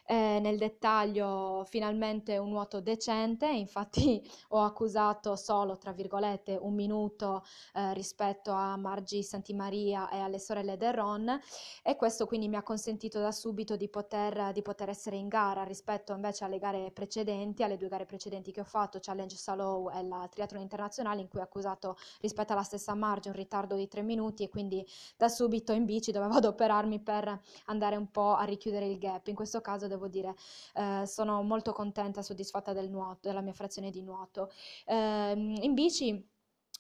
eh, 0.06 0.40
nel 0.42 0.58
dettaglio 0.58 1.66
finalmente 1.68 2.38
un 2.38 2.50
nuoto 2.50 2.82
decente, 2.82 3.48
infatti 3.48 4.22
ho 4.50 4.62
accusato 4.62 5.36
solo, 5.36 5.78
tra 5.78 5.92
virgolette, 5.92 6.58
un 6.60 6.74
minuto 6.74 7.44
eh, 7.74 7.94
rispetto 7.94 8.52
a 8.52 8.76
Margi 8.78 9.24
Santimaria 9.24 10.10
e 10.10 10.20
alle 10.20 10.40
sorelle 10.40 10.78
Derron 10.78 11.40
e 11.82 11.96
questo 11.96 12.26
quindi 12.26 12.48
mi 12.48 12.56
ha 12.56 12.64
consentito 12.64 13.20
da 13.20 13.32
subito 13.32 13.76
di 13.76 13.90
poter, 13.90 14.52
di 14.52 14.62
poter 14.62 14.90
essere 14.90 15.16
in 15.16 15.28
gara 15.28 15.64
rispetto 15.64 16.14
invece 16.14 16.44
alle 16.46 16.60
gare 16.60 16.92
precedenti, 16.92 17.64
alle 17.64 17.78
due 17.78 17.88
gare 17.88 18.06
precedenti 18.06 18.52
che 18.52 18.62
ho 18.62 18.66
fatto, 18.66 19.00
Challenge 19.02 19.36
Salou 19.36 19.90
e 19.90 20.04
la 20.04 20.28
Triathlon 20.30 20.62
Internazionale, 20.62 21.22
in 21.22 21.28
cui 21.28 21.40
ho 21.40 21.44
accusato 21.44 21.98
rispetto 22.22 22.54
alla 22.54 22.64
stessa 22.64 22.94
Margi 22.94 23.30
un 23.30 23.36
ritardo 23.36 23.76
di 23.76 23.88
tre 23.88 24.02
minuti 24.02 24.44
e 24.44 24.50
quindi 24.50 24.86
da 25.18 25.30
subito 25.30 25.72
in 25.74 25.86
bici 25.86 26.12
dovevo 26.12 26.34
adoperarmi 26.38 27.00
per 27.00 27.26
andare 27.66 27.73
un 27.98 28.10
po' 28.12 28.36
a 28.36 28.44
richiudere 28.44 28.86
il 28.88 28.98
gap. 28.98 29.28
In 29.28 29.36
questo 29.36 29.62
caso 29.62 29.88
devo 29.88 30.08
dire 30.08 30.36
eh, 30.76 31.04
sono 31.06 31.42
molto 31.44 31.74
contenta 31.74 32.22
soddisfatta 32.22 32.74
del 32.74 32.90
nuoto, 32.90 33.28
della 33.28 33.42
mia 33.42 33.54
frazione 33.54 33.92
di 33.92 34.02
nuoto. 34.02 34.52
Eh, 34.86 35.32
in 35.62 35.74
bici 35.74 36.32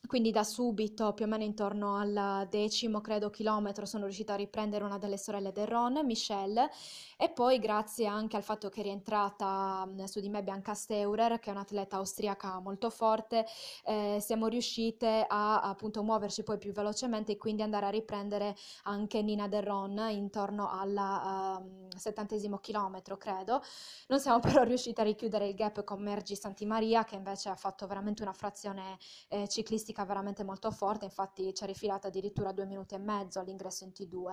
quindi 0.08 0.32
da 0.32 0.44
subito, 0.44 1.14
più 1.14 1.26
o 1.26 1.28
meno 1.28 1.44
intorno 1.44 1.96
al 1.96 2.48
decimo, 2.50 3.00
credo, 3.00 3.30
chilometro, 3.30 3.86
sono 3.86 4.04
riuscita 4.04 4.34
a 4.34 4.36
riprendere 4.36 4.84
una 4.84 4.98
delle 4.98 5.18
sorelle 5.18 5.52
del 5.52 5.66
Ron, 5.66 6.02
Michelle, 6.04 6.70
e 7.18 7.30
poi 7.30 7.58
grazie 7.58 8.06
anche 8.06 8.36
al 8.36 8.44
fatto 8.44 8.70
che 8.70 8.82
è 8.82 8.84
rientrata 8.84 9.88
su 10.06 10.20
di 10.20 10.30
me 10.30 10.44
Bianca 10.44 10.74
Steurer, 10.74 11.40
che 11.40 11.50
è 11.50 11.54
un'atleta 11.54 11.96
austriaca 11.96 12.60
molto 12.60 12.90
forte, 12.90 13.46
eh, 13.86 14.18
siamo 14.20 14.48
riuscite 14.48 15.26
a 15.28 15.62
appunto 15.62 16.04
muoverci 16.04 16.44
poi 16.44 16.58
più 16.58 16.74
velocemente 16.74 17.32
e 17.32 17.38
quindi 17.38 17.62
andare 17.62 17.86
a 17.86 17.90
riprendere 17.90 18.56
anche 18.84 19.22
Nina 19.22 19.48
del 19.48 19.64
Ron 19.64 19.98
intorno 20.10 20.70
al 20.70 21.62
uh, 21.62 21.98
settantesimo 21.98 22.58
chilometro, 22.58 23.18
credo. 23.18 23.62
Non 24.08 24.20
siamo 24.20 24.40
però 24.42 24.64
riuscite 24.64 25.02
a 25.02 25.06
richiudere 25.06 25.48
il 25.48 25.56
gap 25.56 25.84
con 25.84 26.02
Mergi 26.02 26.36
Santimaria, 26.36 27.06
che 27.06 27.16
invece 27.16 27.50
ha 27.50 27.56
fatto 27.56 27.88
veramente 27.88 28.22
una 28.22 28.34
frazione 28.34 28.98
eh, 29.30 29.48
ciclistica 29.48 29.93
statistica 29.94 30.04
veramente 30.06 30.44
molto 30.44 30.72
forte, 30.72 31.06
infatti 31.06 31.54
ci 31.54 31.64
ha 31.64 31.68
rifilato 31.68 32.08
addirittura 32.08 32.52
due 32.52 32.66
minuti 32.66 32.96
e 32.96 32.98
mezzo 32.98 33.40
all'ingresso 33.40 33.84
in 33.84 33.92
T2. 33.92 34.32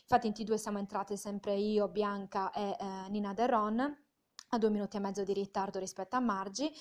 Infatti 0.00 0.26
in 0.26 0.32
T2 0.32 0.54
siamo 0.54 0.78
entrate 0.78 1.16
sempre 1.16 1.54
io, 1.54 1.88
Bianca 1.88 2.50
e 2.50 2.76
eh, 2.78 3.08
Nina 3.10 3.34
Derron 3.34 3.80
a 4.54 4.58
due 4.58 4.70
minuti 4.70 4.96
e 4.96 5.00
mezzo 5.00 5.22
di 5.22 5.32
ritardo 5.32 5.78
rispetto 5.78 6.16
a 6.16 6.20
Margi. 6.20 6.72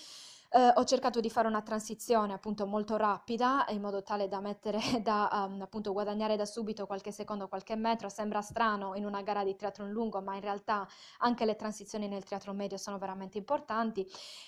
Eh, 0.54 0.74
ho 0.76 0.84
cercato 0.84 1.22
di 1.22 1.30
fare 1.30 1.48
una 1.48 1.62
transizione 1.62 2.34
appunto 2.34 2.68
molto 2.68 2.98
rapida 2.98 3.66
in 3.70 3.80
modo 3.80 4.04
tale 4.04 4.28
da 4.28 4.42
mettere 4.42 4.80
da 5.02 5.48
um, 5.50 5.62
appunto 5.62 5.94
guadagnare 5.94 6.36
da 6.36 6.46
subito 6.46 6.86
qualche 6.86 7.14
secondo, 7.14 7.48
qualche 7.48 7.78
metro. 7.78 8.10
Sembra 8.10 8.42
strano 8.42 8.94
in 8.96 9.06
una 9.06 9.22
gara 9.22 9.46
di 9.46 9.56
triathlon 9.56 9.90
lungo, 9.90 10.22
ma 10.22 10.36
in 10.36 10.42
realtà 10.42 10.86
anche 11.20 11.46
le 11.46 11.56
transizioni 11.56 12.10
nel 12.10 12.26
triathlon 12.26 12.58
medio 12.58 12.76
sono 12.78 12.98
veramente 12.98 13.38
importanti. 13.38 14.02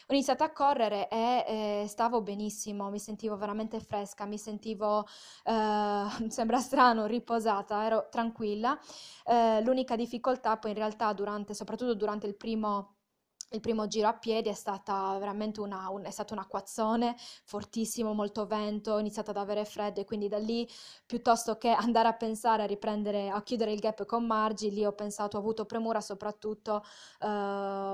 Ho 0.07 0.13
iniziato 0.13 0.43
a 0.43 0.51
correre 0.51 1.07
e 1.07 1.83
eh, 1.83 1.87
stavo 1.87 2.21
benissimo, 2.21 2.89
mi 2.89 2.99
sentivo 2.99 3.37
veramente 3.37 3.79
fresca, 3.79 4.25
mi 4.25 4.37
sentivo, 4.37 5.07
eh, 5.45 6.05
sembra 6.27 6.59
strano, 6.59 7.05
riposata, 7.05 7.85
ero 7.85 8.07
tranquilla. 8.11 8.77
Eh, 9.25 9.61
l'unica 9.63 9.95
difficoltà 9.95 10.57
poi 10.57 10.71
in 10.71 10.77
realtà 10.77 11.13
durante, 11.13 11.53
soprattutto 11.53 11.93
durante 11.93 12.27
il 12.27 12.35
primo 12.35 12.95
il 13.53 13.59
primo 13.59 13.87
giro 13.87 14.07
a 14.07 14.13
piedi 14.13 14.49
è 14.49 14.53
stata 14.53 15.15
veramente 15.19 15.59
una, 15.61 15.89
un, 15.89 16.03
è 16.03 16.09
stato 16.09 16.33
un 16.33 16.39
acquazzone 16.39 17.15
fortissimo, 17.43 18.13
molto 18.13 18.45
vento, 18.47 18.93
ho 18.93 18.99
iniziato 18.99 19.29
ad 19.31 19.37
avere 19.37 19.63
freddo 19.65 20.01
e 20.01 20.05
quindi 20.05 20.27
da 20.27 20.39
lì 20.39 20.67
piuttosto 21.05 21.57
che 21.57 21.69
andare 21.69 22.07
a 22.07 22.13
pensare 22.13 22.63
a 22.63 22.65
riprendere, 22.65 23.29
a 23.29 23.41
chiudere 23.43 23.71
il 23.71 23.79
gap 23.79 24.05
con 24.05 24.25
Margi, 24.25 24.71
lì 24.71 24.85
ho 24.85 24.93
pensato, 24.93 25.37
ho 25.37 25.39
avuto 25.39 25.65
premura 25.65 26.01
soprattutto 26.01 26.83
eh, 27.21 27.27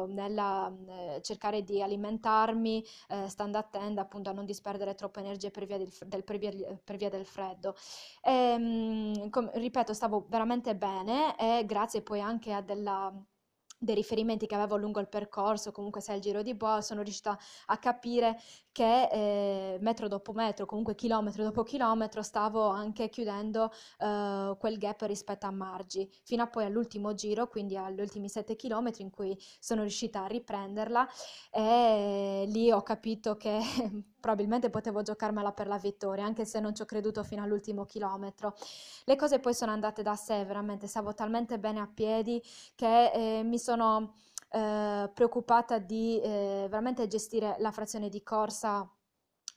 nella 0.07 0.73
eh, 0.87 1.21
cercare 1.21 1.63
di 1.63 1.81
alimentarmi, 1.81 2.85
eh, 3.09 3.27
stando 3.27 3.57
a 3.57 3.63
tenda 3.63 4.01
appunto 4.01 4.29
a 4.29 4.33
non 4.33 4.45
disperdere 4.45 4.95
troppa 4.95 5.19
energia 5.19 5.49
per 5.49 5.65
via 5.65 5.77
del, 5.77 5.91
del, 6.05 6.23
per 6.23 6.37
via, 6.37 6.51
per 6.83 6.95
via 6.95 7.09
del 7.09 7.25
freddo. 7.25 7.75
E, 8.21 8.31
ehm, 8.31 9.29
com, 9.29 9.49
ripeto, 9.53 9.93
stavo 9.93 10.25
veramente 10.29 10.75
bene 10.75 11.35
e 11.37 11.65
grazie 11.65 12.01
poi 12.01 12.21
anche 12.21 12.53
a 12.53 12.61
della 12.61 13.11
dei 13.79 13.95
riferimenti 13.95 14.45
che 14.45 14.55
avevo 14.55 14.77
lungo 14.77 14.99
il 14.99 15.07
percorso, 15.09 15.71
comunque 15.71 16.01
sai 16.01 16.17
il 16.17 16.21
giro 16.21 16.41
di 16.43 16.53
boa, 16.53 16.81
sono 16.81 17.01
riuscita 17.01 17.37
a 17.67 17.77
capire 17.79 18.37
che 18.79 19.09
eh, 19.11 19.77
metro 19.81 20.07
dopo 20.07 20.31
metro, 20.31 20.65
comunque 20.65 20.95
chilometro 20.95 21.43
dopo 21.43 21.63
chilometro, 21.63 22.21
stavo 22.21 22.69
anche 22.69 23.09
chiudendo 23.09 23.73
eh, 23.97 24.55
quel 24.57 24.77
gap 24.77 25.01
rispetto 25.01 25.45
a 25.45 25.51
Margi, 25.51 26.09
fino 26.23 26.43
a 26.43 26.47
poi 26.47 26.63
all'ultimo 26.63 27.13
giro, 27.13 27.49
quindi 27.49 27.75
agli 27.75 27.99
ultimi 27.99 28.29
7 28.29 28.55
chilometri 28.55 29.03
in 29.03 29.09
cui 29.09 29.37
sono 29.59 29.81
riuscita 29.81 30.23
a 30.23 30.27
riprenderla 30.27 31.05
e 31.51 32.45
lì 32.47 32.71
ho 32.71 32.81
capito 32.81 33.35
che 33.35 33.59
probabilmente 34.17 34.69
potevo 34.69 35.01
giocarmela 35.01 35.51
per 35.51 35.67
la 35.67 35.77
vittoria, 35.77 36.23
anche 36.23 36.45
se 36.45 36.61
non 36.61 36.73
ci 36.73 36.81
ho 36.81 36.85
creduto 36.85 37.21
fino 37.23 37.43
all'ultimo 37.43 37.83
chilometro. 37.83 38.55
Le 39.03 39.15
cose 39.17 39.39
poi 39.39 39.53
sono 39.53 39.73
andate 39.73 40.03
da 40.03 40.15
sé, 40.15 40.45
veramente 40.45 40.87
stavo 40.87 41.13
talmente 41.13 41.59
bene 41.59 41.81
a 41.81 41.89
piedi 41.93 42.41
che 42.75 43.11
eh, 43.11 43.43
mi 43.43 43.59
sono 43.59 44.13
eh, 44.49 45.09
preoccupata 45.13 45.77
di 45.77 46.19
eh, 46.21 46.67
veramente 46.69 47.07
gestire 47.07 47.55
la 47.59 47.71
frazione 47.71 48.09
di 48.09 48.23
corsa 48.23 48.89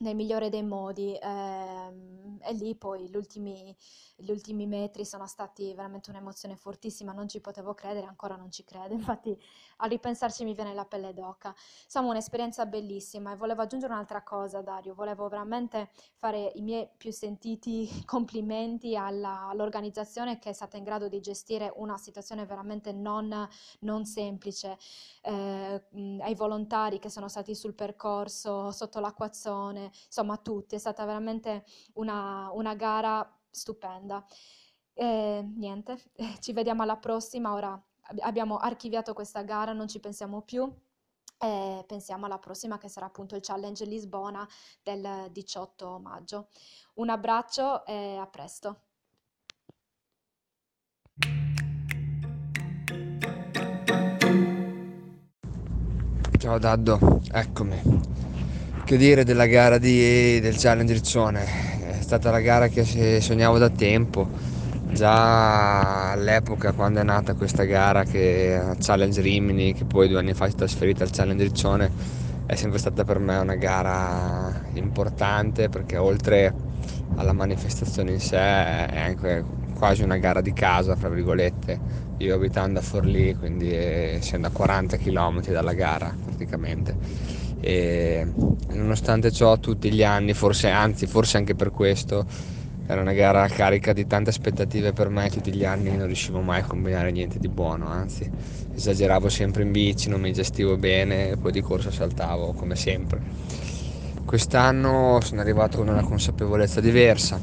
nel 0.03 0.17
migliore 0.17 0.49
dei 0.49 0.63
modi 0.63 1.17
ehm, 1.21 2.39
e 2.43 2.53
lì 2.55 2.75
poi 2.75 3.09
gli 3.09 3.17
ultimi, 3.17 3.75
gli 4.17 4.31
ultimi 4.31 4.67
metri 4.67 5.05
sono 5.05 5.27
stati 5.27 5.73
veramente 5.75 6.11
un'emozione 6.11 6.57
fortissima, 6.57 7.13
non 7.13 7.29
ci 7.29 7.41
potevo 7.41 7.73
credere, 7.73 8.07
ancora 8.07 8.37
non 8.37 8.51
ci 8.51 8.65
credo, 8.65 8.95
infatti 8.95 9.37
a 9.79 9.87
ripensarci 9.87 10.45
mi 10.45 10.55
viene 10.55 10.75
la 10.75 10.85
pelle 10.85 11.15
d'oca. 11.15 11.55
Insomma 11.85 12.11
un'esperienza 12.11 12.67
bellissima 12.67 13.33
e 13.33 13.37
volevo 13.37 13.63
aggiungere 13.63 13.93
un'altra 13.93 14.23
cosa 14.23 14.61
Dario, 14.61 14.95
volevo 14.95 15.29
veramente 15.29 15.91
fare 16.17 16.51
i 16.55 16.63
miei 16.63 16.89
più 16.97 17.13
sentiti 17.13 17.89
complimenti 18.05 18.97
alla, 18.97 19.49
all'organizzazione 19.49 20.39
che 20.39 20.51
è 20.51 20.53
stata 20.53 20.77
in 20.77 20.85
grado 20.85 21.09
di 21.09 21.21
gestire 21.21 21.73
una 21.77 21.97
situazione 21.97 22.45
veramente 22.45 22.93
non, 22.93 23.49
non 23.81 24.05
semplice, 24.05 24.77
eh, 25.23 25.85
ai 26.21 26.35
volontari 26.35 26.99
che 26.99 27.09
sono 27.09 27.29
stati 27.29 27.55
sul 27.55 27.75
percorso, 27.75 28.73
sotto 28.73 28.99
l'acquazzone, 28.99 29.91
insomma 30.07 30.37
tutti, 30.39 30.75
è 30.75 30.79
stata 30.79 31.05
veramente 31.05 31.65
una, 31.95 32.51
una 32.53 32.75
gara 32.75 33.39
stupenda. 33.51 34.25
E, 34.95 35.43
niente, 35.57 35.99
ci 36.41 36.53
vediamo 36.53 36.83
alla 36.83 36.97
prossima, 36.97 37.53
ora 37.53 37.81
abbiamo 38.21 38.57
archiviato 38.59 39.13
questa 39.13 39.43
gara, 39.43 39.73
non 39.73 39.89
ci 39.89 40.01
pensiamo 40.01 40.43
più. 40.43 40.71
E 41.39 41.85
pensiamo 41.89 42.27
alla 42.27 42.39
prossima 42.39 42.79
che 42.79 42.89
sarà 42.89 43.07
appunto 43.07 43.35
il 43.35 43.43
Challenge 43.43 43.85
Lisbona 43.85 44.47
del 44.81 45.29
18 45.33 45.99
maggio. 45.99 46.49
Un 46.95 47.09
abbraccio 47.09 47.85
e 47.85 48.17
a 48.17 48.27
presto. 48.29 48.83
Ciao 56.39 56.59
Daddo, 56.59 56.99
eccomi. 57.33 58.32
Che 58.93 58.99
dire 58.99 59.25
della 59.25 59.47
gara 59.47 59.79
di, 59.79 60.39
del 60.41 60.59
Challenge 60.59 60.93
Riccione? 60.93 61.47
È 61.99 62.03
stata 62.03 62.31
la 62.31 62.41
gara 62.41 62.69
che 62.69 63.23
sognavo 63.23 63.57
da 63.57 63.71
tempo, 63.71 64.29
già 64.91 66.11
all'epoca 66.11 66.73
quando 66.73 67.01
è 67.01 67.03
nata 67.03 67.33
questa 67.33 67.65
gara 67.65 68.05
che 68.05 68.61
Challenge 68.79 69.19
Rimini, 69.23 69.73
che 69.73 69.87
poi 69.87 70.09
due 70.09 70.19
anni 70.19 70.35
fa 70.35 70.45
si 70.47 70.53
è 70.53 70.57
trasferita 70.57 71.05
al 71.05 71.11
Challenge 71.11 71.43
Riccione, 71.43 71.91
è 72.45 72.55
sempre 72.55 72.79
stata 72.79 73.03
per 73.03 73.19
me 73.19 73.39
una 73.39 73.55
gara 73.55 74.61
importante 74.75 75.71
perché 75.71 75.97
oltre 75.97 76.53
alla 77.17 77.33
manifestazione 77.33 78.11
in 78.11 78.21
sé 78.21 78.37
è 78.37 79.01
anche 79.01 79.43
quasi 79.73 80.03
una 80.03 80.19
gara 80.19 80.43
di 80.43 80.53
casa, 80.53 80.97
fra 80.97 81.09
virgolette. 81.09 81.81
Io 82.19 82.35
abitando 82.35 82.81
a 82.81 82.83
Forlì, 82.83 83.35
quindi 83.37 83.75
essendo 83.75 84.49
a 84.49 84.51
40 84.51 84.99
km 84.99 85.41
dalla 85.47 85.73
gara 85.73 86.15
praticamente 86.27 87.42
e 87.65 88.27
nonostante 88.71 89.31
ciò 89.31 89.57
tutti 89.59 89.93
gli 89.93 90.03
anni, 90.03 90.35
forse 90.35 90.69
anzi 90.69 91.07
forse 91.07 91.37
anche 91.37 91.55
per 91.55 91.71
questo, 91.71 92.27
era 92.89 93.01
una 93.01 93.13
gara 93.13 93.47
carica 93.47 93.93
di 93.93 94.05
tante 94.05 94.31
aspettative 94.31 94.93
per 94.93 95.09
me, 95.09 95.31
tutti 95.31 95.55
gli 95.55 95.65
anni 95.65 95.97
non 95.97 96.07
riuscivo 96.07 96.41
mai 96.41 96.61
a 96.61 96.65
combinare 96.65 97.13
niente 97.13 97.39
di 97.39 97.49
buono, 97.49 97.87
anzi 97.87 98.29
esageravo 98.75 99.29
sempre 99.29 99.63
in 99.63 99.71
bici, 99.71 100.09
non 100.09 100.21
mi 100.21 100.33
gestivo 100.33 100.77
bene 100.77 101.37
poi 101.37 101.53
di 101.53 101.61
corsa 101.61 101.93
saltavo 101.93 102.53
come 102.53 102.75
sempre. 102.75 103.21
Quest'anno 104.25 105.21
sono 105.23 105.41
arrivato 105.41 105.79
con 105.79 105.89
una 105.89 106.03
consapevolezza 106.03 106.81
diversa 106.81 107.41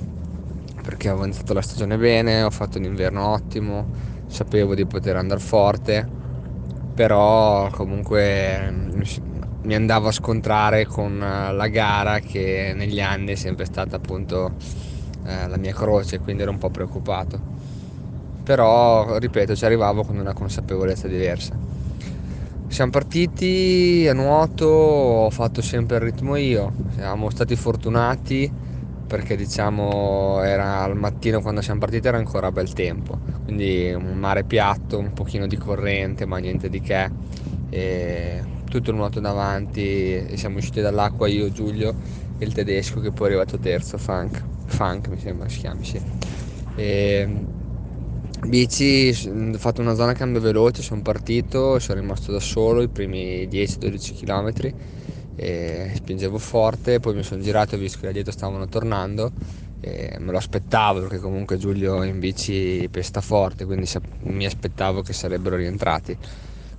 perché 0.82 1.08
avevo 1.08 1.24
iniziato 1.24 1.54
la 1.54 1.62
stagione 1.62 1.96
bene, 1.98 2.44
ho 2.44 2.50
fatto 2.50 2.78
un 2.78 2.84
inverno 2.84 3.26
ottimo, 3.26 3.88
sapevo 4.28 4.76
di 4.76 4.86
poter 4.86 5.16
andare 5.16 5.40
forte, 5.40 6.06
però 6.94 7.70
comunque 7.70 8.90
mi 9.70 9.76
andavo 9.76 10.08
a 10.08 10.12
scontrare 10.12 10.88
con 10.88 11.22
eh, 11.22 11.54
la 11.54 11.68
gara 11.68 12.18
che 12.18 12.74
negli 12.76 13.00
anni 13.00 13.34
è 13.34 13.36
sempre 13.36 13.66
stata 13.66 13.98
appunto 13.98 14.54
eh, 15.24 15.48
la 15.48 15.58
mia 15.58 15.74
croce, 15.74 16.20
quindi 16.20 16.42
ero 16.42 16.50
un 16.50 16.58
po' 16.58 16.72
preoccupato. 16.72 17.40
Però, 18.44 19.20
ripeto, 19.20 19.56
ci 19.56 19.66
arrivavo 19.66 20.04
con 20.04 20.18
una 20.18 20.34
consapevolezza 20.34 21.08
diversa. 21.08 21.56
Siamo 22.68 22.90
partiti 22.90 24.08
a 24.10 24.14
nuoto, 24.14 24.66
ho 24.66 25.30
fatto 25.30 25.62
sempre 25.62 25.98
il 25.98 26.02
ritmo 26.02 26.36
io, 26.36 26.72
siamo 26.96 27.30
stati 27.30 27.56
fortunati 27.56 28.52
perché 29.06 29.36
diciamo 29.36 30.42
era 30.42 30.82
al 30.82 30.96
mattino 30.96 31.42
quando 31.42 31.62
siamo 31.62 31.80
partiti 31.80 32.08
era 32.08 32.18
ancora 32.18 32.52
bel 32.52 32.74
tempo, 32.74 33.20
quindi 33.44 33.92
un 33.92 34.18
mare 34.18 34.44
piatto, 34.46 34.98
un 34.98 35.14
pochino 35.14 35.46
di 35.46 35.58
corrente, 35.58 36.26
ma 36.26 36.40
niente 36.40 36.70
di 36.70 36.82
che. 36.82 37.10
E 37.70 38.58
tutto 38.70 38.92
il 38.92 38.96
nuoto 38.96 39.20
davanti 39.20 39.82
e 39.82 40.38
siamo 40.38 40.58
usciti 40.58 40.80
dall'acqua 40.80 41.28
io, 41.28 41.52
Giulio 41.52 41.94
e 42.38 42.46
il 42.46 42.54
tedesco 42.54 43.02
che 43.02 43.12
poi 43.12 43.28
è 43.28 43.30
arrivato 43.32 43.58
terzo, 43.60 43.98
Funk, 43.98 44.44
Funk 44.66 45.08
mi 45.10 45.20
sembra 45.20 45.50
si 45.50 45.60
chiami, 45.60 45.84
sì. 45.84 46.02
E, 46.76 47.28
bici, 48.46 49.10
ho 49.28 49.58
fatto 49.58 49.82
una 49.82 49.96
zona 49.96 50.14
cambio 50.14 50.40
veloce, 50.40 50.82
sono 50.82 51.02
partito, 51.02 51.80
sono 51.80 52.00
rimasto 52.00 52.32
da 52.32 52.40
solo 52.40 52.82
i 52.82 52.88
primi 52.88 53.48
10-12 53.48 54.16
km 54.16 54.74
e 55.36 55.92
spingevo 55.96 56.38
forte, 56.38 57.00
poi 57.00 57.16
mi 57.16 57.24
sono 57.24 57.42
girato 57.42 57.76
e 57.76 57.78
ho 57.78 57.82
visto 57.82 58.00
che 58.00 58.08
da 58.08 58.12
dietro 58.14 58.32
stavano 58.32 58.68
tornando 58.68 59.32
me 59.82 60.32
lo 60.32 60.38
aspettavo 60.38 61.00
perché 61.00 61.20
comunque 61.20 61.58
Giulio 61.58 62.04
in 62.04 62.20
bici 62.20 62.88
pesta 62.92 63.22
forte, 63.22 63.66
quindi 63.66 63.90
mi 64.24 64.46
aspettavo 64.46 65.02
che 65.02 65.14
sarebbero 65.14 65.56
rientrati 65.56 66.18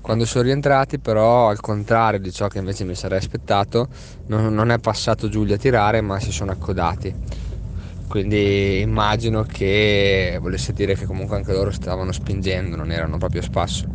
quando 0.00 0.24
sono 0.24 0.44
rientrati 0.44 0.98
però 0.98 1.48
al 1.48 1.60
contrario 1.60 2.20
di 2.20 2.32
ciò 2.32 2.48
che 2.48 2.58
invece 2.58 2.84
mi 2.84 2.94
sarei 2.94 3.18
aspettato 3.18 3.88
non, 4.26 4.52
non 4.54 4.70
è 4.70 4.78
passato 4.78 5.28
Giulio 5.28 5.54
a 5.54 5.58
tirare 5.58 6.00
ma 6.00 6.18
si 6.18 6.32
sono 6.32 6.52
accodati. 6.52 7.14
Quindi 8.08 8.80
immagino 8.80 9.44
che 9.44 10.36
volesse 10.40 10.72
dire 10.72 10.96
che 10.96 11.06
comunque 11.06 11.36
anche 11.36 11.52
loro 11.52 11.70
stavano 11.70 12.10
spingendo, 12.10 12.74
non 12.74 12.90
erano 12.90 13.18
proprio 13.18 13.40
a 13.40 13.44
spasso. 13.44 13.86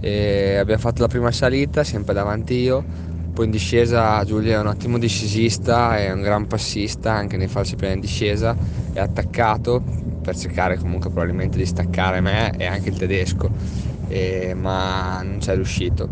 E 0.00 0.56
abbiamo 0.56 0.80
fatto 0.80 1.02
la 1.02 1.08
prima 1.08 1.30
salita, 1.30 1.84
sempre 1.84 2.14
davanti 2.14 2.54
io, 2.54 2.84
poi 3.32 3.44
in 3.44 3.52
discesa 3.52 4.24
Giulio 4.24 4.54
è 4.54 4.58
un 4.58 4.66
ottimo 4.66 4.98
discesista, 4.98 5.96
è 5.96 6.10
un 6.10 6.22
gran 6.22 6.48
passista 6.48 7.12
anche 7.12 7.36
nei 7.36 7.46
falsi 7.46 7.76
piani 7.76 7.94
in 7.94 8.00
discesa, 8.00 8.56
è 8.92 8.98
attaccato 8.98 9.84
per 10.20 10.36
cercare 10.36 10.76
comunque 10.76 11.08
probabilmente 11.08 11.58
di 11.58 11.64
staccare 11.64 12.20
me 12.20 12.52
e 12.56 12.66
anche 12.66 12.88
il 12.88 12.96
tedesco 12.96 13.87
eh, 14.08 14.54
ma 14.54 15.22
non 15.22 15.40
ci 15.40 15.50
è 15.50 15.54
riuscito. 15.54 16.08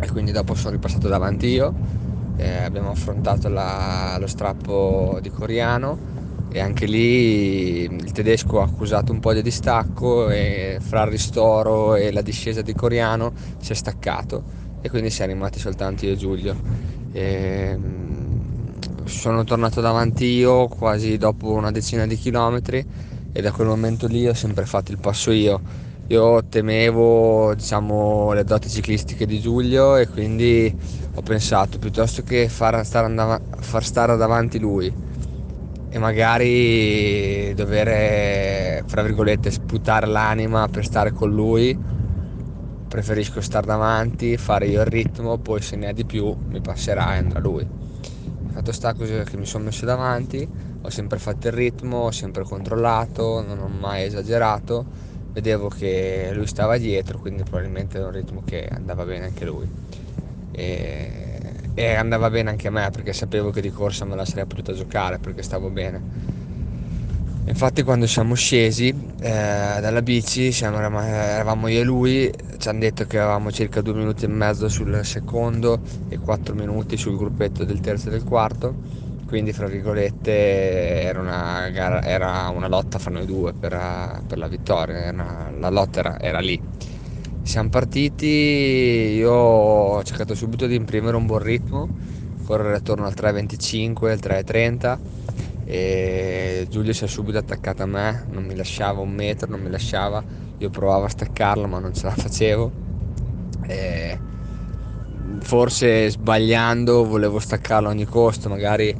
e 0.00 0.08
quindi 0.10 0.32
dopo 0.32 0.54
sono 0.54 0.74
ripassato 0.74 1.08
davanti 1.08 1.46
io, 1.48 1.74
eh, 2.36 2.56
abbiamo 2.64 2.90
affrontato 2.90 3.48
la, 3.48 4.16
lo 4.18 4.26
strappo 4.26 5.18
di 5.20 5.30
Coriano 5.30 5.98
e 6.48 6.60
anche 6.60 6.86
lì 6.86 7.82
il 7.84 8.12
tedesco 8.12 8.60
ha 8.60 8.64
accusato 8.64 9.12
un 9.12 9.20
po' 9.20 9.32
di 9.34 9.42
distacco 9.42 10.30
e 10.30 10.78
fra 10.80 11.02
il 11.04 11.10
ristoro 11.10 11.94
e 11.94 12.10
la 12.12 12.22
discesa 12.22 12.62
di 12.62 12.74
Coriano 12.74 13.32
si 13.58 13.72
è 13.72 13.74
staccato 13.74 14.44
e 14.80 14.88
quindi 14.88 15.10
siamo 15.10 15.32
rimasti 15.32 15.58
soltanto 15.60 16.06
io 16.06 16.12
e 16.12 16.16
Giulio. 16.16 16.56
E, 17.12 17.78
sono 19.04 19.44
tornato 19.44 19.80
davanti 19.80 20.24
io 20.26 20.66
quasi 20.68 21.16
dopo 21.18 21.50
una 21.52 21.70
decina 21.70 22.06
di 22.06 22.16
chilometri 22.16 22.84
e 23.32 23.40
da 23.42 23.52
quel 23.52 23.66
momento 23.68 24.06
lì 24.06 24.26
ho 24.26 24.34
sempre 24.34 24.64
fatto 24.66 24.92
il 24.92 24.98
passo 24.98 25.30
io. 25.30 25.60
Io 26.10 26.42
temevo 26.44 27.54
diciamo, 27.54 28.32
le 28.32 28.42
doti 28.42 28.68
ciclistiche 28.68 29.26
di 29.26 29.38
Giulio 29.38 29.94
e 29.94 30.08
quindi 30.08 30.74
ho 31.14 31.22
pensato 31.22 31.78
piuttosto 31.78 32.22
che 32.22 32.48
far 32.48 32.84
stare, 32.84 33.06
andava- 33.06 33.40
far 33.60 33.84
stare 33.84 34.16
davanti 34.16 34.58
lui 34.58 34.92
e 35.88 35.98
magari 36.00 37.54
dover, 37.54 38.82
fra 38.86 39.02
virgolette, 39.02 39.52
sputare 39.52 40.06
l'anima 40.06 40.66
per 40.66 40.84
stare 40.84 41.12
con 41.12 41.30
lui, 41.30 41.78
preferisco 42.88 43.40
stare 43.40 43.66
davanti, 43.66 44.36
fare 44.36 44.66
io 44.66 44.80
il 44.80 44.86
ritmo, 44.86 45.38
poi 45.38 45.60
se 45.60 45.76
ne 45.76 45.88
ha 45.88 45.92
di 45.92 46.04
più 46.04 46.34
mi 46.48 46.60
passerà 46.60 47.14
e 47.14 47.18
andrà 47.18 47.38
lui. 47.38 47.64
Fatto 48.50 48.72
sta 48.72 48.94
che 48.94 49.36
mi 49.36 49.46
sono 49.46 49.62
messo 49.64 49.86
davanti, 49.86 50.48
ho 50.80 50.90
sempre 50.90 51.20
fatto 51.20 51.46
il 51.46 51.52
ritmo, 51.52 52.06
ho 52.06 52.10
sempre 52.10 52.42
controllato, 52.42 53.42
non 53.42 53.60
ho 53.60 53.68
mai 53.68 54.06
esagerato, 54.06 54.86
vedevo 55.32 55.68
che 55.68 56.30
lui 56.32 56.46
stava 56.46 56.76
dietro, 56.78 57.18
quindi 57.18 57.42
probabilmente 57.42 57.98
era 57.98 58.06
un 58.06 58.12
ritmo 58.12 58.42
che 58.44 58.66
andava 58.66 59.04
bene 59.04 59.26
anche 59.26 59.44
lui. 59.44 59.68
E 60.52 61.30
e 61.74 61.94
andava 61.94 62.28
bene 62.28 62.50
anche 62.50 62.68
a 62.68 62.70
me 62.70 62.90
perché 62.90 63.12
sapevo 63.12 63.50
che 63.50 63.60
di 63.60 63.70
corsa 63.70 64.04
me 64.04 64.16
la 64.16 64.24
sarei 64.24 64.44
potuta 64.44 64.72
giocare 64.72 65.18
perché 65.18 65.42
stavo 65.42 65.70
bene. 65.70 66.28
Infatti 67.46 67.82
quando 67.82 68.06
siamo 68.06 68.34
scesi 68.34 68.88
eh, 68.88 69.78
dalla 69.80 70.02
bici, 70.02 70.52
siamo, 70.52 70.76
eravamo 70.76 71.68
io 71.68 71.80
e 71.80 71.84
lui, 71.84 72.30
ci 72.58 72.68
hanno 72.68 72.80
detto 72.80 73.06
che 73.06 73.18
avevamo 73.18 73.50
circa 73.50 73.80
due 73.80 73.94
minuti 73.94 74.26
e 74.26 74.28
mezzo 74.28 74.68
sul 74.68 75.00
secondo 75.04 75.80
e 76.08 76.18
quattro 76.18 76.54
minuti 76.54 76.96
sul 76.96 77.16
gruppetto 77.16 77.64
del 77.64 77.80
terzo 77.80 78.08
e 78.08 78.12
del 78.12 78.24
quarto, 78.24 78.74
quindi 79.30 79.52
fra 79.52 79.68
virgolette 79.68 81.02
era 81.02 81.20
una, 81.20 81.68
gara, 81.70 82.02
era 82.02 82.48
una 82.48 82.66
lotta 82.66 82.98
fra 82.98 83.12
noi 83.12 83.26
due 83.26 83.52
per, 83.54 84.24
per 84.26 84.38
la 84.38 84.48
vittoria, 84.48 85.12
una, 85.12 85.52
la 85.56 85.70
lotta 85.70 86.00
era, 86.00 86.20
era 86.20 86.40
lì 86.40 86.60
siamo 87.42 87.68
partiti, 87.68 88.26
io 88.26 89.32
ho 89.32 90.02
cercato 90.02 90.34
subito 90.34 90.66
di 90.66 90.74
imprimere 90.74 91.16
un 91.16 91.26
buon 91.26 91.38
ritmo, 91.38 91.88
correre 92.44 92.76
attorno 92.76 93.06
al 93.06 93.14
3.25, 93.16 94.10
al 94.10 94.18
3.30 94.20 94.98
e 95.64 96.66
Giulio 96.68 96.92
si 96.92 97.04
è 97.04 97.06
subito 97.06 97.38
attaccato 97.38 97.84
a 97.84 97.86
me, 97.86 98.26
non 98.30 98.42
mi 98.44 98.56
lasciava 98.56 99.00
un 99.00 99.12
metro, 99.12 99.48
non 99.48 99.60
mi 99.60 99.70
lasciava, 99.70 100.22
io 100.58 100.70
provavo 100.70 101.04
a 101.04 101.08
staccarlo 101.08 101.68
ma 101.68 101.78
non 101.78 101.94
ce 101.94 102.06
la 102.06 102.14
facevo. 102.14 102.72
E 103.68 104.18
forse 105.50 106.08
sbagliando 106.08 107.04
volevo 107.04 107.40
staccarlo 107.40 107.88
a 107.88 107.90
ogni 107.90 108.04
costo, 108.04 108.48
magari 108.48 108.94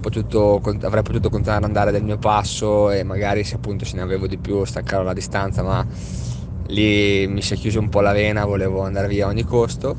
potuto, 0.00 0.58
avrei 0.80 1.02
potuto 1.02 1.28
continuare 1.28 1.58
ad 1.58 1.64
andare 1.64 1.92
del 1.92 2.02
mio 2.02 2.16
passo 2.16 2.90
e 2.90 3.02
magari 3.02 3.44
se 3.44 3.56
appunto 3.56 3.84
se 3.84 3.96
ne 3.96 4.00
avevo 4.00 4.26
di 4.26 4.38
più 4.38 4.64
staccarlo 4.64 5.02
alla 5.02 5.12
distanza, 5.12 5.62
ma 5.62 5.86
lì 6.68 7.26
mi 7.26 7.42
si 7.42 7.52
è 7.52 7.56
chiuso 7.58 7.78
un 7.78 7.90
po' 7.90 8.00
la 8.00 8.12
vena, 8.12 8.46
volevo 8.46 8.80
andare 8.80 9.06
via 9.06 9.26
a 9.26 9.28
ogni 9.28 9.44
costo. 9.44 9.94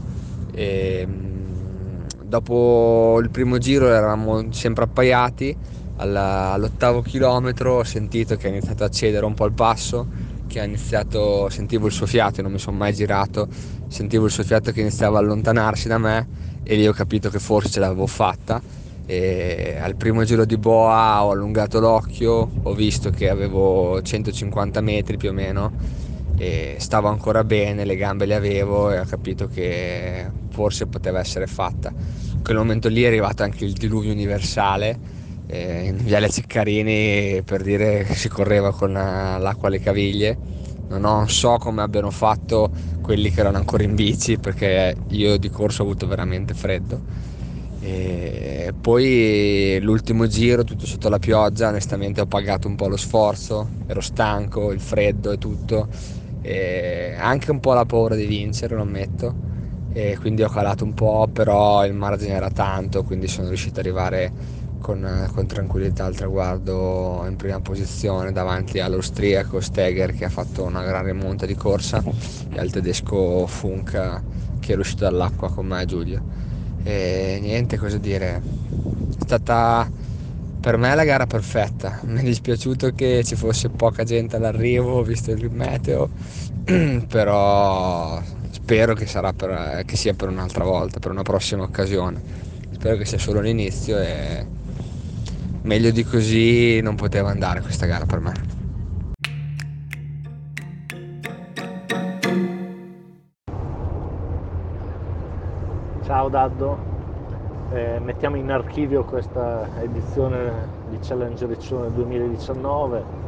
E, 0.52 1.06
mm, 1.08 2.02
dopo 2.24 3.20
il 3.22 3.30
primo 3.30 3.60
giro 3.60 3.88
eravamo 3.88 4.52
sempre 4.52 4.86
appaiati, 4.86 5.56
all'ottavo 5.98 7.04
chilometro 7.04 7.76
ho 7.76 7.84
sentito 7.84 8.36
che 8.36 8.48
ha 8.48 8.50
iniziato 8.50 8.84
a 8.84 8.90
cedere 8.90 9.28
un 9.28 9.36
po' 9.36 9.46
il 9.46 9.54
passo, 9.54 10.08
che 10.48 10.60
ha 10.60 10.64
iniziato, 10.64 11.50
sentivo 11.50 11.86
il 11.86 11.92
suo 11.92 12.08
fiato, 12.08 12.42
non 12.42 12.52
mi 12.52 12.58
sono 12.58 12.78
mai 12.78 12.96
girato, 12.96 13.48
sentivo 13.94 14.26
il 14.26 14.32
suo 14.32 14.44
fiato 14.44 14.72
che 14.72 14.82
iniziava 14.82 15.18
a 15.18 15.22
allontanarsi 15.22 15.88
da 15.88 16.00
me 16.00 16.28
e 16.64 16.76
lì 16.76 16.88
ho 16.88 16.94
capito 16.94 17.30
che 17.30 17.38
forse 17.38 17.70
ce 17.70 17.80
l'avevo 17.80 18.08
fatta. 18.08 18.60
E 19.06 19.78
al 19.80 19.96
primo 19.96 20.24
giro 20.24 20.46
di 20.46 20.58
boa 20.58 21.24
ho 21.24 21.30
allungato 21.30 21.80
l'occhio, 21.80 22.50
ho 22.64 22.74
visto 22.74 23.12
che 23.12 23.30
avevo 23.30 24.02
150 24.02 24.82
metri 24.82 25.18
più 25.18 25.30
o 25.30 25.34
meno 25.34 25.74
e 26.36 26.78
stavo 26.80 27.08
ancora 27.08 27.44
bene, 27.44 27.86
le 27.86 27.96
gambe 27.96 28.26
le 28.26 28.34
avevo 28.34 28.92
e 28.92 29.00
ho 29.00 29.06
capito 29.06 29.46
che 29.48 30.28
forse 30.50 30.88
poteva 30.88 31.20
essere 31.20 31.46
fatta. 31.46 31.90
In 31.90 32.42
quel 32.42 32.58
momento 32.58 32.90
lì 32.90 33.04
è 33.04 33.08
arrivato 33.08 33.44
anche 33.44 33.64
il 33.64 33.74
diluvio 33.74 34.12
universale 34.12 34.98
eh, 35.46 35.86
in 35.86 35.98
Viale 35.98 36.30
Ceccarini 36.30 37.44
per 37.44 37.62
dire 37.62 38.04
che 38.06 38.16
si 38.16 38.28
correva 38.30 38.74
con 38.74 38.92
l'acqua 38.94 39.68
alle 39.68 39.80
caviglie. 39.80 40.40
Non, 40.98 41.30
so 41.30 41.58
come 41.58 41.82
abbiano 41.82 42.12
fatto 42.12 42.72
quelli 43.02 43.32
che 43.32 43.40
erano 43.42 43.58
ancora 43.58 43.84
in 43.84 43.96
bici 43.96 44.38
perché 44.38 44.96
io 45.08 45.38
di 45.38 45.50
corso 45.50 45.82
ho 45.82 45.86
avuto 45.86 46.08
veramente 46.08 46.54
freddo. 46.54 47.02
E 47.80 48.74
poi 48.80 49.78
l'ultimo 49.82 50.28
giro 50.28 50.64
tutto 50.64 50.86
sotto 50.86 51.10
la 51.10 51.20
pioggia, 51.20 51.68
onestamente 51.68 52.22
ho 52.22 52.26
pagato 52.26 52.68
un 52.68 52.76
po' 52.76 52.88
lo 52.88 52.96
sforzo, 52.98 53.72
ero 53.86 54.00
stanco, 54.02 54.72
il 54.72 54.80
freddo 54.80 55.32
e 55.32 55.38
tutto 55.38 55.90
e 56.42 57.16
anche 57.18 57.52
un 57.52 57.60
po' 57.60 57.74
la 57.74 57.86
paura 57.86 58.16
di 58.16 58.26
vincere, 58.26 58.76
lo 58.76 58.82
ammetto, 58.82 59.38
e 59.88 60.18
quindi 60.20 60.44
ho 60.44 60.50
calato 60.50 60.84
un 60.84 60.94
po', 60.94 61.30
però 61.32 61.86
il 61.86 61.94
margine 61.94 62.34
era 62.34 62.50
tanto, 62.50 63.04
quindi 63.04 63.28
sono 63.28 63.48
riuscito 63.48 63.80
ad 63.80 63.86
arrivare 63.86 64.34
con, 64.84 65.30
con 65.34 65.48
tranquillità 65.48 66.04
al 66.04 66.14
traguardo 66.14 67.26
in 67.26 67.38
prima 67.38 67.62
posizione 67.62 68.34
davanti 68.34 68.80
all'austriaco 68.80 69.62
Steger 69.62 70.14
che 70.14 70.26
ha 70.26 70.30
fatto 70.30 70.66
una 70.66 70.84
gran 70.84 71.06
rimonta 71.06 71.46
di 71.46 71.56
corsa 71.56 72.04
e 72.52 72.60
al 72.60 72.70
tedesco 72.70 73.48
Funk 73.48 74.22
che 74.60 74.74
è 74.74 74.76
uscito 74.76 75.06
dall'acqua 75.06 75.50
con 75.50 75.68
me 75.68 75.84
e 75.84 75.86
Giulio. 75.86 76.22
E 76.84 77.40
niente, 77.42 77.78
cosa 77.78 77.98
dire, 77.98 78.36
è 78.36 79.24
stata 79.24 79.90
per 80.60 80.76
me 80.78 80.94
la 80.96 81.06
gara 81.06 81.28
perfetta. 81.28 82.00
Mi 82.04 82.20
è 82.20 82.24
dispiaciuto 82.24 82.92
che 82.92 83.24
ci 83.24 83.36
fosse 83.36 83.70
poca 83.70 84.04
gente 84.04 84.36
all'arrivo, 84.36 85.02
visto 85.02 85.32
il 85.32 85.50
meteo, 85.50 86.10
però 87.08 88.22
spero 88.52 88.94
che, 88.96 89.08
per, 89.36 89.84
che 89.86 89.96
sia 89.96 90.14
per 90.14 90.28
un'altra 90.28 90.66
volta, 90.66 91.00
per 91.00 91.12
una 91.12 91.24
prossima 91.24 91.64
occasione. 91.64 92.22
Spero 92.72 92.98
che 92.98 93.06
sia 93.06 93.18
solo 93.18 93.40
l'inizio 93.40 93.98
e 93.98 94.46
meglio 95.64 95.92
di 95.92 96.04
così 96.04 96.82
non 96.82 96.96
poteva 96.96 97.30
andare 97.30 97.62
questa 97.62 97.86
gara 97.86 98.06
per 98.06 98.20
me. 98.20 98.34
Ciao 106.04 106.28
Daddo, 106.28 106.78
eh, 107.72 108.00
mettiamo 108.00 108.36
in 108.36 108.52
archivio 108.52 109.04
questa 109.06 109.68
edizione 109.82 110.52
di 110.90 110.98
Challenge 111.02 111.46
Riccione 111.46 111.94
2019. 111.94 113.22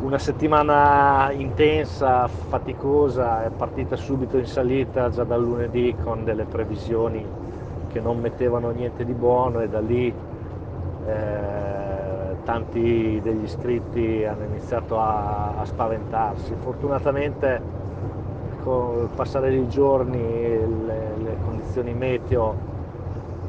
Una 0.00 0.18
settimana 0.18 1.30
intensa, 1.30 2.26
faticosa, 2.28 3.44
è 3.44 3.50
partita 3.50 3.96
subito 3.96 4.36
in 4.36 4.46
salita 4.46 5.08
già 5.08 5.24
dal 5.24 5.40
lunedì 5.42 5.94
con 6.02 6.24
delle 6.24 6.44
previsioni 6.44 7.24
che 7.90 8.00
non 8.00 8.18
mettevano 8.18 8.70
niente 8.70 9.04
di 9.04 9.12
buono 9.12 9.60
e 9.60 9.68
da 9.68 9.80
lì 9.80 10.12
eh, 11.06 12.36
tanti 12.44 13.20
degli 13.22 13.44
iscritti 13.44 14.24
hanno 14.24 14.44
iniziato 14.44 14.98
a, 14.98 15.54
a 15.56 15.64
spaventarsi. 15.64 16.54
Fortunatamente 16.60 17.82
con 18.62 19.02
il 19.02 19.08
passare 19.14 19.50
dei 19.50 19.68
giorni 19.68 20.18
le, 20.18 21.12
le 21.22 21.36
condizioni 21.44 21.92
meteo 21.92 22.54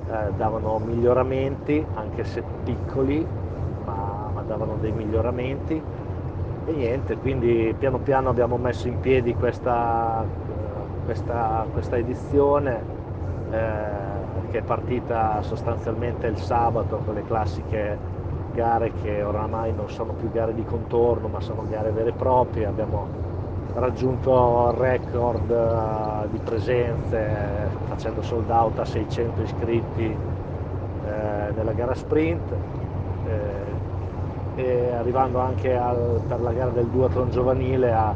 eh, 0.09 0.31
davano 0.35 0.77
miglioramenti, 0.79 1.83
anche 1.95 2.25
se 2.25 2.43
piccoli, 2.63 3.25
ma, 3.85 4.29
ma, 4.33 4.41
davano 4.41 4.77
dei 4.79 4.91
miglioramenti. 4.91 5.81
E 6.67 6.71
niente, 6.71 7.17
quindi 7.17 7.73
piano 7.77 7.99
piano 7.99 8.29
abbiamo 8.29 8.57
messo 8.57 8.87
in 8.87 8.99
piedi 8.99 9.33
questa, 9.35 10.25
questa, 11.05 11.65
questa 11.71 11.97
edizione 11.97 12.81
eh, 13.51 14.14
che 14.55 14.61
è 14.61 14.63
partita 14.63 15.41
sostanzialmente 15.41 16.27
il 16.27 16.37
sabato 16.37 17.01
con 17.03 17.13
le 17.13 17.25
classiche 17.25 17.97
gare 18.53 18.93
che 19.01 19.21
oramai 19.21 19.73
non 19.73 19.89
sono 19.89 20.13
più 20.13 20.31
gare 20.31 20.53
di 20.53 20.63
contorno 20.63 21.27
ma 21.27 21.41
sono 21.41 21.65
gare 21.69 21.91
vere 21.91 22.09
e 22.09 22.13
proprie. 22.13 22.65
Abbiamo 22.65 23.05
raggiunto 23.73 24.73
record 24.77 25.51
eh, 25.51 26.29
di 26.29 26.37
presenze 26.37 27.67
facendo 27.89 28.21
sold 28.21 28.49
out 28.49 28.79
a 28.79 28.85
600 28.85 29.41
iscritti 29.41 30.05
eh, 30.05 31.51
nella 31.53 31.73
gara 31.73 31.93
sprint 31.93 32.53
eh, 33.25 34.61
e 34.61 34.93
arrivando 34.93 35.39
anche 35.39 35.75
al, 35.75 36.21
per 36.25 36.39
la 36.39 36.53
gara 36.53 36.71
del 36.71 36.85
duathlon 36.85 37.29
giovanile 37.29 37.91
a 37.91 38.13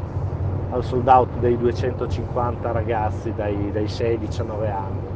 al 0.70 0.84
sold 0.84 1.08
out 1.08 1.36
dei 1.40 1.58
250 1.58 2.70
ragazzi 2.70 3.30
dai, 3.34 3.70
dai 3.72 3.88
6 3.88 4.18
19 4.18 4.70
anni. 4.70 5.09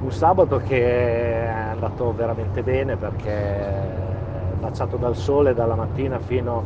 Un 0.00 0.10
sabato 0.12 0.56
che 0.58 1.44
è 1.44 1.46
andato 1.46 2.14
veramente 2.14 2.62
bene 2.62 2.96
perché 2.96 4.08
baciato 4.58 4.96
dal 4.96 5.14
sole 5.14 5.54
dalla 5.54 5.74
mattina 5.74 6.18
fino 6.18 6.64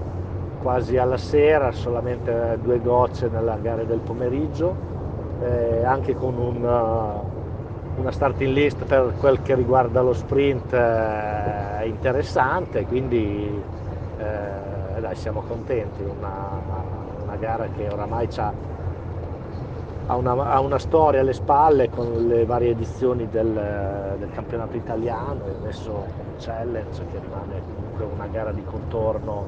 quasi 0.63 0.97
alla 0.97 1.17
sera, 1.17 1.73
solamente 1.73 2.59
due 2.63 2.81
gocce 2.81 3.29
nella 3.29 3.57
gara 3.57 3.83
del 3.85 3.99
pomeriggio, 3.99 4.75
eh, 5.43 5.85
anche 5.85 6.15
con 6.15 6.39
un, 6.39 6.63
uh, 6.63 8.01
una 8.01 8.11
starting 8.11 8.53
list 8.53 8.85
per 8.85 9.15
quel 9.19 9.43
che 9.43 9.55
riguarda 9.55 10.01
lo 10.01 10.13
sprint 10.13 10.73
eh, 10.73 11.87
interessante, 11.87 12.87
quindi 12.87 13.63
eh, 14.19 15.01
dai, 15.01 15.17
siamo 15.17 15.43
contenti, 15.43 16.03
una, 16.03 16.49
una 17.25 17.37
gara 17.37 17.67
che 17.77 17.89
oramai 17.89 18.29
ha 18.37 18.53
una, 20.09 20.33
ha 20.33 20.61
una, 20.61 20.79
storia 20.79 21.21
alle 21.21 21.33
spalle 21.33 21.89
con 21.89 22.27
le 22.27 22.45
varie 22.45 22.71
edizioni 22.71 23.27
del, 23.31 23.53
del 24.19 24.31
campionato 24.33 24.77
italiano 24.77 25.47
e 25.47 25.51
adesso 25.61 25.93
un 25.93 26.37
challenge 26.39 27.07
che 27.11 27.19
rimane 27.19 27.63
comunque 27.75 28.05
una 28.05 28.27
gara 28.27 28.53
di 28.53 28.63
contorno 28.65 29.47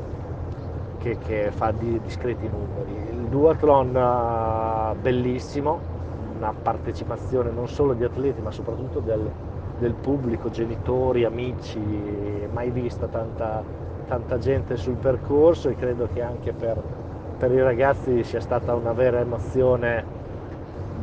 che, 0.98 1.18
che 1.18 1.50
fa 1.52 1.72
di 1.72 2.00
discreti 2.02 2.48
numeri. 2.48 3.10
Il 3.10 3.28
duathlon 3.28 3.94
uh, 3.94 4.98
bellissimo, 4.98 5.78
una 6.38 6.52
partecipazione 6.54 7.50
non 7.50 7.68
solo 7.68 7.92
di 7.92 8.04
atleti 8.04 8.40
ma 8.40 8.50
soprattutto 8.50 9.00
del, 9.00 9.30
del 9.78 9.92
pubblico, 9.92 10.48
genitori, 10.48 11.24
amici, 11.24 11.78
mai 12.50 12.70
vista 12.70 13.06
tanta, 13.08 13.62
tanta 14.08 14.38
gente 14.38 14.76
sul 14.76 14.94
percorso 14.94 15.68
e 15.68 15.76
credo 15.76 16.08
che 16.12 16.22
anche 16.22 16.52
per, 16.52 16.80
per 17.36 17.52
i 17.52 17.60
ragazzi 17.60 18.24
sia 18.24 18.40
stata 18.40 18.74
una 18.74 18.92
vera 18.92 19.20
emozione 19.20 20.15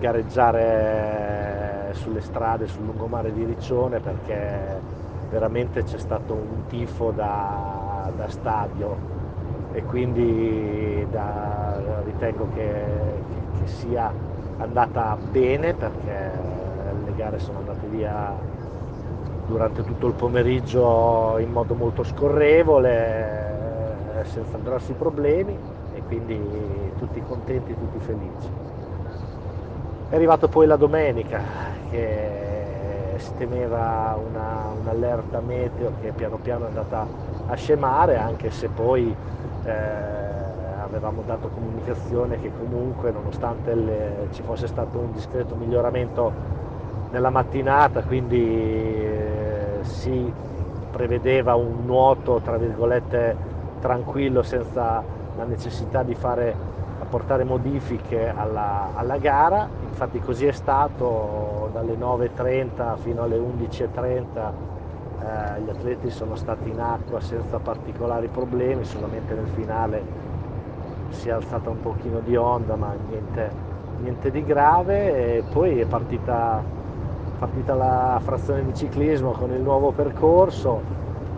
gareggiare 0.04 1.92
sulle 1.94 2.20
strade 2.20 2.68
sul 2.68 2.84
lungomare 2.84 3.32
di 3.32 3.46
Riccione 3.46 4.02
perché 4.02 4.82
veramente 5.30 5.84
c'è 5.84 5.98
stato 5.98 6.34
un 6.34 6.66
tifo 6.68 7.12
da, 7.12 8.12
da 8.14 8.28
stadio 8.28 8.98
e 9.72 9.82
quindi 9.84 11.08
da, 11.10 12.02
ritengo 12.04 12.50
che, 12.54 12.70
che, 13.30 13.60
che, 13.60 13.68
sia 13.68 14.12
andata 14.58 15.18
bene 15.32 15.74
perché 15.74 16.32
le 17.06 17.16
gare 17.16 17.40
sono 17.40 17.60
andate 17.60 17.88
via 17.88 18.36
durante 19.48 19.86
tutto 19.86 20.08
il 20.08 20.14
pomeriggio 20.16 21.38
in 21.40 21.50
modo 21.50 21.76
molto 21.76 22.04
scorrevole, 22.04 23.52
senza 24.24 24.58
grossi 24.58 24.92
problemi 24.94 25.58
e 25.94 26.02
quindi 26.08 26.38
tutti 26.98 27.24
contenti, 27.26 27.74
tutti 27.74 28.00
felici. 28.00 28.73
È 30.14 30.16
arrivato 30.16 30.48
poi 30.48 30.68
la 30.68 30.76
domenica 30.76 31.42
che 31.90 33.16
si 33.16 33.34
temeva 33.36 34.16
una, 34.24 34.72
un'allerta 34.80 35.40
meteo 35.40 35.94
che 36.00 36.12
piano 36.12 36.38
piano 36.38 36.66
è 36.66 36.68
andata 36.68 37.08
a 37.48 37.56
scemare, 37.56 38.18
anche 38.18 38.52
se 38.52 38.68
poi 38.68 39.12
eh, 39.64 39.72
avevamo 40.84 41.24
dato 41.26 41.48
comunicazione 41.48 42.40
che 42.40 42.52
comunque 42.56 43.10
nonostante 43.10 43.74
le, 43.74 44.28
ci 44.34 44.44
fosse 44.44 44.68
stato 44.68 45.00
un 45.00 45.14
discreto 45.14 45.56
miglioramento 45.56 46.32
nella 47.10 47.32
mattinata, 47.32 48.04
quindi 48.04 48.38
eh, 48.40 49.80
si 49.82 50.32
prevedeva 50.92 51.56
un 51.56 51.88
nuoto 51.88 52.40
tra 52.44 52.58
virgolette 52.58 53.36
tranquillo 53.80 54.44
senza 54.44 55.02
la 55.36 55.44
necessità 55.44 56.04
di 56.04 56.14
fare 56.14 56.73
apportare 57.14 57.44
modifiche 57.44 58.34
alla, 58.36 58.90
alla 58.96 59.18
gara, 59.18 59.70
infatti 59.88 60.20
così 60.20 60.48
è 60.48 60.52
stato 60.52 61.70
dalle 61.72 61.94
9.30 61.94 62.98
fino 62.98 63.22
alle 63.22 63.38
11.30 63.38 64.52
eh, 65.20 65.62
gli 65.62 65.70
atleti 65.70 66.10
sono 66.10 66.36
stati 66.36 66.70
in 66.70 66.80
acqua 66.80 67.22
senza 67.22 67.60
particolari 67.60 68.28
problemi, 68.30 68.84
solamente 68.84 69.36
nel 69.36 69.48
finale 69.54 70.02
si 71.10 71.30
è 71.30 71.32
alzata 71.32 71.70
un 71.70 71.82
pochino 71.82 72.20
di 72.20 72.36
onda 72.36 72.76
ma 72.76 72.96
niente, 73.08 73.52
niente 74.02 74.32
di 74.32 74.44
grave. 74.44 75.38
E 75.38 75.44
poi 75.54 75.82
è 75.82 75.86
partita, 75.86 76.64
partita, 77.38 77.76
la 77.76 78.20
frazione 78.24 78.66
di 78.66 78.74
ciclismo 78.74 79.34
con 79.34 79.52
il 79.52 79.62
nuovo 79.62 79.92
percorso, 79.92 80.82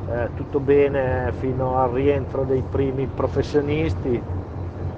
eh, 0.09 0.29
tutto 0.35 0.61
bene 0.61 1.33
fino 1.39 1.77
al 1.77 1.89
rientro 1.89 2.43
dei 2.43 2.63
primi 2.67 3.07
professionisti 3.07 4.34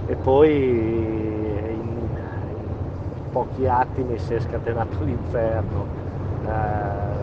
e 0.07 0.15
poi 0.15 0.55
in, 0.55 1.97
in 2.49 3.31
pochi 3.31 3.67
attimi 3.67 4.17
si 4.17 4.33
è 4.33 4.39
scatenato 4.39 5.03
l'inferno. 5.03 5.85
Eh, 6.45 7.15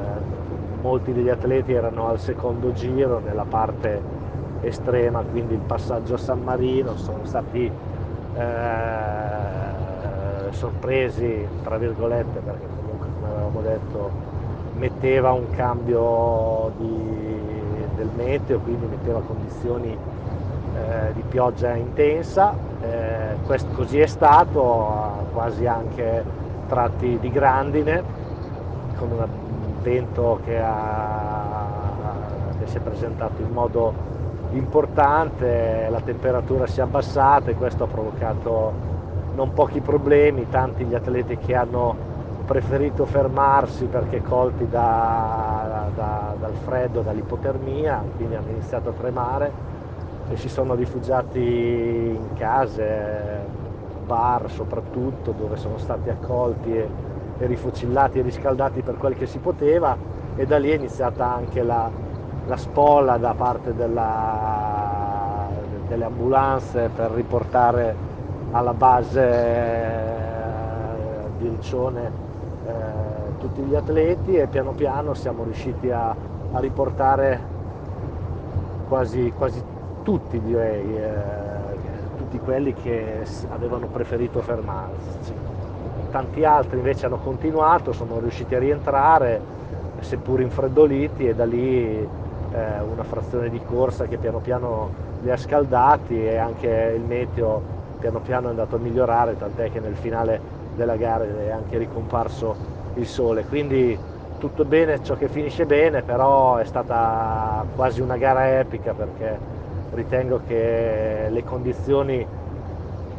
molti 0.82 1.12
degli 1.14 1.30
atleti 1.30 1.72
erano 1.72 2.09
al 2.09 2.20
secondo 2.20 2.72
giro 2.72 3.18
nella 3.18 3.47
parte 3.49 4.01
estrema, 4.61 5.22
quindi 5.22 5.55
il 5.55 5.61
passaggio 5.61 6.14
a 6.14 6.18
San 6.18 6.43
Marino, 6.43 6.97
sono 6.97 7.24
stati 7.24 7.70
eh, 8.37 8.43
sorpresi, 10.51 11.47
tra 11.62 11.78
virgolette, 11.78 12.39
perché 12.41 12.66
comunque 12.76 13.09
come 13.18 13.32
avevamo 13.32 13.61
detto 13.61 14.11
metteva 14.76 15.32
un 15.32 15.51
cambio 15.51 16.72
di, 16.78 17.22
del 17.97 18.11
meteo, 18.16 18.59
quindi 18.59 18.87
metteva 18.87 19.20
condizioni 19.20 19.97
eh, 20.75 21.12
di 21.12 21.22
pioggia 21.22 21.75
intensa, 21.75 22.55
eh, 22.83 23.37
questo 23.47 23.70
così 23.75 24.01
è 24.01 24.07
stato, 24.07 25.29
quasi 25.33 25.66
anche 25.66 26.25
tratti 26.66 27.18
di 27.20 27.31
grandine, 27.31 28.03
con 28.99 29.11
un 29.11 29.27
vento 29.83 30.41
che, 30.45 30.61
ha, 30.61 31.66
che 32.59 32.66
si 32.66 32.77
è 32.77 32.81
presentato 32.81 33.41
in 33.41 33.51
modo 33.51 33.93
importante, 34.53 35.87
la 35.91 36.01
temperatura 36.01 36.66
si 36.66 36.81
è 36.81 36.83
abbassata 36.83 37.51
e 37.51 37.55
questo 37.55 37.85
ha 37.85 37.87
provocato 37.87 38.72
non 39.35 39.53
pochi 39.53 39.81
problemi, 39.81 40.49
tanti 40.49 40.85
gli 40.85 40.95
atleti 40.95 41.37
che 41.39 41.55
hanno 41.55 42.12
preferito 42.47 43.05
fermarsi 43.05 43.87
perché 43.87 44.22
colti 44.22 44.68
da, 44.68 45.89
da, 45.95 46.35
dal 46.39 46.55
freddo, 46.64 47.01
dall'ipotermia, 47.01 48.03
quindi 48.16 48.35
hanno 48.35 48.51
iniziato 48.51 48.91
a 48.91 48.93
tremare 48.93 49.74
e 50.29 50.37
si 50.37 50.49
sono 50.49 50.75
rifugiati 50.75 51.39
in 51.39 52.35
case, 52.35 53.45
bar 54.05 54.51
soprattutto, 54.51 55.33
dove 55.33 55.57
sono 55.57 55.79
stati 55.79 56.09
accolti 56.09 56.77
e, 56.77 56.89
e 57.39 57.47
rifucillati 57.47 58.18
e 58.18 58.22
riscaldati 58.22 58.83
per 58.83 58.97
quel 58.97 59.16
che 59.16 59.27
si 59.27 59.39
poteva. 59.39 59.97
E 60.37 60.47
da 60.47 60.59
lì 60.59 60.70
è 60.70 60.75
iniziata 60.75 61.27
anche 61.27 61.62
la, 61.62 61.89
la 62.47 62.57
spola 62.57 63.16
da 63.18 63.35
parte 63.35 63.75
della, 63.75 65.49
delle 65.89 66.05
ambulanze 66.05 66.91
per 66.95 67.11
riportare 67.12 67.95
alla 68.51 68.75
base 68.75 69.22
eh, 69.22 70.12
di 71.39 71.49
Riccione 71.49 72.11
eh, 72.66 72.72
tutti 73.39 73.62
gli 73.62 73.75
atleti 73.75 74.37
e 74.37 74.47
piano 74.47 74.72
piano 74.72 75.14
siamo 75.14 75.45
riusciti 75.45 75.91
a, 75.91 76.14
a 76.53 76.59
riportare 76.61 77.53
quasi, 78.89 79.33
quasi 79.37 79.62
tutti 80.05 80.39
direi, 80.41 80.97
eh, 80.97 81.11
tutti 82.19 82.39
quelli 82.39 82.75
che 82.75 83.25
avevano 83.51 83.87
preferito 83.87 84.41
fermarsi. 84.43 85.33
Tanti 86.13 86.45
altri 86.45 86.77
invece 86.77 87.07
hanno 87.07 87.17
continuato, 87.17 87.93
sono 87.93 88.21
riusciti 88.21 88.55
a 88.55 88.59
rientrare, 88.61 89.41
seppur 90.01 90.41
infreddoliti, 90.41 91.27
e 91.27 91.35
da 91.35 91.45
lì 91.45 91.99
eh, 91.99 92.81
una 92.81 93.03
frazione 93.03 93.51
di 93.51 93.61
corsa 93.67 94.05
che 94.05 94.19
piano 94.19 94.39
piano 94.39 94.91
li 95.23 95.31
ha 95.31 95.37
scaldati 95.37 96.23
e 96.25 96.37
anche 96.37 96.95
il 96.95 97.03
meteo 97.03 97.73
piano 97.99 98.21
piano 98.21 98.47
è 98.49 98.51
andato 98.51 98.77
a 98.77 98.79
migliorare, 98.79 99.37
tant'è 99.39 99.73
che 99.73 99.81
nel 99.81 99.97
finale 99.97 100.39
della 100.77 100.97
gara 100.97 101.25
è 101.25 101.51
anche 101.51 101.79
ricomparso 101.79 102.55
il 102.97 103.07
sole. 103.07 103.45
Quindi 103.47 103.99
tutto 104.39 104.65
bene 104.67 105.03
ciò 105.03 105.15
che 105.15 105.29
finisce 105.29 105.65
bene, 105.65 106.03
però 106.03 106.57
è 106.57 106.65
stata 106.65 107.65
quasi 107.75 108.03
una 108.03 108.19
gara 108.19 108.59
epica 108.59 108.93
perché 108.93 109.54
ritengo 109.95 110.41
che 110.47 111.29
le 111.31 111.45
condizioni 111.45 112.27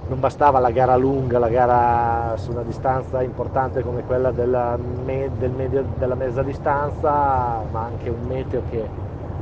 non 0.08 0.20
bastava 0.20 0.60
la 0.60 0.72
gara 0.72 0.96
lunga, 0.96 1.40
la 1.40 1.50
gara 1.50 2.34
su 2.38 2.52
una 2.52 2.62
distanza 2.62 3.22
importante 3.24 3.82
come 3.82 4.04
quella 4.04 4.32
della, 4.32 4.78
me, 4.78 5.30
del 5.38 5.52
medio, 5.52 5.84
della 5.98 6.16
mezza 6.16 6.44
distanza, 6.44 7.62
ma 7.72 7.82
anche 7.82 8.10
un 8.10 8.28
meteo 8.28 8.62
che, 8.70 8.88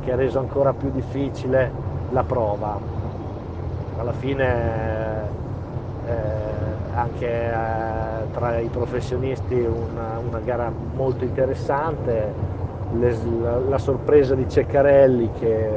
che 0.02 0.12
ha 0.12 0.16
reso 0.16 0.38
ancora 0.38 0.72
più 0.72 0.90
difficile 0.90 1.70
la 2.10 2.22
prova. 2.22 2.78
Alla 3.98 4.12
fine 4.12 5.22
eh, 6.06 6.12
anche 6.94 7.26
eh, 7.26 8.32
tra 8.32 8.58
i 8.58 8.68
professionisti 8.68 9.54
una, 9.54 10.18
una 10.26 10.38
gara 10.38 10.72
molto 10.94 11.24
interessante, 11.24 12.52
Le, 12.94 13.16
la, 13.42 13.58
la 13.58 13.78
sorpresa 13.78 14.36
di 14.36 14.48
Ceccarelli 14.48 15.28
che 15.40 15.68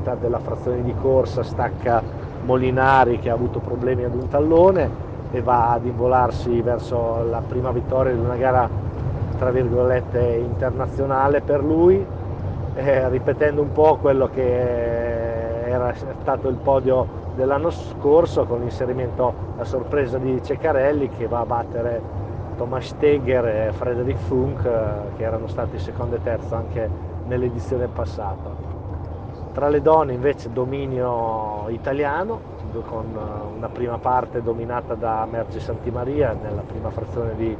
metà 0.00 0.14
della 0.14 0.38
frazione 0.38 0.82
di 0.82 0.94
corsa 0.94 1.42
stacca 1.42 2.02
Molinari 2.42 3.18
che 3.18 3.28
ha 3.28 3.34
avuto 3.34 3.58
problemi 3.60 4.04
ad 4.04 4.14
un 4.14 4.28
tallone 4.28 5.08
e 5.30 5.42
va 5.42 5.72
ad 5.72 5.84
involarsi 5.84 6.60
verso 6.62 7.22
la 7.28 7.42
prima 7.46 7.70
vittoria 7.70 8.12
di 8.12 8.18
una 8.18 8.36
gara 8.36 8.68
tra 9.38 9.50
virgolette 9.50 10.42
internazionale 10.42 11.40
per 11.40 11.62
lui, 11.62 12.04
eh, 12.74 13.08
ripetendo 13.08 13.62
un 13.62 13.72
po' 13.72 13.96
quello 13.96 14.28
che 14.28 15.68
era 15.68 15.94
stato 15.94 16.48
il 16.48 16.56
podio 16.56 17.18
dell'anno 17.36 17.70
scorso 17.70 18.44
con 18.44 18.60
l'inserimento 18.60 19.32
a 19.58 19.64
sorpresa 19.64 20.18
di 20.18 20.42
Ceccarelli 20.42 21.10
che 21.10 21.26
va 21.26 21.40
a 21.40 21.46
battere 21.46 22.02
Thomas 22.56 22.86
Steger 22.86 23.46
e 23.46 23.72
Frederick 23.72 24.18
Funk 24.18 24.64
eh, 24.64 25.16
che 25.16 25.22
erano 25.22 25.46
stati 25.46 25.78
secondo 25.78 26.16
e 26.16 26.22
terzo 26.22 26.54
anche 26.54 26.88
nell'edizione 27.26 27.86
passata. 27.86 28.69
Tra 29.52 29.68
le 29.68 29.82
donne 29.82 30.12
invece 30.12 30.52
dominio 30.52 31.68
italiano 31.68 32.40
con 32.86 33.06
eh, 33.06 33.56
una 33.56 33.68
prima 33.68 33.98
parte 33.98 34.42
dominata 34.42 34.94
da 34.94 35.26
Merge 35.28 35.58
Santimaria 35.58 36.36
nella 36.40 36.62
prima 36.62 36.90
frazione 36.90 37.34
di, 37.34 37.56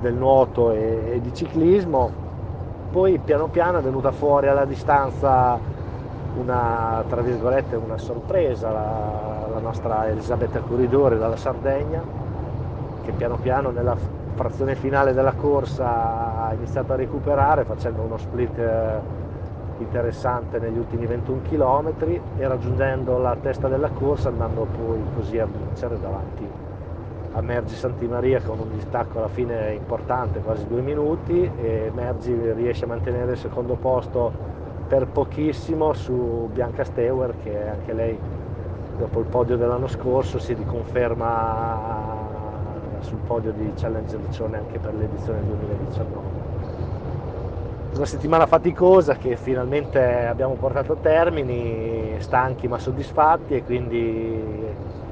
del 0.00 0.14
nuoto 0.14 0.70
e, 0.70 1.12
e 1.14 1.20
di 1.20 1.32
ciclismo, 1.32 2.10
poi 2.90 3.18
piano 3.18 3.48
piano 3.48 3.78
è 3.78 3.82
venuta 3.82 4.12
fuori 4.12 4.48
alla 4.48 4.66
distanza 4.66 5.58
una, 6.36 7.02
una 7.06 7.98
sorpresa 7.98 8.70
la, 8.70 9.48
la 9.52 9.60
nostra 9.60 10.08
Elisabetta 10.08 10.60
Corridore 10.60 11.18
dalla 11.18 11.36
Sardegna 11.36 12.02
che 13.02 13.12
piano 13.12 13.36
piano 13.36 13.70
nella 13.70 13.96
frazione 14.34 14.74
finale 14.76 15.14
della 15.14 15.32
corsa 15.32 16.44
ha 16.44 16.52
iniziato 16.52 16.92
a 16.92 16.96
recuperare 16.96 17.64
facendo 17.64 18.02
uno 18.02 18.18
split 18.18 18.58
eh, 18.58 19.00
interessante 19.82 20.58
negli 20.58 20.78
ultimi 20.78 21.06
21 21.06 21.40
km 21.48 21.92
e 22.36 22.48
raggiungendo 22.48 23.18
la 23.18 23.36
testa 23.40 23.68
della 23.68 23.90
corsa 23.90 24.28
andando 24.28 24.64
poi 24.64 25.00
così 25.14 25.38
a 25.38 25.46
vincere 25.46 25.98
davanti 26.00 26.46
a 27.32 27.40
Mergi 27.42 27.74
Santimaria 27.74 28.40
con 28.40 28.58
un 28.58 28.72
distacco 28.72 29.18
alla 29.18 29.28
fine 29.28 29.74
importante, 29.74 30.40
quasi 30.40 30.66
due 30.66 30.80
minuti 30.80 31.50
e 31.56 31.90
Mergi 31.94 32.52
riesce 32.52 32.84
a 32.84 32.88
mantenere 32.88 33.32
il 33.32 33.38
secondo 33.38 33.74
posto 33.74 34.32
per 34.88 35.06
pochissimo 35.06 35.92
su 35.92 36.48
Bianca 36.52 36.84
Steuer 36.84 37.34
che 37.42 37.68
anche 37.68 37.92
lei 37.92 38.18
dopo 38.96 39.20
il 39.20 39.26
podio 39.26 39.56
dell'anno 39.56 39.86
scorso 39.86 40.38
si 40.38 40.54
riconferma 40.54 42.36
sul 43.00 43.18
podio 43.18 43.52
di 43.52 43.72
Challenge 43.76 44.16
Riccione 44.16 44.56
anche 44.56 44.78
per 44.78 44.94
l'edizione 44.94 45.44
2019 45.44 46.27
una 47.94 48.04
settimana 48.06 48.46
faticosa 48.46 49.16
che 49.16 49.36
finalmente 49.36 50.26
abbiamo 50.26 50.54
portato 50.54 50.92
a 50.92 50.96
termini, 50.96 52.14
stanchi 52.18 52.68
ma 52.68 52.78
soddisfatti 52.78 53.54
e 53.54 53.64
quindi 53.64 54.66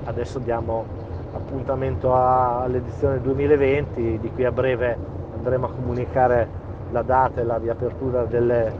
adesso 0.04 0.38
diamo 0.38 0.84
appuntamento 1.32 2.14
all'edizione 2.14 3.20
2020, 3.20 4.18
di 4.20 4.30
qui 4.30 4.44
a 4.44 4.52
breve 4.52 4.96
andremo 5.36 5.66
a 5.66 5.70
comunicare 5.70 6.48
la 6.92 7.02
data 7.02 7.40
e 7.40 7.44
la 7.44 7.56
riapertura 7.56 8.24
delle, 8.24 8.72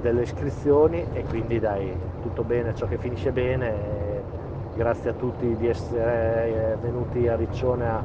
delle 0.00 0.22
iscrizioni 0.22 1.04
e 1.12 1.24
quindi 1.24 1.58
dai, 1.58 1.92
tutto 2.22 2.42
bene, 2.42 2.74
ciò 2.74 2.86
che 2.86 2.98
finisce 2.98 3.32
bene. 3.32 3.98
Grazie 4.74 5.10
a 5.10 5.12
tutti 5.14 5.56
di 5.56 5.68
essere 5.68 6.78
venuti 6.80 7.26
a 7.28 7.34
Riccione 7.34 7.88
a, 7.88 8.02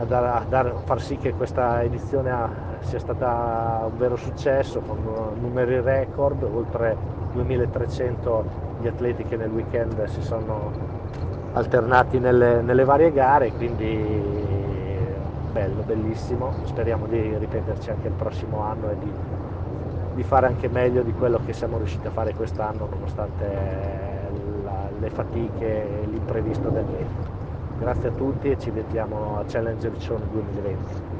a, 0.00 0.04
dar, 0.04 0.24
a, 0.24 0.44
dar, 0.48 0.72
far 0.84 1.00
sì 1.00 1.16
che 1.18 1.34
questa 1.34 1.82
edizione 1.82 2.30
sia 2.80 2.98
stata 2.98 3.86
un 3.90 3.98
vero 3.98 4.16
successo 4.16 4.80
con 4.80 4.98
numeri 5.40 5.80
record, 5.80 6.42
oltre 6.42 6.96
2300 7.32 8.44
gli 8.80 8.86
atleti 8.86 9.24
che 9.24 9.36
nel 9.36 9.50
weekend 9.50 10.04
si 10.06 10.22
sono 10.22 10.72
alternati 11.52 12.18
nelle, 12.18 12.62
nelle 12.62 12.84
varie 12.84 13.12
gare, 13.12 13.52
quindi 13.52 14.46
bello, 15.52 15.82
bellissimo, 15.82 16.52
speriamo 16.64 17.06
di 17.06 17.36
ripeterci 17.36 17.90
anche 17.90 18.08
il 18.08 18.14
prossimo 18.14 18.62
anno 18.62 18.90
e 18.90 18.98
di, 18.98 19.10
di 20.14 20.22
fare 20.22 20.46
anche 20.46 20.68
meglio 20.68 21.02
di 21.02 21.12
quello 21.12 21.40
che 21.44 21.52
siamo 21.52 21.78
riusciti 21.78 22.06
a 22.06 22.10
fare 22.10 22.34
quest'anno 22.34 22.88
nonostante 22.90 23.46
la, 24.62 24.88
le 24.98 25.10
fatiche 25.10 26.02
e 26.02 26.06
l'imprevisto 26.06 26.68
del 26.68 26.84
tempo. 26.84 27.36
Grazie 27.78 28.08
a 28.08 28.12
tutti 28.12 28.50
e 28.50 28.58
ci 28.58 28.70
vediamo 28.70 29.38
a 29.38 29.44
Challenge 29.46 29.88
Riccione 29.88 30.24
2020. 30.30 31.17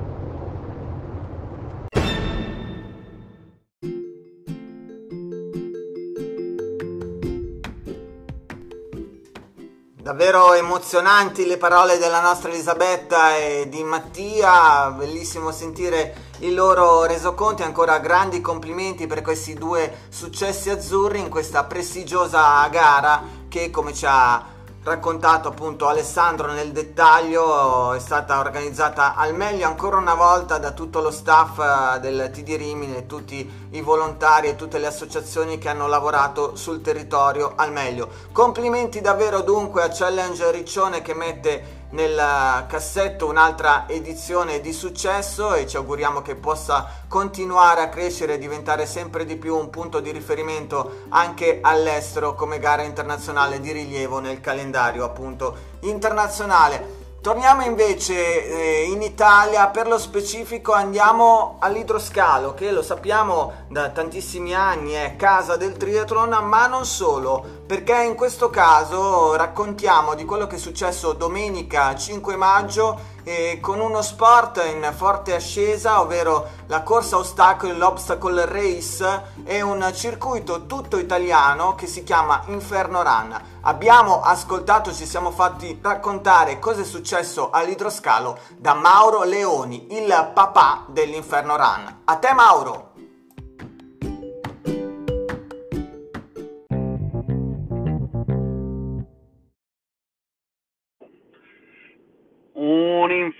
Davvero 10.08 10.54
emozionanti 10.54 11.44
le 11.44 11.58
parole 11.58 11.98
della 11.98 12.22
nostra 12.22 12.48
Elisabetta 12.48 13.36
e 13.36 13.68
di 13.68 13.82
Mattia, 13.82 14.90
bellissimo 14.90 15.50
sentire 15.52 16.30
i 16.38 16.54
loro 16.54 17.04
resoconti, 17.04 17.62
ancora 17.62 17.98
grandi 17.98 18.40
complimenti 18.40 19.06
per 19.06 19.20
questi 19.20 19.52
due 19.52 20.06
successi 20.08 20.70
azzurri 20.70 21.18
in 21.18 21.28
questa 21.28 21.64
prestigiosa 21.64 22.66
gara 22.68 23.22
che 23.48 23.70
come 23.70 23.92
ci 23.92 24.06
ha 24.08 24.57
raccontato 24.82 25.48
appunto 25.48 25.86
Alessandro 25.86 26.52
nel 26.52 26.72
dettaglio, 26.72 27.92
è 27.92 27.98
stata 27.98 28.38
organizzata 28.38 29.14
al 29.14 29.34
meglio 29.34 29.66
ancora 29.66 29.96
una 29.96 30.14
volta 30.14 30.58
da 30.58 30.72
tutto 30.72 31.00
lo 31.00 31.10
staff 31.10 31.58
eh, 31.58 32.00
del 32.00 32.30
TD 32.32 32.56
Rimini, 32.56 33.06
tutti 33.06 33.68
i 33.70 33.80
volontari 33.80 34.48
e 34.48 34.56
tutte 34.56 34.78
le 34.78 34.86
associazioni 34.86 35.58
che 35.58 35.68
hanno 35.68 35.86
lavorato 35.86 36.56
sul 36.56 36.80
territorio 36.80 37.52
al 37.56 37.72
meglio. 37.72 38.08
Complimenti 38.32 39.00
davvero 39.00 39.40
dunque 39.42 39.82
a 39.82 39.88
Challenge 39.88 40.50
Riccione 40.50 41.02
che 41.02 41.14
mette 41.14 41.77
nel 41.90 42.66
cassetto 42.66 43.26
un'altra 43.26 43.88
edizione 43.88 44.60
di 44.60 44.72
successo 44.72 45.54
e 45.54 45.66
ci 45.66 45.76
auguriamo 45.76 46.20
che 46.20 46.34
possa 46.34 46.86
continuare 47.08 47.80
a 47.80 47.88
crescere 47.88 48.34
e 48.34 48.38
diventare 48.38 48.84
sempre 48.84 49.24
di 49.24 49.36
più 49.36 49.56
un 49.56 49.70
punto 49.70 50.00
di 50.00 50.10
riferimento 50.10 51.04
anche 51.08 51.60
all'estero 51.62 52.34
come 52.34 52.58
gara 52.58 52.82
internazionale 52.82 53.60
di 53.60 53.72
rilievo 53.72 54.18
nel 54.18 54.40
calendario 54.40 55.04
appunto 55.04 55.76
internazionale. 55.80 56.97
Torniamo 57.28 57.62
invece 57.62 58.14
eh, 58.14 58.84
in 58.84 59.02
Italia, 59.02 59.68
per 59.68 59.86
lo 59.86 59.98
specifico 59.98 60.72
andiamo 60.72 61.56
all'idroscalo 61.58 62.54
che 62.54 62.70
lo 62.70 62.80
sappiamo 62.80 63.66
da 63.68 63.90
tantissimi 63.90 64.54
anni 64.54 64.92
è 64.92 65.14
casa 65.16 65.56
del 65.56 65.76
triathlon, 65.76 66.30
ma 66.42 66.66
non 66.68 66.86
solo, 66.86 67.44
perché 67.66 68.02
in 68.02 68.14
questo 68.14 68.48
caso 68.48 69.36
raccontiamo 69.36 70.14
di 70.14 70.24
quello 70.24 70.46
che 70.46 70.56
è 70.56 70.58
successo 70.58 71.12
domenica 71.12 71.94
5 71.94 72.34
maggio 72.36 72.98
eh, 73.28 73.60
con 73.60 73.78
uno 73.78 74.00
sport 74.00 74.64
in 74.64 74.90
forte 74.96 75.34
ascesa, 75.34 76.00
ovvero 76.00 76.48
la 76.66 76.82
corsa 76.82 77.18
ostacoli, 77.18 77.76
l'obstacle 77.76 78.46
race, 78.46 79.34
è 79.44 79.60
un 79.60 79.86
circuito 79.92 80.64
tutto 80.64 80.96
italiano 80.96 81.74
che 81.74 81.86
si 81.86 82.04
chiama 82.04 82.42
Inferno 82.46 83.02
Run. 83.02 83.38
Abbiamo 83.62 84.22
ascoltato, 84.22 84.94
ci 84.94 85.04
siamo 85.04 85.30
fatti 85.30 85.78
raccontare 85.82 86.58
cosa 86.58 86.80
è 86.80 86.84
successo 86.84 87.50
all'idroscalo 87.50 88.38
da 88.56 88.72
Mauro 88.72 89.24
Leoni, 89.24 89.94
il 89.94 90.30
papà 90.32 90.86
dell'Inferno 90.88 91.56
Run. 91.56 92.00
A 92.04 92.16
te 92.16 92.32
Mauro! 92.32 92.87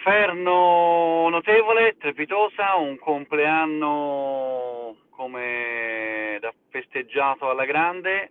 Inferno 0.09 1.28
notevole, 1.28 1.98
trepitosa, 1.98 2.76
un 2.76 2.98
compleanno 2.98 4.96
come 5.11 6.38
da 6.40 6.50
festeggiato 6.70 7.50
alla 7.50 7.66
grande, 7.66 8.30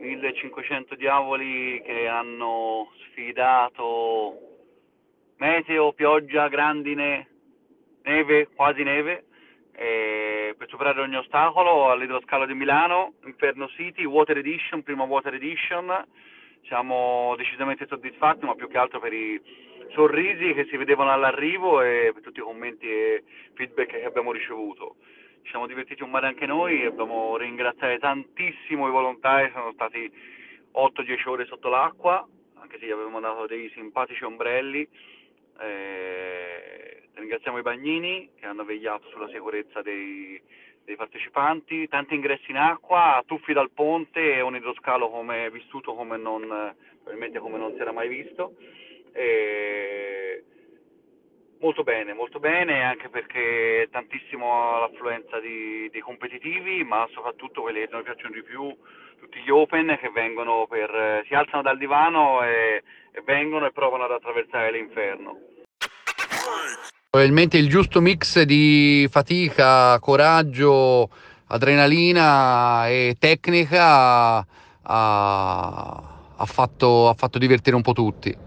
1500 0.00 0.96
diavoli 0.96 1.80
che 1.82 2.08
hanno 2.08 2.90
sfidato 3.04 4.34
meteo, 5.36 5.92
pioggia, 5.92 6.48
grandine, 6.48 7.28
neve, 8.02 8.48
quasi 8.56 8.82
neve, 8.82 9.26
per 9.70 10.66
superare 10.66 11.02
ogni 11.02 11.18
ostacolo 11.18 11.88
all'idroscalo 11.88 12.46
di 12.46 12.54
Milano, 12.54 13.12
Inferno 13.26 13.68
City, 13.68 14.02
Water 14.04 14.38
Edition, 14.38 14.82
prima 14.82 15.04
Water 15.04 15.34
Edition, 15.34 16.04
siamo 16.64 17.34
decisamente 17.36 17.86
soddisfatti, 17.86 18.44
ma 18.44 18.56
più 18.56 18.66
che 18.66 18.78
altro 18.78 18.98
per 18.98 19.12
i 19.12 19.40
sorrisi 19.96 20.52
che 20.52 20.66
si 20.66 20.76
vedevano 20.76 21.10
all'arrivo 21.10 21.80
e 21.80 22.10
per 22.12 22.22
tutti 22.22 22.40
i 22.40 22.42
commenti 22.42 22.86
e 22.86 23.24
feedback 23.54 23.88
che 23.88 24.04
abbiamo 24.04 24.30
ricevuto. 24.30 24.96
Ci 25.42 25.50
siamo 25.50 25.66
divertiti 25.66 26.02
un 26.02 26.10
mare 26.10 26.26
anche 26.26 26.44
noi, 26.44 26.84
abbiamo 26.84 27.36
ringraziato 27.38 27.98
tantissimo 27.98 28.86
i 28.88 28.90
volontari, 28.90 29.50
sono 29.54 29.72
stati 29.72 30.12
8-10 30.74 31.28
ore 31.28 31.46
sotto 31.46 31.70
l'acqua, 31.70 32.26
anche 32.56 32.78
se 32.78 32.86
gli 32.86 32.90
avevamo 32.90 33.20
dato 33.20 33.46
dei 33.46 33.70
simpatici 33.70 34.22
ombrelli. 34.22 34.86
Eh, 35.60 37.08
ringraziamo 37.14 37.56
i 37.56 37.62
bagnini 37.62 38.30
che 38.38 38.44
hanno 38.44 38.64
vegliato 38.64 39.08
sulla 39.08 39.28
sicurezza 39.28 39.80
dei, 39.80 40.38
dei 40.84 40.96
partecipanti, 40.96 41.88
tanti 41.88 42.14
ingressi 42.14 42.50
in 42.50 42.58
acqua, 42.58 43.22
tuffi 43.24 43.54
dal 43.54 43.70
ponte 43.70 44.34
e 44.34 44.42
un 44.42 44.56
idroscalo 44.56 45.08
come, 45.08 45.50
vissuto 45.50 45.94
come 45.94 46.18
non, 46.18 46.74
probabilmente 46.96 47.38
come 47.38 47.56
non 47.56 47.72
si 47.72 47.80
era 47.80 47.92
mai 47.92 48.08
visto. 48.08 48.56
Molto 51.66 51.82
bene, 51.82 52.12
molto 52.12 52.38
bene, 52.38 52.84
anche 52.84 53.08
perché 53.08 53.88
tantissimo 53.90 54.78
l'affluenza 54.78 55.40
di, 55.40 55.88
dei 55.90 56.00
competitivi, 56.00 56.84
ma 56.84 57.08
soprattutto 57.12 57.62
quelli 57.62 57.80
che 57.80 57.88
noi 57.90 58.04
piacciono 58.04 58.34
di 58.34 58.42
più, 58.42 58.72
tutti 59.18 59.40
gli 59.40 59.50
open 59.50 59.98
che 60.00 60.10
vengono 60.10 60.66
per, 60.68 61.24
si 61.26 61.34
alzano 61.34 61.62
dal 61.62 61.76
divano 61.76 62.44
e, 62.44 62.84
e 63.10 63.22
vengono 63.24 63.66
e 63.66 63.72
provano 63.72 64.04
ad 64.04 64.12
attraversare 64.12 64.70
l'inferno. 64.70 65.40
Probabilmente 67.10 67.56
il 67.56 67.68
giusto 67.68 68.00
mix 68.00 68.42
di 68.42 69.08
fatica, 69.10 69.98
coraggio, 69.98 71.08
adrenalina 71.48 72.86
e 72.88 73.16
tecnica 73.18 74.36
ha, 74.36 74.46
ha, 76.36 76.44
fatto, 76.44 77.08
ha 77.08 77.14
fatto 77.14 77.38
divertire 77.38 77.74
un 77.74 77.82
po' 77.82 77.92
tutti. 77.92 78.45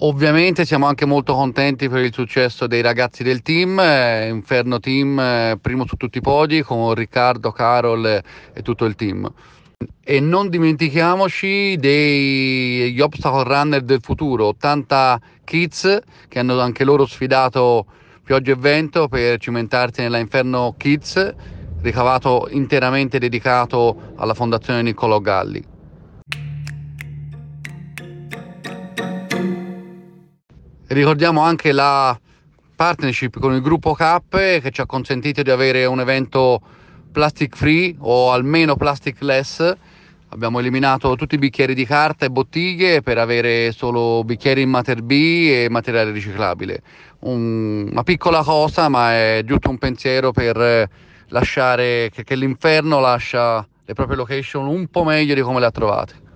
Ovviamente 0.00 0.64
siamo 0.64 0.86
anche 0.86 1.06
molto 1.06 1.34
contenti 1.34 1.88
per 1.88 2.04
il 2.04 2.12
successo 2.12 2.68
dei 2.68 2.82
ragazzi 2.82 3.24
del 3.24 3.42
team, 3.42 3.80
eh, 3.80 4.28
Inferno 4.28 4.78
Team 4.78 5.18
eh, 5.18 5.58
primo 5.60 5.88
su 5.88 5.96
tutti 5.96 6.18
i 6.18 6.20
podi 6.20 6.62
con 6.62 6.94
Riccardo, 6.94 7.50
Carol 7.50 8.06
e 8.06 8.62
tutto 8.62 8.84
il 8.84 8.94
team. 8.94 9.28
E 10.04 10.20
non 10.20 10.50
dimentichiamoci 10.50 11.76
degli 11.78 13.00
obstacle 13.00 13.42
runner 13.42 13.80
del 13.82 14.00
futuro, 14.00 14.46
80 14.46 15.20
kids 15.42 16.00
che 16.28 16.38
hanno 16.38 16.60
anche 16.60 16.84
loro 16.84 17.04
sfidato 17.04 17.86
pioggia 18.22 18.52
e 18.52 18.56
vento 18.56 19.08
per 19.08 19.40
cimentarsi 19.40 20.00
nella 20.02 20.18
Inferno 20.18 20.76
Kids, 20.78 21.34
ricavato 21.80 22.46
interamente 22.52 23.18
dedicato 23.18 24.12
alla 24.14 24.34
fondazione 24.34 24.82
Niccolò 24.82 25.18
Galli. 25.18 25.76
Ricordiamo 30.90 31.42
anche 31.42 31.72
la 31.72 32.18
partnership 32.74 33.38
con 33.38 33.52
il 33.52 33.60
gruppo 33.60 33.92
K 33.92 34.20
che 34.30 34.70
ci 34.72 34.80
ha 34.80 34.86
consentito 34.86 35.42
di 35.42 35.50
avere 35.50 35.84
un 35.84 36.00
evento 36.00 36.62
plastic 37.12 37.54
free 37.54 37.94
o 37.98 38.32
almeno 38.32 38.74
plastic 38.74 39.20
less. 39.20 39.76
Abbiamo 40.30 40.60
eliminato 40.60 41.14
tutti 41.14 41.34
i 41.34 41.38
bicchieri 41.38 41.74
di 41.74 41.84
carta 41.84 42.24
e 42.24 42.30
bottiglie 42.30 43.02
per 43.02 43.18
avere 43.18 43.70
solo 43.72 44.24
bicchieri 44.24 44.62
in 44.62 44.70
Mater 44.70 45.02
B 45.02 45.10
e 45.50 45.66
materiale 45.68 46.10
riciclabile. 46.10 46.80
Un, 47.20 47.88
una 47.90 48.02
piccola 48.02 48.42
cosa, 48.42 48.88
ma 48.88 49.12
è 49.12 49.42
giusto 49.44 49.68
un 49.68 49.76
pensiero 49.76 50.32
per 50.32 50.88
lasciare 51.28 52.08
che, 52.10 52.24
che 52.24 52.34
l'inferno 52.34 52.98
lascia 52.98 53.66
le 53.84 53.92
proprie 53.92 54.16
location 54.16 54.66
un 54.66 54.86
po' 54.86 55.04
meglio 55.04 55.34
di 55.34 55.42
come 55.42 55.60
le 55.60 55.66
ha 55.66 55.70
trovate. 55.70 56.27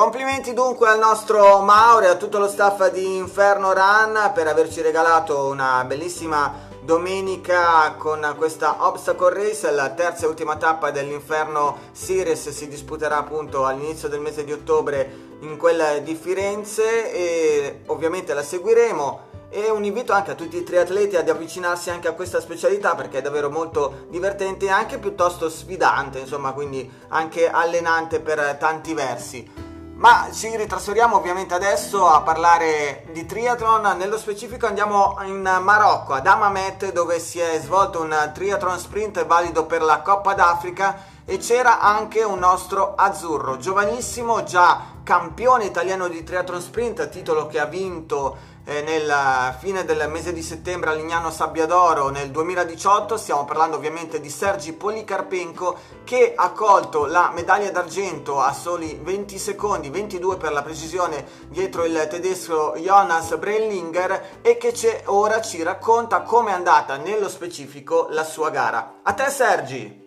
Complimenti 0.00 0.54
dunque 0.54 0.88
al 0.88 0.98
nostro 0.98 1.60
Mauro 1.60 2.06
e 2.06 2.08
a 2.08 2.16
tutto 2.16 2.38
lo 2.38 2.48
staff 2.48 2.90
di 2.90 3.16
Inferno 3.16 3.74
Run 3.74 4.30
per 4.32 4.46
averci 4.46 4.80
regalato 4.80 5.48
una 5.48 5.84
bellissima 5.84 6.68
domenica 6.80 7.92
con 7.98 8.34
questa 8.38 8.86
obstacle 8.86 9.34
race, 9.34 9.70
la 9.70 9.90
terza 9.90 10.24
e 10.24 10.28
ultima 10.28 10.56
tappa 10.56 10.90
dell'Inferno 10.90 11.76
Series 11.92 12.48
si 12.48 12.66
disputerà 12.66 13.18
appunto 13.18 13.66
all'inizio 13.66 14.08
del 14.08 14.20
mese 14.20 14.42
di 14.42 14.52
ottobre 14.52 15.36
in 15.40 15.58
quella 15.58 15.98
di 15.98 16.14
Firenze 16.14 17.12
e 17.12 17.80
ovviamente 17.88 18.32
la 18.32 18.42
seguiremo 18.42 19.28
e 19.50 19.68
un 19.68 19.84
invito 19.84 20.14
anche 20.14 20.30
a 20.30 20.34
tutti 20.34 20.56
i 20.56 20.64
triatleti 20.64 21.16
ad 21.16 21.28
avvicinarsi 21.28 21.90
anche 21.90 22.08
a 22.08 22.12
questa 22.14 22.40
specialità 22.40 22.94
perché 22.94 23.18
è 23.18 23.22
davvero 23.22 23.50
molto 23.50 24.06
divertente 24.08 24.64
e 24.64 24.70
anche 24.70 24.96
piuttosto 24.96 25.50
sfidante, 25.50 26.20
insomma, 26.20 26.52
quindi 26.52 26.90
anche 27.08 27.50
allenante 27.50 28.20
per 28.20 28.56
tanti 28.58 28.94
versi. 28.94 29.59
Ma 30.00 30.30
ci 30.32 30.56
ritrasferiamo 30.56 31.16
ovviamente 31.16 31.52
adesso 31.52 32.08
a 32.08 32.22
parlare 32.22 33.04
di 33.12 33.26
triathlon, 33.26 33.98
nello 33.98 34.16
specifico 34.16 34.64
andiamo 34.64 35.18
in 35.24 35.42
Marocco, 35.42 36.14
ad 36.14 36.26
Amamet 36.26 36.90
dove 36.90 37.20
si 37.20 37.38
è 37.38 37.60
svolto 37.60 38.00
un 38.00 38.30
triathlon 38.32 38.78
sprint 38.78 39.26
valido 39.26 39.66
per 39.66 39.82
la 39.82 40.00
Coppa 40.00 40.32
d'Africa. 40.32 41.18
E 41.26 41.36
c'era 41.36 41.80
anche 41.80 42.22
un 42.22 42.38
nostro 42.38 42.94
azzurro, 42.96 43.58
giovanissimo, 43.58 44.42
già 44.42 44.80
campione 45.04 45.66
italiano 45.66 46.08
di 46.08 46.24
triathlon 46.24 46.62
sprint, 46.62 47.10
titolo 47.10 47.46
che 47.46 47.60
ha 47.60 47.66
vinto 47.66 48.36
eh, 48.64 48.82
nella 48.82 49.56
fine 49.58 49.84
del 49.84 50.08
mese 50.08 50.32
di 50.32 50.42
settembre 50.42 50.90
a 50.90 50.94
Lignano 50.94 51.30
Sabbiadoro 51.30 52.08
nel 52.08 52.30
2018. 52.30 53.16
Stiamo 53.16 53.44
parlando 53.44 53.76
ovviamente 53.76 54.20
di 54.20 54.30
Sergi 54.30 54.72
Policarpenko 54.72 55.78
che 56.04 56.32
ha 56.34 56.50
colto 56.52 57.06
la 57.06 57.30
medaglia 57.32 57.70
d'argento 57.70 58.40
a 58.40 58.52
soli 58.52 58.98
20 59.02 59.38
secondi, 59.38 59.90
22 59.90 60.36
per 60.36 60.52
la 60.52 60.62
precisione, 60.62 61.26
dietro 61.48 61.84
il 61.84 62.06
tedesco 62.08 62.74
Jonas 62.76 63.36
Brellinger 63.36 64.40
e 64.42 64.56
che 64.56 65.02
ora 65.06 65.40
ci 65.40 65.62
racconta 65.62 66.22
come 66.22 66.50
è 66.50 66.54
andata 66.54 66.96
nello 66.96 67.28
specifico 67.28 68.08
la 68.10 68.24
sua 68.24 68.50
gara. 68.50 69.00
A 69.02 69.12
te 69.12 69.28
Sergi! 69.30 69.99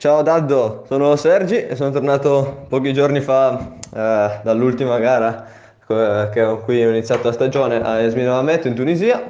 Ciao 0.00 0.22
Daddo, 0.22 0.84
sono 0.86 1.16
Sergi 1.16 1.56
e 1.56 1.74
sono 1.74 1.90
tornato 1.90 2.66
pochi 2.68 2.92
giorni 2.92 3.20
fa 3.20 3.78
eh, 3.92 4.38
dall'ultima 4.44 4.96
gara 5.00 5.44
eh, 5.88 6.28
che 6.32 6.40
ho 6.40 6.58
qui 6.58 6.84
ho 6.84 6.90
iniziato 6.90 7.26
la 7.26 7.32
stagione 7.32 7.82
a 7.82 7.98
Esmina 7.98 8.34
Mamet 8.34 8.66
in 8.66 8.74
Tunisia. 8.74 9.20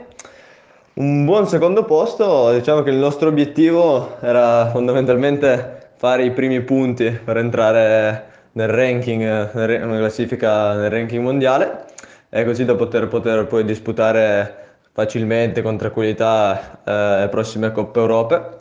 Un 0.92 1.24
buon 1.24 1.48
secondo 1.48 1.84
posto, 1.84 2.52
diciamo 2.52 2.82
che 2.82 2.90
il 2.90 2.96
nostro 2.96 3.30
obiettivo 3.30 4.20
era 4.20 4.68
fondamentalmente 4.68 5.92
fare 5.96 6.24
i 6.24 6.32
primi 6.32 6.60
punti 6.60 7.12
per 7.12 7.38
entrare 7.38 8.26
nel 8.52 8.68
ranking, 8.68 9.54
nella 9.54 9.96
classifica 9.96 10.74
nel 10.74 10.90
ranking 10.90 11.22
mondiale 11.22 11.86
e 12.28 12.44
così 12.44 12.66
da 12.66 12.74
poter, 12.74 13.08
poter 13.08 13.46
poi 13.46 13.64
disputare 13.64 14.66
facilmente 14.92 15.62
con 15.62 15.78
tranquillità 15.78 16.80
eh, 16.84 17.20
le 17.20 17.28
prossime 17.30 17.72
Coppe 17.72 18.00
Europe. 18.00 18.57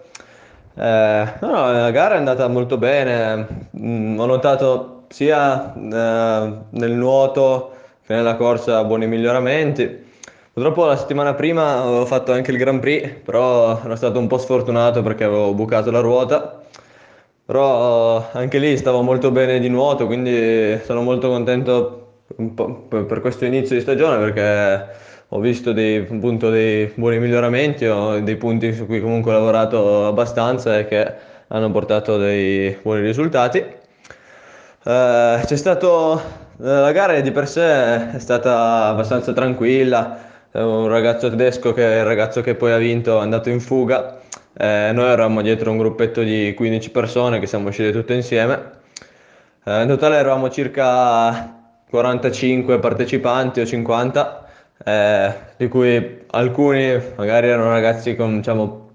Eh, 0.79 1.33
no, 1.41 1.47
no, 1.47 1.71
la 1.71 1.89
gara 1.91 2.13
è 2.15 2.17
andata 2.17 2.47
molto 2.47 2.77
bene, 2.77 3.69
mm, 3.79 4.19
ho 4.19 4.25
notato 4.27 5.05
sia 5.09 5.73
eh, 5.73 6.53
nel 6.69 6.91
nuoto 6.91 7.73
che 8.05 8.13
nella 8.13 8.35
corsa 8.35 8.83
buoni 8.83 9.07
miglioramenti. 9.07 10.05
Purtroppo 10.53 10.85
la 10.85 10.95
settimana 10.95 11.33
prima 11.33 11.81
avevo 11.81 12.05
fatto 12.05 12.31
anche 12.31 12.51
il 12.51 12.57
Grand 12.57 12.79
Prix, 12.79 13.09
però 13.23 13.81
ero 13.83 13.95
stato 13.95 14.19
un 14.19 14.27
po' 14.27 14.37
sfortunato 14.37 15.01
perché 15.01 15.23
avevo 15.23 15.53
bucato 15.53 15.89
la 15.91 15.99
ruota. 15.99 16.61
Però 17.45 18.29
anche 18.33 18.59
lì 18.59 18.77
stavo 18.77 19.01
molto 19.01 19.31
bene 19.31 19.59
di 19.59 19.69
nuoto, 19.69 20.05
quindi 20.05 20.79
sono 20.83 21.01
molto 21.01 21.29
contento 21.29 22.03
per 22.89 23.21
questo 23.21 23.45
inizio 23.45 23.75
di 23.75 23.81
stagione 23.81 24.17
perché 24.17 24.95
ho 25.29 25.39
visto 25.39 25.73
dei, 25.73 25.97
appunto, 25.97 26.49
dei 26.49 26.91
buoni 26.95 27.19
miglioramenti, 27.19 27.85
ho 27.85 28.19
dei 28.21 28.37
punti 28.37 28.73
su 28.73 28.85
cui 28.85 29.01
comunque 29.01 29.31
ho 29.31 29.37
lavorato 29.37 30.07
abbastanza 30.07 30.77
e 30.77 30.87
che 30.87 31.13
hanno 31.47 31.71
portato 31.71 32.17
dei 32.17 32.77
buoni 32.81 33.01
risultati. 33.01 33.57
Eh, 33.59 35.41
c'è 35.45 35.55
stato, 35.55 36.21
eh, 36.61 36.63
la 36.63 36.91
gara 36.93 37.19
di 37.19 37.31
per 37.31 37.47
sé 37.47 38.11
è 38.13 38.19
stata 38.19 38.85
abbastanza 38.85 39.33
tranquilla, 39.33 40.25
un 40.53 40.87
ragazzo 40.87 41.29
tedesco 41.29 41.73
che 41.73 41.83
è 41.85 41.99
il 41.99 42.05
ragazzo 42.05 42.41
che 42.41 42.55
poi 42.55 42.71
ha 42.71 42.77
vinto 42.77 43.19
è 43.19 43.21
andato 43.21 43.49
in 43.49 43.59
fuga, 43.59 44.19
eh, 44.57 44.91
noi 44.93 45.05
eravamo 45.09 45.41
dietro 45.41 45.71
un 45.71 45.77
gruppetto 45.77 46.21
di 46.21 46.53
15 46.55 46.89
persone 46.89 47.39
che 47.39 47.47
siamo 47.47 47.67
uscite 47.67 47.91
tutte 47.91 48.13
insieme, 48.13 48.71
eh, 49.65 49.81
in 49.81 49.87
totale 49.87 50.15
eravamo 50.15 50.49
circa 50.49 51.53
45 51.89 52.79
partecipanti 52.79 53.59
o 53.59 53.65
50 53.65 54.46
eh, 54.87 55.33
di 55.57 55.67
cui 55.67 56.21
alcuni 56.27 56.97
magari 57.17 57.47
erano 57.49 57.69
ragazzi 57.69 58.15
con 58.15 58.37
diciamo, 58.37 58.89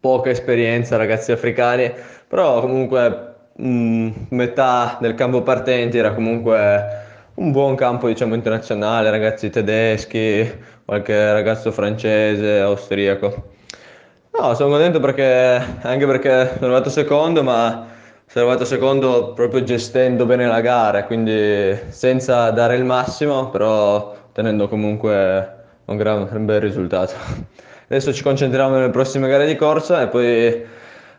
poca 0.00 0.30
esperienza, 0.30 0.96
ragazzi 0.96 1.30
africani, 1.30 1.92
però 2.26 2.60
comunque 2.60 3.34
mh, 3.56 3.68
mm, 3.68 4.10
metà 4.30 4.96
del 4.98 5.14
campo 5.14 5.42
partenti 5.42 5.98
era 5.98 6.14
comunque 6.14 6.98
un 7.34 7.52
buon 7.52 7.74
campo 7.74 8.08
diciamo, 8.08 8.34
internazionale, 8.34 9.10
ragazzi 9.10 9.50
tedeschi, 9.50 10.50
qualche 10.86 11.32
ragazzo 11.32 11.70
francese, 11.70 12.60
austriaco. 12.60 13.48
No, 14.38 14.54
sono 14.54 14.70
contento 14.70 15.00
perché, 15.00 15.60
anche 15.82 16.06
perché 16.06 16.52
sono 16.54 16.66
arrivato 16.66 16.88
secondo, 16.88 17.42
ma 17.42 17.88
sono 18.26 18.46
arrivato 18.46 18.64
secondo 18.64 19.32
proprio 19.34 19.62
gestendo 19.64 20.24
bene 20.24 20.46
la 20.46 20.60
gara, 20.62 21.04
quindi 21.04 21.78
senza 21.88 22.50
dare 22.50 22.76
il 22.76 22.84
massimo, 22.84 23.50
però 23.50 24.14
ottenendo 24.30 24.68
comunque 24.68 25.58
un, 25.84 25.96
gran, 25.96 26.28
un 26.30 26.44
bel 26.46 26.60
risultato. 26.60 27.14
Adesso 27.90 28.12
ci 28.12 28.22
concentriamo 28.22 28.76
nelle 28.76 28.90
prossime 28.90 29.28
gare 29.28 29.46
di 29.46 29.56
corsa 29.56 30.00
e 30.02 30.06
poi 30.08 30.24
eh, 30.26 30.64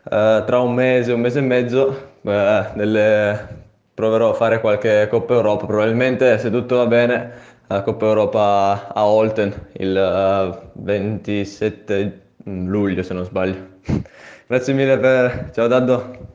tra 0.04 0.58
un 0.60 0.74
mese, 0.74 1.12
un 1.12 1.20
mese 1.20 1.38
e 1.38 1.42
mezzo 1.42 2.12
eh, 2.22 2.66
nelle- 2.74 3.60
proverò 3.94 4.30
a 4.30 4.34
fare 4.34 4.60
qualche 4.60 5.06
Coppa 5.08 5.34
Europa. 5.34 5.66
Probabilmente, 5.66 6.38
se 6.38 6.50
tutto 6.50 6.76
va 6.76 6.86
bene, 6.86 7.32
la 7.66 7.82
Coppa 7.82 8.06
Europa 8.06 8.92
a 8.92 9.06
Olten 9.06 9.52
il 9.74 9.96
eh, 9.96 10.70
27 10.72 12.20
luglio, 12.44 13.02
se 13.02 13.14
non 13.14 13.24
sbaglio. 13.24 13.68
Grazie 14.46 14.72
mille 14.74 14.98
per... 14.98 15.50
Ciao 15.52 15.66
Daddo. 15.66 16.31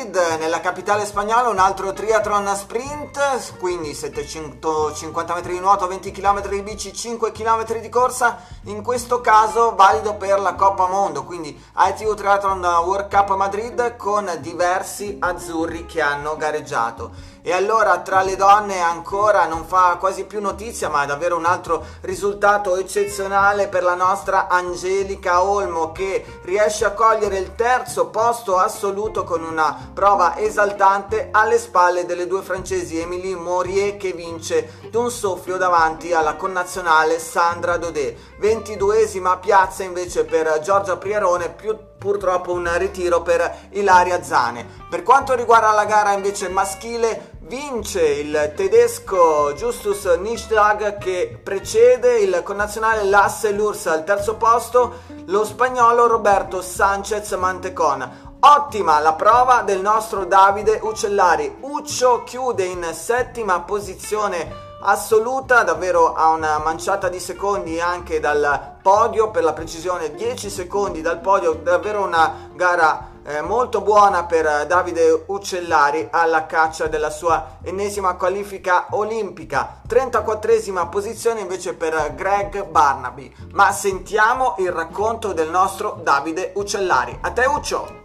Madrid, 0.00 0.38
nella 0.38 0.60
capitale 0.60 1.04
spagnola, 1.04 1.50
un 1.50 1.58
altro 1.58 1.92
triathlon 1.92 2.56
sprint, 2.56 3.58
quindi 3.58 3.92
750 3.92 5.34
metri 5.34 5.52
di 5.52 5.58
nuoto, 5.58 5.86
20 5.86 6.10
km 6.10 6.48
di 6.48 6.62
bici, 6.62 6.94
5 6.94 7.30
km 7.32 7.78
di 7.78 7.88
corsa, 7.90 8.38
in 8.64 8.82
questo 8.82 9.20
caso 9.20 9.74
valido 9.74 10.14
per 10.14 10.40
la 10.40 10.54
Coppa 10.54 10.86
Mondo, 10.86 11.24
quindi 11.24 11.58
ITU 11.76 12.14
Triathlon 12.14 12.64
World 12.64 13.14
Cup 13.14 13.36
Madrid 13.36 13.96
con 13.96 14.30
diversi 14.38 15.18
azzurri 15.20 15.84
che 15.84 16.00
hanno 16.00 16.36
gareggiato. 16.36 17.10
E 17.42 17.52
allora 17.52 17.98
tra 18.00 18.22
le 18.22 18.36
donne 18.36 18.80
ancora 18.80 19.46
non 19.46 19.64
fa 19.64 19.96
quasi 19.98 20.24
più 20.24 20.40
notizia, 20.40 20.88
ma 20.88 21.04
è 21.04 21.06
davvero 21.06 21.36
un 21.36 21.46
altro 21.46 21.84
risultato 22.02 22.76
eccezionale 22.76 23.68
per 23.68 23.82
la 23.82 23.94
nostra 23.94 24.48
Angelica 24.48 25.42
Olmo 25.42 25.92
che 25.92 26.24
riesce 26.42 26.84
a 26.84 26.92
cogliere 26.92 27.38
il 27.38 27.54
terzo 27.54 28.08
posto 28.08 28.58
assoluto 28.58 29.24
con 29.24 29.42
una 29.42 29.90
prova 29.94 30.36
esaltante 30.36 31.28
alle 31.30 31.58
spalle 31.58 32.04
delle 32.04 32.26
due 32.26 32.42
francesi 32.42 32.98
Emilie 32.98 33.36
Morier 33.36 33.96
che 33.96 34.12
vince 34.12 34.72
d'un 34.90 35.10
soffio 35.10 35.56
davanti 35.56 36.12
alla 36.12 36.36
connazionale 36.36 37.18
Sandra 37.18 37.76
Dodé. 37.76 38.16
22esima 38.40 39.38
piazza 39.38 39.82
invece 39.82 40.24
per 40.24 40.60
Giorgia 40.60 40.96
Priarone 40.96 41.48
più 41.50 41.76
purtroppo 42.00 42.52
un 42.52 42.68
ritiro 42.78 43.20
per 43.20 43.68
Ilaria 43.72 44.22
Zane. 44.22 44.66
Per 44.88 45.02
quanto 45.02 45.34
riguarda 45.34 45.70
la 45.72 45.84
gara 45.84 46.12
invece 46.12 46.48
maschile, 46.48 47.32
vince 47.40 48.00
il 48.00 48.52
tedesco 48.56 49.52
Justus 49.52 50.06
Nischtag 50.06 50.96
che 50.96 51.38
precede 51.42 52.18
il 52.20 52.40
connazionale 52.42 53.04
Lasse 53.04 53.52
Lurs 53.52 53.86
al 53.86 54.04
terzo 54.04 54.36
posto, 54.36 55.02
lo 55.26 55.44
spagnolo 55.44 56.06
Roberto 56.06 56.62
Sanchez 56.62 57.30
Mantecon. 57.32 58.28
Ottima 58.40 58.98
la 59.00 59.12
prova 59.12 59.60
del 59.60 59.82
nostro 59.82 60.24
Davide 60.24 60.80
Uccellari. 60.82 61.58
Uccio 61.60 62.22
chiude 62.24 62.64
in 62.64 62.88
settima 62.94 63.60
posizione 63.60 64.68
assoluta, 64.80 65.62
davvero 65.62 66.14
a 66.14 66.28
una 66.28 66.58
manciata 66.58 67.10
di 67.10 67.20
secondi 67.20 67.78
anche 67.78 68.18
dal 68.18 68.69
podio, 68.80 69.30
per 69.30 69.44
la 69.44 69.52
precisione 69.52 70.14
10 70.14 70.50
secondi 70.50 71.00
dal 71.00 71.20
podio, 71.20 71.54
davvero 71.54 72.04
una 72.04 72.48
gara 72.54 73.08
eh, 73.22 73.42
molto 73.42 73.80
buona 73.80 74.24
per 74.24 74.66
Davide 74.66 75.24
Uccellari 75.26 76.08
alla 76.10 76.46
caccia 76.46 76.86
della 76.86 77.10
sua 77.10 77.58
ennesima 77.62 78.14
qualifica 78.14 78.86
olimpica. 78.90 79.80
34esima 79.88 80.88
posizione 80.88 81.40
invece 81.40 81.74
per 81.74 82.14
Greg 82.14 82.64
Barnaby. 82.64 83.32
Ma 83.52 83.72
sentiamo 83.72 84.54
il 84.58 84.72
racconto 84.72 85.32
del 85.32 85.50
nostro 85.50 86.00
Davide 86.02 86.52
Uccellari. 86.54 87.18
A 87.20 87.30
te 87.30 87.44
Uccio! 87.44 87.99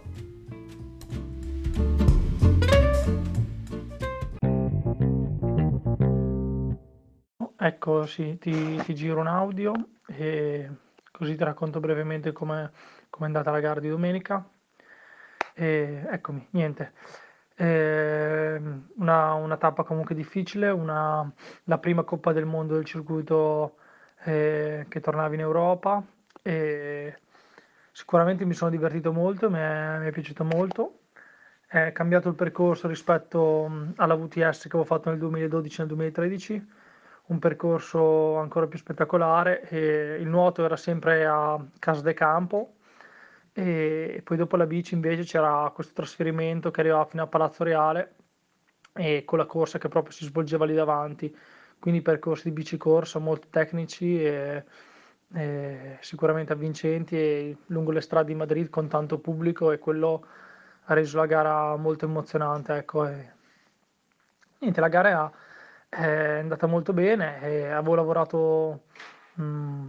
Ecco, 7.66 8.06
sì, 8.06 8.38
ti, 8.38 8.76
ti 8.84 8.94
giro 8.94 9.18
un 9.18 9.26
audio 9.26 9.74
e 10.06 10.70
così 11.10 11.34
ti 11.34 11.42
racconto 11.42 11.80
brevemente 11.80 12.30
come 12.30 12.70
è 13.10 13.24
andata 13.24 13.50
la 13.50 13.58
gara 13.58 13.80
di 13.80 13.88
domenica. 13.88 14.48
E, 15.52 16.06
eccomi, 16.08 16.46
niente. 16.50 16.92
Eh, 17.56 18.60
una, 18.98 19.32
una 19.34 19.56
tappa 19.56 19.82
comunque 19.82 20.14
difficile, 20.14 20.70
una, 20.70 21.28
la 21.64 21.78
prima 21.78 22.04
Coppa 22.04 22.32
del 22.32 22.44
Mondo 22.44 22.74
del 22.74 22.84
circuito 22.84 23.78
eh, 24.24 24.86
che 24.88 25.00
tornava 25.00 25.34
in 25.34 25.40
Europa 25.40 26.00
e 26.42 27.18
sicuramente 27.90 28.44
mi 28.44 28.54
sono 28.54 28.70
divertito 28.70 29.12
molto, 29.12 29.50
mi 29.50 29.58
è, 29.58 29.98
mi 29.98 30.06
è 30.06 30.12
piaciuto 30.12 30.44
molto. 30.44 31.00
È 31.66 31.90
cambiato 31.90 32.28
il 32.28 32.36
percorso 32.36 32.86
rispetto 32.86 33.90
alla 33.96 34.14
VTS 34.14 34.62
che 34.62 34.68
avevo 34.68 34.84
fatto 34.84 35.10
nel 35.10 35.18
2012 35.18 35.74
e 35.74 35.78
nel 35.84 35.88
2013 35.88 36.84
un 37.26 37.38
percorso 37.38 38.36
ancora 38.36 38.66
più 38.66 38.78
spettacolare. 38.78 39.68
E 39.68 40.16
il 40.20 40.28
nuoto 40.28 40.64
era 40.64 40.76
sempre 40.76 41.26
a 41.26 41.62
Casa 41.78 42.02
de 42.02 42.14
Campo 42.14 42.76
e 43.58 44.20
poi 44.22 44.36
dopo 44.36 44.56
la 44.56 44.66
bici 44.66 44.92
invece 44.92 45.22
c'era 45.22 45.70
questo 45.74 45.94
trasferimento 45.94 46.70
che 46.70 46.80
arrivava 46.80 47.06
fino 47.06 47.22
a 47.22 47.26
Palazzo 47.26 47.64
Reale 47.64 48.14
e 48.92 49.24
con 49.24 49.38
la 49.38 49.46
corsa 49.46 49.78
che 49.78 49.88
proprio 49.88 50.12
si 50.12 50.24
svolgeva 50.26 50.66
lì 50.66 50.74
davanti. 50.74 51.34
Quindi 51.78 52.02
percorsi 52.02 52.48
di 52.48 52.54
bicicorsa 52.54 53.18
molto 53.18 53.48
tecnici 53.50 54.22
e, 54.22 54.64
e 55.32 55.96
sicuramente 56.00 56.52
avvincenti 56.52 57.16
e 57.16 57.56
lungo 57.66 57.92
le 57.92 58.02
strade 58.02 58.26
di 58.26 58.34
Madrid 58.34 58.68
con 58.68 58.88
tanto 58.88 59.18
pubblico 59.18 59.72
e 59.72 59.78
quello 59.78 60.26
ha 60.84 60.94
reso 60.94 61.16
la 61.16 61.26
gara 61.26 61.76
molto 61.76 62.04
emozionante. 62.04 62.74
Ecco, 62.74 63.06
e... 63.06 63.32
Niente, 64.58 64.80
la 64.80 64.88
gara 64.88 65.18
ha 65.18 65.32
è 65.96 66.38
andata 66.40 66.66
molto 66.66 66.92
bene, 66.92 67.72
avevo 67.72 67.94
lavorato 67.94 68.82
mh, 69.34 69.88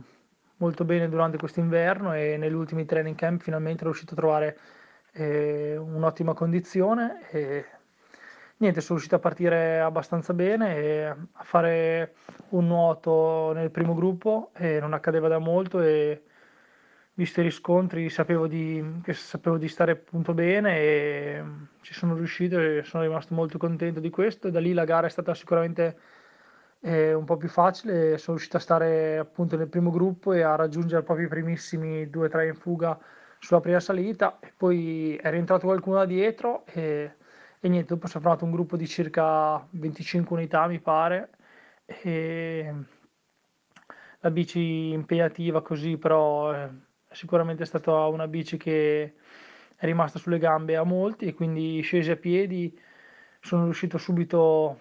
molto 0.57 0.85
bene 0.85 1.09
durante 1.09 1.37
quest'inverno 1.37 2.13
e 2.13 2.37
negli 2.37 2.53
ultimi 2.53 2.85
training 2.85 3.15
camp 3.15 3.41
finalmente 3.41 3.81
ero 3.81 3.89
riuscito 3.89 4.13
a 4.13 4.17
trovare 4.17 4.57
eh, 5.11 5.75
un'ottima 5.75 6.33
condizione 6.33 7.29
e 7.29 7.65
niente, 8.57 8.79
sono 8.79 8.99
riuscito 8.99 9.15
a 9.15 9.19
partire 9.19 9.81
abbastanza 9.81 10.33
bene 10.33 10.77
e 10.77 11.03
a 11.05 11.43
fare 11.43 12.15
un 12.49 12.67
nuoto 12.67 13.51
nel 13.53 13.71
primo 13.71 13.93
gruppo 13.93 14.51
e 14.55 14.79
non 14.79 14.93
accadeva 14.93 15.27
da 15.27 15.39
molto 15.39 15.81
e 15.81 16.23
visto 17.17 17.39
i 17.39 17.43
riscontri 17.43 18.09
sapevo 18.09 18.45
di, 18.47 18.99
che 19.03 19.13
sapevo 19.13 19.57
di 19.57 19.67
stare 19.67 19.91
appunto 19.91 20.35
bene 20.35 20.77
e 20.77 21.43
ci 21.81 21.93
sono 21.95 22.13
riuscito 22.15 22.59
e 22.59 22.83
sono 22.83 23.03
rimasto 23.03 23.33
molto 23.33 23.57
contento 23.57 23.99
di 23.99 24.11
questo. 24.11 24.51
Da 24.51 24.59
lì 24.59 24.71
la 24.73 24.85
gara 24.85 25.07
è 25.07 25.09
stata 25.09 25.33
sicuramente 25.33 25.97
eh, 26.81 27.13
un 27.13 27.25
po' 27.25 27.37
più 27.37 27.49
facile, 27.49 28.19
sono 28.19 28.37
riuscito 28.37 28.57
a 28.57 28.59
stare 28.59 29.17
appunto 29.17 29.57
nel 29.57 29.67
primo 29.67 29.89
gruppo 29.89 30.33
e 30.33 30.41
a 30.43 30.55
raggiungere 30.55 31.01
proprio 31.01 31.25
i 31.25 31.29
primissimi 31.29 32.05
2-3 32.05 32.47
in 32.47 32.55
fuga 32.55 32.99
sulla 33.39 33.61
prima 33.61 33.79
salita. 33.79 34.37
E 34.39 34.53
poi 34.55 35.15
è 35.15 35.31
rientrato 35.31 35.65
qualcuno 35.65 35.97
da 35.97 36.05
dietro 36.05 36.65
e, 36.67 37.15
e 37.59 37.67
niente, 37.69 37.93
dopo 37.95 38.05
è 38.05 38.09
formato 38.09 38.45
un 38.45 38.51
gruppo 38.51 38.77
di 38.77 38.87
circa 38.87 39.65
25 39.71 40.35
unità 40.37 40.67
mi 40.67 40.79
pare. 40.79 41.29
E 41.85 42.73
la 44.19 44.29
bici 44.31 44.91
impegnativa 44.91 45.63
così 45.63 45.97
però... 45.97 46.53
Eh, 46.53 46.85
sicuramente 47.17 47.63
è 47.63 47.65
stata 47.65 48.05
una 48.05 48.27
bici 48.27 48.57
che 48.57 49.15
è 49.75 49.85
rimasta 49.85 50.19
sulle 50.19 50.37
gambe 50.37 50.75
a 50.77 50.83
molti 50.83 51.25
e 51.25 51.33
quindi 51.33 51.81
scesi 51.81 52.11
a 52.11 52.15
piedi. 52.15 52.79
Sono 53.39 53.63
riuscito 53.63 53.97
subito 53.97 54.79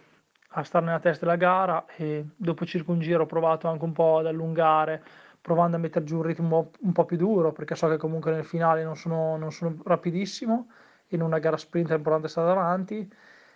a 0.50 0.62
stare 0.62 0.84
nella 0.84 1.00
testa 1.00 1.24
della 1.24 1.38
gara 1.38 1.86
e 1.96 2.26
dopo 2.36 2.66
circa 2.66 2.92
un 2.92 3.00
giro 3.00 3.22
ho 3.22 3.26
provato 3.26 3.68
anche 3.68 3.84
un 3.84 3.92
po' 3.92 4.18
ad 4.18 4.26
allungare 4.26 5.02
provando 5.40 5.76
a 5.76 5.78
mettere 5.78 6.04
giù 6.04 6.16
un 6.16 6.22
ritmo 6.22 6.70
un 6.80 6.92
po' 6.92 7.04
più 7.04 7.16
duro 7.16 7.52
perché 7.52 7.74
so 7.74 7.88
che 7.88 7.96
comunque 7.96 8.32
nel 8.32 8.44
finale 8.44 8.82
non 8.84 8.96
sono, 8.96 9.36
non 9.36 9.50
sono 9.52 9.76
rapidissimo. 9.84 10.68
In 11.10 11.22
una 11.22 11.38
gara 11.38 11.56
sprint 11.56 11.90
è 11.90 11.94
importante 11.94 12.28
stare 12.28 12.48
davanti. 12.48 13.10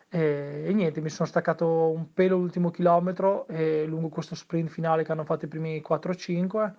E, 0.08 0.64
e, 0.66 0.72
niente 0.72 1.00
mi 1.00 1.08
sono 1.10 1.28
staccato 1.28 1.90
un 1.90 2.12
pelo 2.12 2.36
l'ultimo 2.36 2.70
chilometro 2.70 3.46
e 3.48 3.84
lungo 3.86 4.08
questo 4.08 4.34
sprint 4.34 4.70
finale 4.70 5.04
che 5.04 5.12
hanno 5.12 5.24
fatto 5.24 5.44
i 5.44 5.48
primi 5.48 5.82
4-5 5.86 6.72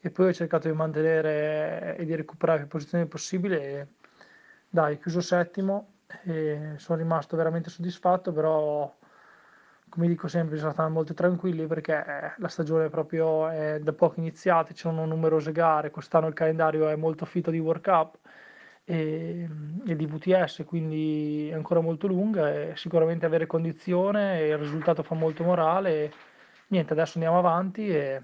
e 0.00 0.10
poi 0.10 0.28
ho 0.28 0.32
cercato 0.32 0.68
di 0.68 0.74
mantenere 0.74 1.96
e 1.96 2.04
di 2.04 2.14
recuperare 2.14 2.60
più 2.60 2.68
posizioni 2.68 3.06
possibile 3.06 3.62
e 3.62 3.86
dai, 4.68 4.98
chiuso 4.98 5.20
settimo 5.20 5.94
e 6.24 6.74
sono 6.76 6.98
rimasto 6.98 7.36
veramente 7.36 7.70
soddisfatto, 7.70 8.32
però 8.32 8.94
come 9.88 10.06
dico 10.06 10.28
sempre 10.28 10.54
bisogna 10.54 10.72
stare 10.72 10.90
molto 10.90 11.14
tranquilli 11.14 11.66
perché 11.66 12.34
la 12.36 12.48
stagione 12.48 12.88
proprio 12.88 13.48
è 13.48 13.80
da 13.80 13.92
poco 13.92 14.20
iniziata, 14.20 14.72
ci 14.72 14.80
sono 14.80 15.04
numerose 15.06 15.52
gare, 15.52 15.90
quest'anno 15.90 16.28
il 16.28 16.34
calendario 16.34 16.88
è 16.88 16.96
molto 16.96 17.24
fitto 17.24 17.50
di 17.50 17.58
World 17.58 17.82
Cup 17.82 18.18
e, 18.84 19.48
e 19.86 19.96
di 19.96 20.06
VTS, 20.06 20.64
quindi 20.66 21.48
è 21.50 21.54
ancora 21.54 21.80
molto 21.80 22.06
lunga 22.06 22.52
e 22.52 22.72
sicuramente 22.76 23.26
avere 23.26 23.46
condizione 23.46 24.40
e 24.40 24.48
il 24.48 24.58
risultato 24.58 25.02
fa 25.02 25.14
molto 25.14 25.42
morale. 25.44 26.04
E, 26.04 26.10
niente, 26.68 26.92
adesso 26.92 27.12
andiamo 27.14 27.38
avanti 27.38 27.88
e 27.88 28.22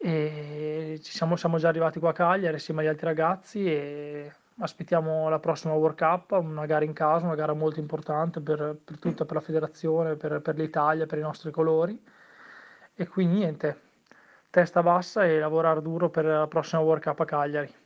e 0.00 1.00
ci 1.02 1.12
siamo, 1.12 1.36
siamo 1.36 1.58
già 1.58 1.68
arrivati 1.68 1.98
qua 1.98 2.10
a 2.10 2.12
Cagliari 2.12 2.56
assieme 2.56 2.82
agli 2.82 2.86
altri 2.86 3.06
ragazzi 3.06 3.66
e 3.66 4.32
aspettiamo 4.60 5.28
la 5.28 5.40
prossima 5.40 5.74
World 5.74 5.98
Cup, 5.98 6.30
una 6.40 6.66
gara 6.66 6.84
in 6.84 6.92
casa, 6.92 7.26
una 7.26 7.34
gara 7.34 7.52
molto 7.52 7.80
importante 7.80 8.40
per, 8.40 8.76
per 8.84 8.98
tutta 8.98 9.24
per 9.24 9.34
la 9.36 9.42
federazione, 9.42 10.14
per, 10.14 10.40
per 10.40 10.56
l'Italia, 10.56 11.06
per 11.06 11.18
i 11.18 11.22
nostri 11.22 11.50
colori. 11.50 12.00
E 12.94 13.06
quindi 13.08 13.38
niente, 13.38 13.80
testa 14.50 14.82
bassa 14.82 15.24
e 15.24 15.38
lavorare 15.38 15.82
duro 15.82 16.08
per 16.10 16.24
la 16.24 16.46
prossima 16.46 16.80
World 16.82 17.02
Cup 17.02 17.20
a 17.20 17.24
Cagliari. 17.24 17.77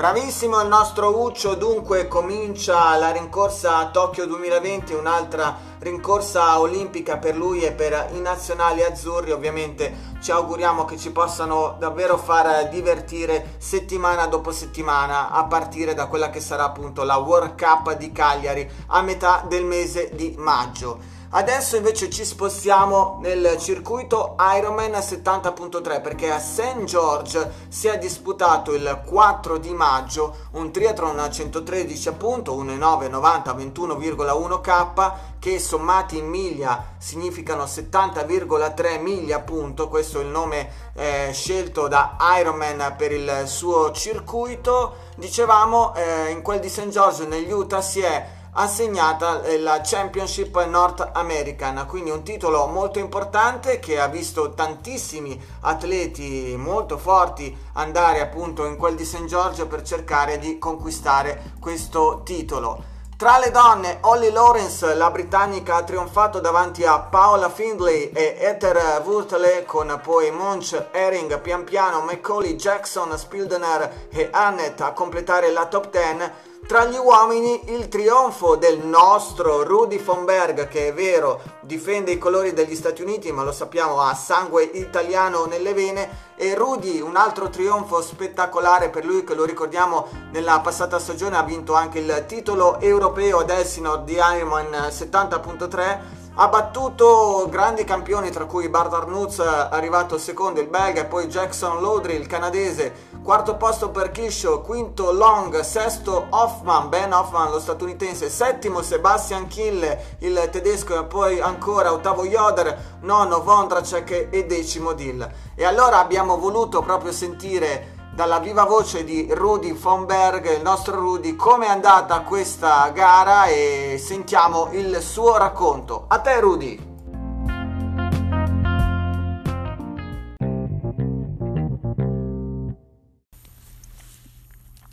Bravissimo 0.00 0.58
il 0.62 0.66
nostro 0.66 1.20
Uccio, 1.20 1.54
dunque 1.56 2.08
comincia 2.08 2.96
la 2.96 3.10
rincorsa 3.10 3.76
a 3.76 3.90
Tokyo 3.90 4.24
2020, 4.24 4.94
un'altra 4.94 5.54
rincorsa 5.78 6.58
olimpica 6.58 7.18
per 7.18 7.36
lui 7.36 7.60
e 7.64 7.72
per 7.72 8.08
i 8.14 8.20
nazionali 8.20 8.82
azzurri, 8.82 9.30
ovviamente 9.30 10.16
ci 10.22 10.30
auguriamo 10.30 10.86
che 10.86 10.96
ci 10.96 11.12
possano 11.12 11.76
davvero 11.78 12.16
far 12.16 12.70
divertire 12.70 13.56
settimana 13.58 14.24
dopo 14.24 14.52
settimana 14.52 15.28
a 15.28 15.44
partire 15.44 15.92
da 15.92 16.06
quella 16.06 16.30
che 16.30 16.40
sarà 16.40 16.64
appunto 16.64 17.02
la 17.02 17.18
World 17.18 17.62
Cup 17.62 17.94
di 17.98 18.10
Cagliari 18.10 18.66
a 18.86 19.02
metà 19.02 19.44
del 19.46 19.66
mese 19.66 20.12
di 20.14 20.34
maggio. 20.38 21.19
Adesso 21.32 21.76
invece 21.76 22.10
ci 22.10 22.24
spostiamo 22.24 23.18
nel 23.20 23.56
circuito 23.56 24.34
Ironman 24.56 24.90
70.3 24.90 26.02
perché 26.02 26.28
a 26.28 26.40
St. 26.40 26.82
George 26.82 27.52
si 27.68 27.86
è 27.86 27.98
disputato 27.98 28.74
il 28.74 29.02
4 29.06 29.56
di 29.58 29.72
maggio 29.72 30.48
un 30.54 30.72
triathlon 30.72 31.20
a 31.20 31.30
113 31.30 32.08
appunto 32.08 32.56
1,990 32.56 33.54
21,1 33.54 34.60
k 34.60 35.12
che 35.38 35.60
sommati 35.60 36.18
in 36.18 36.26
miglia 36.26 36.94
significano 36.98 37.62
70,3 37.62 39.00
miglia 39.00 39.36
appunto 39.36 39.86
questo 39.88 40.18
è 40.18 40.24
il 40.24 40.30
nome 40.30 40.68
eh, 40.94 41.30
scelto 41.32 41.86
da 41.86 42.16
Ironman 42.40 42.96
per 42.98 43.12
il 43.12 43.42
suo 43.44 43.92
circuito 43.92 45.10
dicevamo 45.14 45.94
eh, 45.94 46.30
in 46.30 46.42
quel 46.42 46.58
di 46.58 46.68
St. 46.68 46.88
George 46.88 47.24
negli 47.24 47.52
Utah 47.52 47.80
si 47.80 48.00
è 48.00 48.38
assegnata 48.52 49.42
la 49.58 49.80
Championship 49.82 50.64
North 50.64 51.10
American, 51.12 51.84
quindi 51.86 52.10
un 52.10 52.22
titolo 52.22 52.66
molto 52.66 52.98
importante 52.98 53.78
che 53.78 54.00
ha 54.00 54.08
visto 54.08 54.54
tantissimi 54.54 55.40
atleti 55.60 56.54
molto 56.58 56.98
forti 56.98 57.56
andare 57.74 58.20
appunto 58.20 58.64
in 58.64 58.76
quel 58.76 58.96
di 58.96 59.04
St. 59.04 59.24
George 59.24 59.66
per 59.66 59.82
cercare 59.82 60.38
di 60.38 60.58
conquistare 60.58 61.52
questo 61.60 62.22
titolo. 62.24 62.98
Tra 63.16 63.38
le 63.38 63.50
donne, 63.50 63.98
Holly 64.00 64.32
Lawrence, 64.32 64.94
la 64.94 65.10
britannica, 65.10 65.76
ha 65.76 65.82
trionfato 65.82 66.40
davanti 66.40 66.86
a 66.86 67.00
Paola 67.00 67.50
Findlay 67.50 68.10
e 68.14 68.38
Ether 68.40 69.02
Wurtle 69.04 69.66
con 69.66 70.00
poi 70.02 70.30
Munch, 70.30 70.86
Herring, 70.90 71.38
pian 71.40 71.64
piano 71.64 72.00
Macaulay 72.00 72.56
Jackson, 72.56 73.16
Spildener 73.18 74.08
e 74.08 74.30
Annette 74.32 74.82
a 74.82 74.92
completare 74.92 75.50
la 75.52 75.66
top 75.66 75.90
10 75.90 76.48
tra 76.70 76.84
gli 76.84 76.96
uomini 76.96 77.72
il 77.72 77.88
trionfo 77.88 78.54
del 78.54 78.78
nostro 78.78 79.64
Rudy 79.64 79.98
von 79.98 80.24
Berg, 80.24 80.68
che 80.68 80.86
è 80.86 80.94
vero 80.94 81.42
difende 81.62 82.12
i 82.12 82.18
colori 82.18 82.52
degli 82.52 82.76
Stati 82.76 83.02
Uniti, 83.02 83.32
ma 83.32 83.42
lo 83.42 83.50
sappiamo 83.50 84.00
ha 84.00 84.14
sangue 84.14 84.62
italiano 84.62 85.46
nelle 85.46 85.74
vene. 85.74 86.28
E 86.36 86.54
Rudy, 86.54 87.00
un 87.00 87.16
altro 87.16 87.48
trionfo 87.48 88.00
spettacolare 88.00 88.88
per 88.88 89.04
lui, 89.04 89.24
che 89.24 89.34
lo 89.34 89.44
ricordiamo 89.44 90.06
nella 90.30 90.60
passata 90.60 91.00
stagione, 91.00 91.36
ha 91.36 91.42
vinto 91.42 91.74
anche 91.74 91.98
il 91.98 92.24
titolo 92.28 92.78
europeo 92.78 93.40
ad 93.40 93.50
Elsinore 93.50 94.04
di 94.04 94.12
Ironman 94.12 94.70
70.3 94.70 95.98
ha 96.34 96.48
battuto 96.48 97.48
grandi 97.50 97.84
campioni 97.84 98.30
tra 98.30 98.44
cui 98.44 98.68
Bart 98.68 98.92
Arnuz 98.92 99.40
arrivato 99.40 100.16
secondo 100.16 100.60
il 100.60 100.68
belga 100.68 101.02
e 101.02 101.04
poi 101.06 101.26
Jackson 101.26 101.80
Lowdry 101.80 102.14
il 102.14 102.26
canadese. 102.26 103.08
Quarto 103.22 103.56
posto 103.56 103.90
per 103.90 104.10
Kisho 104.10 104.60
quinto 104.60 105.12
Long 105.12 105.60
sesto 105.60 106.26
Hoffman 106.30 106.88
Ben 106.88 107.12
Hoffman 107.12 107.50
lo 107.50 107.58
statunitense. 107.58 108.30
Settimo 108.30 108.80
Sebastian 108.80 109.48
Kille 109.48 110.16
il 110.20 110.48
tedesco 110.50 110.98
e 110.98 111.04
poi 111.04 111.40
ancora 111.40 111.92
ottavo 111.92 112.24
Yoder 112.24 112.98
nono 113.00 113.42
Vondracek 113.42 114.28
e 114.30 114.46
decimo 114.46 114.92
Dill. 114.92 115.28
E 115.54 115.64
allora 115.64 115.98
abbiamo 115.98 116.38
voluto 116.38 116.80
proprio 116.80 117.12
sentire 117.12 117.98
dalla 118.12 118.38
viva 118.40 118.64
voce 118.64 119.04
di 119.04 119.26
Rudy 119.30 119.72
von 119.72 120.04
Berg, 120.04 120.56
il 120.56 120.62
nostro 120.62 120.98
Rudy, 120.98 121.36
come 121.36 121.66
è 121.66 121.70
andata 121.70 122.20
questa 122.20 122.88
gara 122.90 123.46
e 123.46 123.96
sentiamo 123.98 124.70
il 124.72 125.00
suo 125.00 125.36
racconto. 125.36 126.06
A 126.08 126.18
te 126.18 126.40
Rudy! 126.40 126.88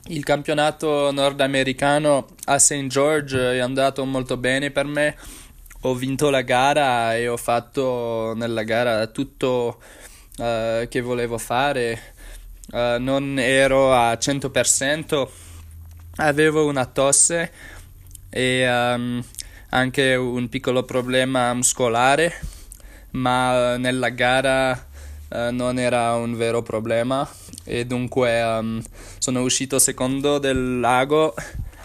Il 0.09 0.23
campionato 0.23 1.11
nordamericano 1.11 2.27
a 2.45 2.59
St. 2.59 2.87
George 2.87 3.55
è 3.55 3.57
andato 3.57 4.05
molto 4.05 4.37
bene 4.37 4.71
per 4.71 4.85
me. 4.85 5.17
Ho 5.81 5.93
vinto 5.95 6.29
la 6.29 6.41
gara 6.41 7.15
e 7.15 7.27
ho 7.27 7.35
fatto 7.35 8.33
nella 8.35 8.63
gara 8.63 9.07
tutto 9.07 9.81
uh, 10.37 10.87
che 10.87 11.01
volevo 11.01 11.37
fare 11.37 12.15
uh, 12.71 12.99
non 12.99 13.39
ero 13.39 13.93
a 13.93 14.13
100%, 14.13 15.27
avevo 16.17 16.65
una 16.65 16.85
tosse 16.85 17.51
e 18.29 18.69
um, 18.69 19.23
anche 19.69 20.15
un 20.15 20.49
piccolo 20.49 20.83
problema 20.83 21.53
muscolare, 21.53 22.39
ma 23.11 23.77
nella 23.77 24.09
gara 24.09 24.87
uh, 25.29 25.51
non 25.51 25.79
era 25.79 26.15
un 26.15 26.35
vero 26.35 26.61
problema 26.61 27.27
e 27.63 27.85
dunque 27.85 28.41
um, 28.41 28.81
sono 29.17 29.41
uscito 29.41 29.77
secondo 29.79 30.37
del 30.37 30.79
lago 30.79 31.33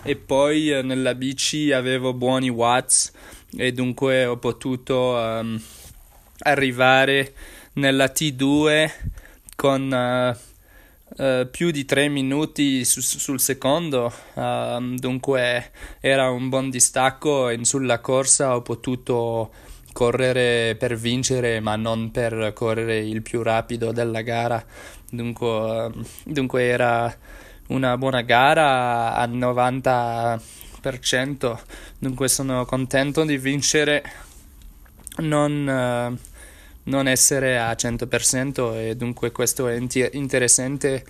e 0.04 0.16
poi 0.16 0.70
uh, 0.70 0.84
nella 0.84 1.14
bici 1.14 1.72
avevo 1.72 2.12
buoni 2.12 2.48
watts 2.48 3.12
e 3.56 3.72
dunque 3.72 4.24
ho 4.24 4.36
potuto 4.36 5.14
um, 5.14 5.60
arrivare 6.40 7.34
nella 7.74 8.06
T2 8.06 8.90
con 9.56 9.90
uh, 9.90 10.51
Uh, 11.14 11.48
più 11.50 11.70
di 11.70 11.84
tre 11.84 12.08
minuti 12.08 12.84
su, 12.84 13.02
sul 13.02 13.38
secondo, 13.38 14.12
uh, 14.34 14.96
dunque 14.96 15.70
era 16.00 16.30
un 16.30 16.48
buon 16.48 16.70
distacco 16.70 17.50
e 17.50 17.62
sulla 17.64 18.00
corsa 18.00 18.56
ho 18.56 18.62
potuto 18.62 19.52
correre 19.92 20.74
per 20.76 20.96
vincere 20.96 21.60
ma 21.60 21.76
non 21.76 22.10
per 22.10 22.52
correre 22.54 22.98
il 22.98 23.20
più 23.20 23.42
rapido 23.42 23.92
della 23.92 24.22
gara, 24.22 24.64
dunque, 25.10 25.48
uh, 25.48 26.04
dunque 26.24 26.62
era 26.62 27.14
una 27.68 27.96
buona 27.96 28.22
gara 28.22 29.14
al 29.14 29.30
90%, 29.30 31.58
dunque 31.98 32.28
sono 32.28 32.64
contento 32.64 33.24
di 33.24 33.38
vincere. 33.38 34.02
Non 35.18 35.68
eh, 35.68 36.16
non 36.84 37.06
essere 37.06 37.58
a 37.58 37.72
100% 37.72 38.76
e 38.76 38.96
dunque 38.96 39.30
questo 39.30 39.68
è 39.68 39.78
interessante, 40.12 41.04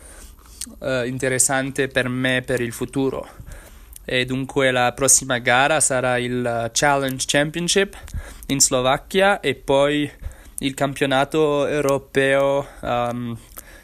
uh, 0.79 1.05
interessante 1.05 1.89
per 1.89 2.09
me 2.09 2.43
per 2.43 2.61
il 2.61 2.73
futuro. 2.73 3.29
E 4.05 4.25
dunque 4.25 4.71
la 4.73 4.93
prossima 4.93 5.39
gara 5.39 5.81
sarà 5.81 6.19
il 6.19 6.71
Challenge 6.73 7.25
Championship 7.27 7.97
in 8.47 8.61
Slovacchia 8.61 9.41
e 9.41 9.55
poi 9.55 10.11
il 10.59 10.75
campionato 10.75 11.67
europeo 11.67 12.67
um, 12.81 13.37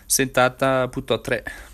70.3. 0.08 1.67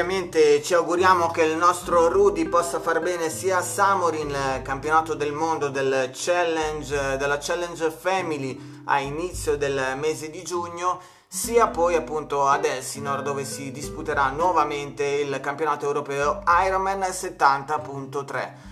ovviamente 0.00 0.62
ci 0.62 0.74
auguriamo 0.74 1.28
che 1.32 1.42
il 1.42 1.56
nostro 1.56 2.06
Rudy 2.06 2.48
possa 2.48 2.78
far 2.78 3.00
bene 3.00 3.28
sia 3.30 3.58
a 3.58 3.62
Samorin, 3.62 4.60
campionato 4.62 5.14
del 5.14 5.32
mondo 5.32 5.70
del 5.70 6.12
challenge, 6.12 7.16
della 7.16 7.38
Challenge 7.38 7.90
Family 7.90 8.82
a 8.84 9.00
inizio 9.00 9.56
del 9.56 9.96
mese 9.96 10.30
di 10.30 10.44
giugno, 10.44 11.00
sia 11.26 11.66
poi 11.66 11.96
appunto 11.96 12.46
ad 12.46 12.64
Elsinore 12.64 13.22
dove 13.22 13.44
si 13.44 13.72
disputerà 13.72 14.28
nuovamente 14.28 15.04
il 15.04 15.40
campionato 15.40 15.86
europeo 15.86 16.44
Ironman 16.64 17.00
70.3. 17.00 18.67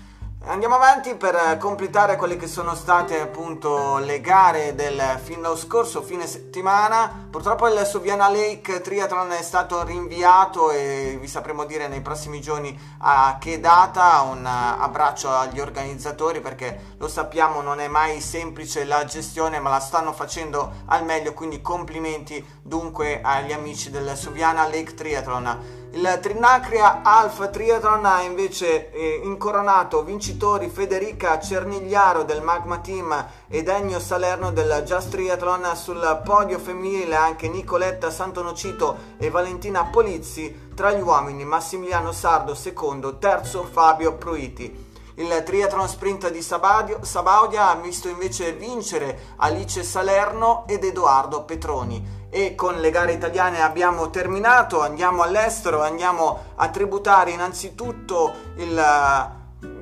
Andiamo 0.49 0.77
avanti 0.77 1.17
per 1.17 1.57
completare 1.59 2.15
quelle 2.15 2.37
che 2.37 2.47
sono 2.47 2.77
state 2.77 3.21
appunto 3.21 3.99
le 3.99 4.21
gare 4.21 4.77
del 4.77 5.19
fino 5.21 5.57
scorso 5.57 6.03
fine 6.03 6.25
settimana. 6.29 7.27
Purtroppo 7.29 7.67
il 7.67 7.85
Soviana 7.85 8.29
Lake 8.29 8.81
Triathlon 8.81 9.33
è 9.33 9.43
stato 9.43 9.83
rinviato 9.83 10.71
e 10.71 11.19
vi 11.21 11.27
sapremo 11.27 11.65
dire 11.65 11.89
nei 11.89 12.01
prossimi 12.01 12.41
giorni 12.41 12.79
a 12.99 13.39
che 13.41 13.59
data. 13.59 14.21
Un 14.21 14.47
abbraccio 14.47 15.35
agli 15.35 15.59
organizzatori 15.59 16.41
perché 16.41 16.95
lo 16.97 17.09
sappiamo 17.09 17.61
non 17.61 17.81
è 17.81 17.89
mai 17.89 18.21
semplice 18.21 18.85
la 18.85 19.05
gestione 19.05 19.59
ma 19.59 19.71
la 19.71 19.81
stanno 19.81 20.13
facendo 20.13 20.85
al 20.87 21.05
meglio, 21.05 21.33
quindi 21.33 21.61
complimenti 21.61 22.61
dunque 22.63 23.21
agli 23.21 23.53
amici 23.53 23.91
del 23.91 24.17
Soviana 24.17 24.63
Lake 24.69 24.95
Triathlon. 24.95 25.85
Il 25.97 26.19
Trinacria 26.21 27.01
Alpha 27.03 27.49
Triathlon 27.49 28.05
ha 28.05 28.21
invece 28.21 28.91
eh, 28.93 29.23
incoronato 29.25 30.03
vincitori 30.37 30.69
Federica 30.69 31.41
Cernigliaro 31.41 32.23
del 32.23 32.43
Magma 32.43 32.81
Team 32.81 33.27
ed 33.49 33.69
Ennio 33.69 33.99
Salerno 33.99 34.53
del 34.53 34.83
Just 34.85 35.09
Triathlon. 35.09 35.75
Sul 35.75 36.21
podio 36.27 36.59
femminile 36.59 37.15
anche 37.15 37.49
Nicoletta 37.49 38.11
Santonocito 38.11 39.15
e 39.17 39.31
Valentina 39.31 39.85
Polizzi. 39.85 40.73
Tra 40.75 40.93
gli 40.93 41.01
uomini 41.01 41.47
Massimiliano 41.47 42.13
Sardo 42.13 42.55
secondo, 42.55 43.17
terzo 43.17 43.65
Fabio 43.65 44.17
Pruiti. 44.17 44.85
Il 45.15 45.43
triathlon 45.43 45.89
sprint 45.89 46.31
di 46.31 46.43
Sabadio, 46.43 46.99
Sabaudia 47.01 47.71
ha 47.71 47.77
visto 47.77 48.09
invece 48.09 48.53
vincere 48.53 49.19
Alice 49.37 49.83
Salerno 49.83 50.65
ed 50.67 50.85
Edoardo 50.85 51.45
Petroni. 51.45 52.25
E 52.29 52.55
con 52.55 52.75
le 52.75 52.91
gare 52.91 53.13
italiane 53.13 53.63
abbiamo 53.63 54.11
terminato, 54.11 54.83
andiamo 54.83 55.23
all'estero, 55.23 55.81
andiamo 55.83 56.39
a 56.57 56.69
tributare 56.69 57.31
innanzitutto 57.31 58.35
il, 58.57 59.36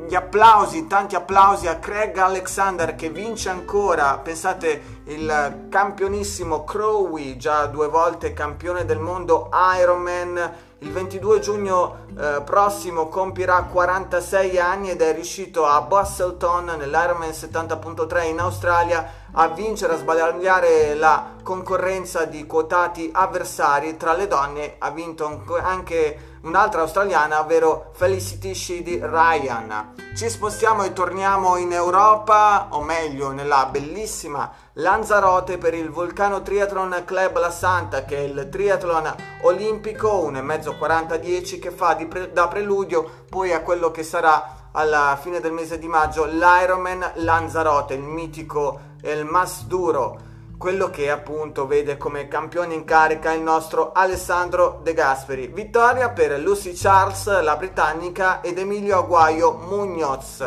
gli 0.07 0.14
applausi, 0.14 0.86
tanti 0.86 1.14
applausi 1.14 1.66
a 1.66 1.76
Craig 1.76 2.16
Alexander 2.16 2.94
che 2.94 3.09
vince 3.09 3.48
ancora, 3.48 4.18
pensate 4.18 5.02
il 5.05 5.66
campionissimo 5.68 6.64
Crowley, 6.64 7.36
già 7.36 7.66
due 7.66 7.88
volte 7.88 8.32
campione 8.32 8.84
del 8.84 8.98
mondo 8.98 9.48
Ironman, 9.78 10.52
il 10.84 10.92
22 10.92 11.40
giugno 11.40 12.05
eh, 12.14 12.42
prossimo 12.44 13.09
compirà 13.09 13.62
46 13.62 14.59
anni 14.59 14.90
ed 14.90 15.00
è 15.00 15.14
riuscito 15.14 15.64
a 15.64 15.80
Busselton 15.80 16.74
nell'Ironman 16.76 17.30
70.3 17.30 18.26
in 18.26 18.38
Australia 18.38 19.11
a 19.32 19.48
vincere, 19.48 19.94
a 19.94 19.96
sbagliare 19.96 20.94
la 20.94 21.36
concorrenza 21.42 22.26
di 22.26 22.44
quotati 22.44 23.09
avversari. 23.11 23.96
Tra 23.96 24.12
le 24.12 24.28
donne 24.28 24.74
ha 24.76 24.90
vinto 24.90 25.42
anche 25.62 26.34
un'altra 26.45 26.82
australiana, 26.82 27.40
ovvero 27.40 27.90
Felicity 27.92 28.55
Shidi 28.55 28.99
Ryan. 29.03 29.95
Ci 30.14 30.28
spostiamo 30.30 30.84
e 30.84 30.92
torniamo 30.92 31.57
in 31.57 31.72
Europa, 31.72 32.68
o 32.70 32.82
meglio 32.82 33.32
nella 33.32 33.68
bellissima 33.70 34.51
Lanzarote 34.74 35.59
per 35.59 35.74
il 35.74 35.90
Vulcano 35.90 36.42
Triathlon 36.42 37.03
Club 37.05 37.38
La 37.38 37.51
Santa, 37.51 38.05
che 38.05 38.16
è 38.16 38.20
il 38.20 38.49
triathlon 38.51 39.14
olimpico 39.42 40.30
1,5 40.30 40.78
40-10 40.78 41.59
che 41.61 41.70
fa 41.70 41.97
pre- 41.97 42.32
da 42.32 42.49
preludio 42.49 43.24
poi 43.28 43.53
a 43.53 43.61
quello 43.61 43.90
che 43.90 44.03
sarà 44.03 44.70
alla 44.72 45.16
fine 45.20 45.40
del 45.40 45.53
mese 45.53 45.78
di 45.78 45.86
maggio 45.86 46.24
l'Ironman 46.24 47.12
Lanzarote, 47.16 47.95
il 47.95 48.03
mitico 48.03 48.92
il 49.03 49.24
Mas 49.24 49.64
Duro, 49.64 50.32
quello 50.64 50.88
che 50.88 51.10
appunto 51.10 51.66
vede 51.66 51.98
come 51.98 52.26
campione 52.26 52.72
in 52.72 52.86
carica 52.86 53.32
il 53.32 53.42
nostro 53.42 53.92
Alessandro 53.92 54.80
De 54.82 54.94
Gasperi. 54.94 55.48
Vittoria 55.48 56.08
per 56.08 56.40
Lucy 56.40 56.72
Charles, 56.72 57.42
la 57.42 57.54
britannica, 57.56 58.40
ed 58.40 58.56
Emilio 58.56 58.96
Aguaio 58.96 59.52
Munoz. 59.52 60.42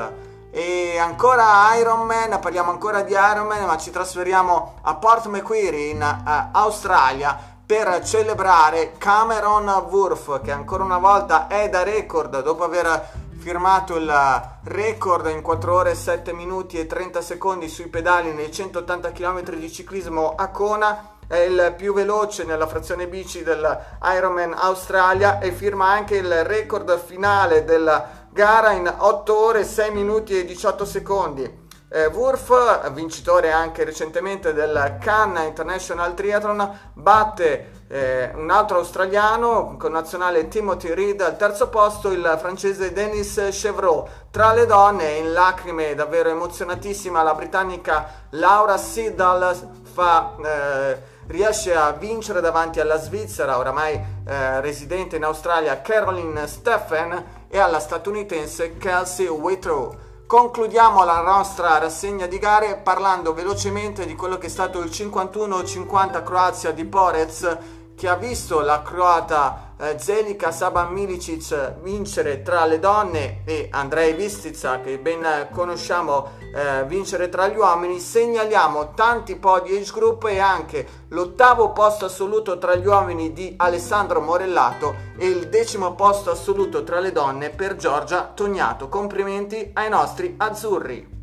E 0.50 0.98
ancora 0.98 1.76
Ironman, 1.76 2.40
parliamo 2.40 2.72
ancora 2.72 3.04
di 3.04 3.12
Ironman, 3.12 3.66
ma 3.66 3.78
ci 3.78 3.92
trasferiamo 3.92 4.80
a 4.82 4.96
Port 4.96 5.28
Macquarie 5.28 5.92
in 5.92 6.02
uh, 6.02 6.58
Australia 6.58 7.38
per 7.64 8.04
celebrare 8.04 8.94
Cameron 8.98 9.68
Wurf, 9.88 10.42
che 10.42 10.52
ancora 10.52 10.84
una 10.84 10.98
volta 10.98 11.46
è 11.46 11.70
da 11.70 11.84
record 11.84 12.42
dopo 12.42 12.64
aver 12.64 13.27
firmato 13.38 13.96
il 13.96 14.12
record 14.64 15.28
in 15.28 15.42
4 15.42 15.74
ore 15.74 15.96
7 15.96 16.34
minuti 16.34 16.78
e 16.78 16.88
30 16.88 17.22
secondi 17.22 17.70
sui 17.70 17.88
pedali 17.88 18.34
nei 18.34 18.52
180 18.52 19.12
km 19.12 19.56
di 19.56 19.72
ciclismo 19.72 20.36
a 20.36 20.50
Kona 20.50 21.16
è 21.28 21.40
il 21.40 21.74
più 21.78 21.94
veloce 21.94 22.46
nella 22.46 22.68
frazione 22.68 23.08
bici 23.08 23.44
dell'Ironman 23.44 24.54
Australia 24.54 25.40
e 25.40 25.52
firma 25.52 25.90
anche 25.90 26.16
il 26.16 26.46
record 26.46 26.98
finale 27.04 27.66
della 27.66 28.28
gara 28.32 28.72
in 28.72 28.92
8 28.98 29.38
ore 29.38 29.66
6 29.66 29.92
minuti 29.92 30.38
e 30.38 30.46
18 30.46 30.86
secondi. 30.86 31.66
Eh, 31.90 32.06
Wurf, 32.08 32.92
vincitore 32.92 33.52
anche 33.52 33.84
recentemente 33.84 34.54
del 34.54 34.98
Cannes 35.02 35.48
International 35.48 36.14
Triathlon, 36.14 36.80
batte 36.94 37.77
eh, 37.88 38.32
un 38.36 38.50
altro 38.50 38.78
australiano 38.78 39.76
con 39.78 39.92
nazionale 39.92 40.48
Timothy 40.48 40.94
Reed 40.94 41.22
al 41.22 41.38
terzo 41.38 41.70
posto, 41.70 42.12
il 42.12 42.38
francese 42.40 42.92
Denis 42.92 43.48
Chevreau. 43.52 44.08
Tra 44.32 44.54
le 44.54 44.66
donne, 44.66 45.14
in 45.14 45.32
lacrime, 45.32 45.96
davvero 45.96 46.30
emozionatissima, 46.30 47.24
la 47.24 47.34
britannica 47.34 48.26
Laura 48.32 48.78
Siddall 48.78 49.84
fa... 49.84 50.36
Eh, 50.44 51.16
riesce 51.28 51.76
a 51.76 51.92
vincere 51.92 52.42
davanti 52.42 52.80
alla 52.80 53.00
Svizzera, 53.00 53.58
oramai 53.58 53.94
eh, 53.94 54.62
residente 54.62 55.18
in 55.18 55.24
Australia, 55.24 55.82
Caroline 55.82 56.48
Steffen 56.48 57.26
e 57.50 57.60
alla 57.60 57.80
statunitense 57.80 58.78
Kelsey 58.78 59.28
Whitrow. 59.28 60.06
Concludiamo 60.26 61.06
la 61.06 61.22
nostra 61.22 61.78
rassegna 61.78 62.28
di 62.28 62.38
gare 62.38 62.82
parlando 62.84 63.34
velocemente 63.34 64.06
di 64.06 64.16
quello 64.16 64.38
che 64.38 64.48
è 64.48 64.50
stato 64.50 64.80
il 64.80 64.90
51-50 64.90 66.24
Croazia 66.24 66.72
di 66.72 66.84
Porez 66.84 67.58
che 67.98 68.08
ha 68.08 68.16
visto 68.16 68.62
la 68.62 68.84
croata 68.84 69.74
eh, 69.80 69.98
Zelika 69.98 70.52
Saban 70.52 70.94
Milicic 70.94 71.82
vincere 71.82 72.44
tra 72.44 72.66
le 72.66 72.78
donne 72.78 73.42
e 73.44 73.70
Andrei 73.72 74.14
Vistica 74.14 74.82
che 74.82 75.00
ben 75.00 75.48
conosciamo 75.52 76.30
eh, 76.54 76.86
vincere 76.86 77.28
tra 77.28 77.48
gli 77.48 77.58
uomini. 77.58 78.00
Segnaliamo 78.00 78.94
tanti 78.94 79.36
podi 79.36 79.76
age 79.76 79.92
group 79.92 80.26
e 80.26 80.38
anche 80.38 80.88
l'ottavo 81.10 81.72
posto 81.72 82.06
assoluto 82.06 82.60
tra 82.60 82.76
gli 82.76 82.86
uomini 82.86 83.34
di 83.34 83.56
Alessandro 83.58 84.22
Morellato 84.22 84.94
e 85.18 85.26
il 85.26 85.50
decimo 85.50 85.96
posto 85.96 86.30
assoluto 86.30 86.84
tra 86.84 87.00
le 87.00 87.12
donne 87.12 87.50
per 87.50 87.78
Giorgia 87.78 88.32
Tognato. 88.32 88.90
Complimenti 88.90 89.72
ai 89.74 89.90
nostri 89.90 90.36
azzurri 90.38 91.17